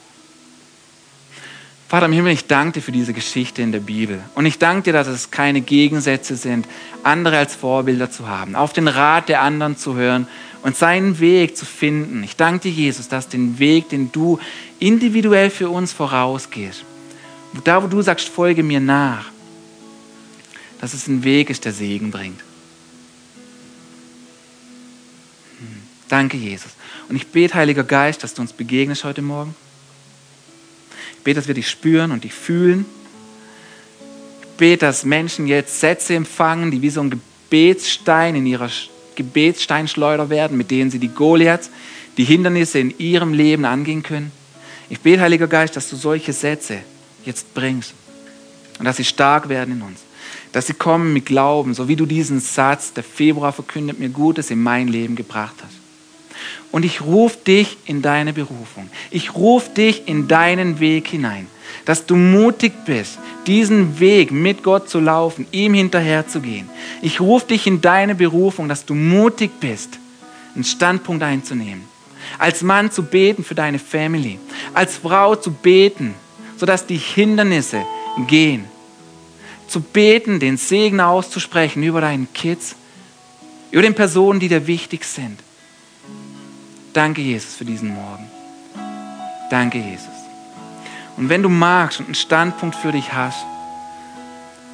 Vater 1.88 2.07
im 2.07 2.11
Himmel, 2.11 2.34
ich 2.34 2.47
danke 2.47 2.74
dir 2.74 2.82
für 2.82 2.91
diese 2.91 3.13
Geschichte 3.13 3.61
in 3.61 3.72
der 3.72 3.80
Bibel. 3.80 4.22
Und 4.36 4.45
ich 4.45 4.59
danke 4.59 4.84
dir, 4.84 4.93
dass 4.93 5.07
es 5.07 5.32
keine 5.32 5.61
Gegensätze 5.61 6.36
sind, 6.36 6.68
andere 7.03 7.38
als 7.38 7.55
Vorbilder 7.55 8.11
zu 8.11 8.28
haben, 8.28 8.55
auf 8.55 8.74
den 8.74 8.89
Rat 8.89 9.30
der 9.30 9.41
anderen 9.41 9.78
zu 9.78 9.95
hören 9.95 10.28
und 10.63 10.76
seinen 10.76 11.20
Weg 11.20 11.55
zu 11.55 11.65
finden. 11.65 12.24
Ich 12.24 12.36
danke 12.36 12.63
dir, 12.63 12.72
Jesus, 12.72 13.07
dass 13.07 13.30
den 13.30 13.57
Weg, 13.57 13.88
den 13.88 14.11
du 14.11 14.38
individuell 14.80 15.49
für 15.49 15.70
uns 15.70 15.93
vorausgehst, 15.93 16.84
da 17.63 17.82
wo 17.82 17.88
du 17.88 18.01
sagst, 18.01 18.28
folge 18.28 18.63
mir 18.63 18.82
nach, 18.82 19.32
dass 20.82 20.93
es 20.93 21.07
ein 21.07 21.24
Weg 21.24 21.49
ist, 21.49 21.63
der 21.63 21.72
Segen 21.72 22.11
bringt. 22.11 22.41
Hm. 25.59 25.82
Danke, 26.09 26.36
Jesus. 26.36 26.72
Und 27.09 27.15
ich 27.15 27.27
bete, 27.27 27.55
Heiliger 27.55 27.83
Geist, 27.83 28.23
dass 28.23 28.33
du 28.33 28.41
uns 28.41 28.53
begegnest 28.53 29.03
heute 29.03 29.21
Morgen. 29.21 29.55
Ich 31.17 31.23
bete, 31.23 31.39
dass 31.39 31.47
wir 31.47 31.55
dich 31.55 31.69
spüren 31.69 32.11
und 32.11 32.23
dich 32.23 32.33
fühlen. 32.33 32.85
Ich 34.41 34.47
bete, 34.57 34.85
dass 34.85 35.05
Menschen 35.05 35.47
jetzt 35.47 35.79
Sätze 35.79 36.15
empfangen, 36.15 36.71
die 36.71 36.81
wie 36.81 36.89
so 36.89 37.01
ein 37.01 37.09
Gebetsstein 37.09 38.35
in 38.35 38.45
ihrer 38.45 38.69
Gebetssteinschleuder 39.15 40.29
werden, 40.29 40.57
mit 40.57 40.69
denen 40.69 40.91
sie 40.91 40.99
die 40.99 41.07
Goliaths, 41.07 41.69
die 42.17 42.23
Hindernisse 42.23 42.79
in 42.79 42.97
ihrem 42.97 43.33
Leben 43.33 43.65
angehen 43.65 44.03
können. 44.03 44.31
Ich 44.89 44.99
bete, 44.99 45.21
Heiliger 45.21 45.47
Geist, 45.47 45.75
dass 45.75 45.89
du 45.89 45.95
solche 45.95 46.33
Sätze 46.33 46.79
jetzt 47.25 47.53
bringst 47.53 47.93
und 48.79 48.85
dass 48.85 48.97
sie 48.97 49.05
stark 49.05 49.49
werden 49.49 49.75
in 49.75 49.81
uns. 49.81 50.01
Dass 50.51 50.67
sie 50.67 50.73
kommen 50.73 51.13
mit 51.13 51.25
Glauben, 51.25 51.73
so 51.73 51.87
wie 51.87 51.95
du 51.95 52.05
diesen 52.05 52.39
Satz, 52.39 52.93
der 52.93 53.03
Februar 53.03 53.53
verkündet 53.53 53.99
mir 53.99 54.09
Gutes 54.09 54.49
in 54.49 54.61
mein 54.61 54.87
Leben 54.87 55.15
gebracht 55.15 55.55
hast. 55.61 55.76
Und 56.71 56.83
ich 56.83 57.01
rufe 57.01 57.37
dich 57.45 57.77
in 57.85 58.01
deine 58.01 58.33
Berufung. 58.33 58.89
Ich 59.09 59.35
rufe 59.35 59.69
dich 59.69 60.07
in 60.07 60.27
deinen 60.27 60.79
Weg 60.79 61.07
hinein, 61.07 61.47
dass 61.85 62.05
du 62.05 62.15
mutig 62.15 62.73
bist, 62.85 63.17
diesen 63.47 63.99
Weg 63.99 64.31
mit 64.31 64.63
Gott 64.63 64.89
zu 64.89 64.99
laufen, 64.99 65.47
ihm 65.51 65.73
hinterher 65.73 66.27
zu 66.27 66.41
gehen. 66.41 66.69
Ich 67.01 67.21
rufe 67.21 67.47
dich 67.47 67.67
in 67.67 67.79
deine 67.79 68.15
Berufung, 68.15 68.67
dass 68.67 68.85
du 68.85 68.93
mutig 68.93 69.51
bist, 69.59 69.97
einen 70.55 70.65
Standpunkt 70.65 71.23
einzunehmen. 71.23 71.83
Als 72.37 72.61
Mann 72.61 72.91
zu 72.91 73.03
beten 73.03 73.45
für 73.45 73.55
deine 73.55 73.79
Family, 73.79 74.37
als 74.73 74.97
Frau 74.97 75.35
zu 75.35 75.51
beten, 75.51 76.13
sodass 76.57 76.85
die 76.85 76.97
Hindernisse 76.97 77.83
gehen. 78.27 78.65
Zu 79.69 79.79
beten, 79.79 80.39
den 80.39 80.57
Segen 80.57 80.99
auszusprechen 80.99 81.83
über 81.83 82.01
deinen 82.01 82.31
Kids, 82.33 82.75
über 83.71 83.81
den 83.81 83.95
Personen, 83.95 84.39
die 84.39 84.49
dir 84.49 84.67
wichtig 84.67 85.05
sind 85.05 85.39
Danke, 86.97 87.21
Jesus, 87.21 87.53
für 87.53 87.63
diesen 87.63 87.93
Morgen. 87.93 88.27
Danke, 89.51 89.77
Jesus. 89.77 90.07
Und 91.15 91.29
wenn 91.29 91.43
du 91.43 91.47
magst 91.47 91.99
und 91.99 92.07
einen 92.07 92.15
Standpunkt 92.15 92.75
für 92.75 92.91
dich 92.91 93.13
hast, 93.13 93.45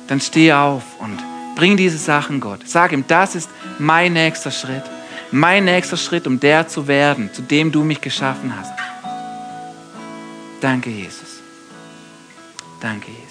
dann 0.07 0.21
steh 0.21 0.53
auf 0.53 0.83
und 0.99 1.19
bring 1.57 1.75
diese 1.75 1.97
Sachen 1.97 2.39
Gott. 2.39 2.61
Sag 2.65 2.93
ihm, 2.93 3.03
das 3.09 3.35
ist 3.35 3.49
mein 3.77 4.13
nächster 4.13 4.51
Schritt. 4.51 4.83
Mein 5.31 5.65
nächster 5.65 5.97
Schritt, 5.97 6.25
um 6.25 6.39
der 6.39 6.65
zu 6.69 6.87
werden, 6.87 7.29
zu 7.33 7.41
dem 7.41 7.73
du 7.73 7.83
mich 7.83 7.99
geschaffen 7.99 8.53
hast. 8.57 8.71
Danke, 10.61 10.91
Jesus. 10.91 11.41
Danke, 12.79 13.11
Jesus. 13.11 13.22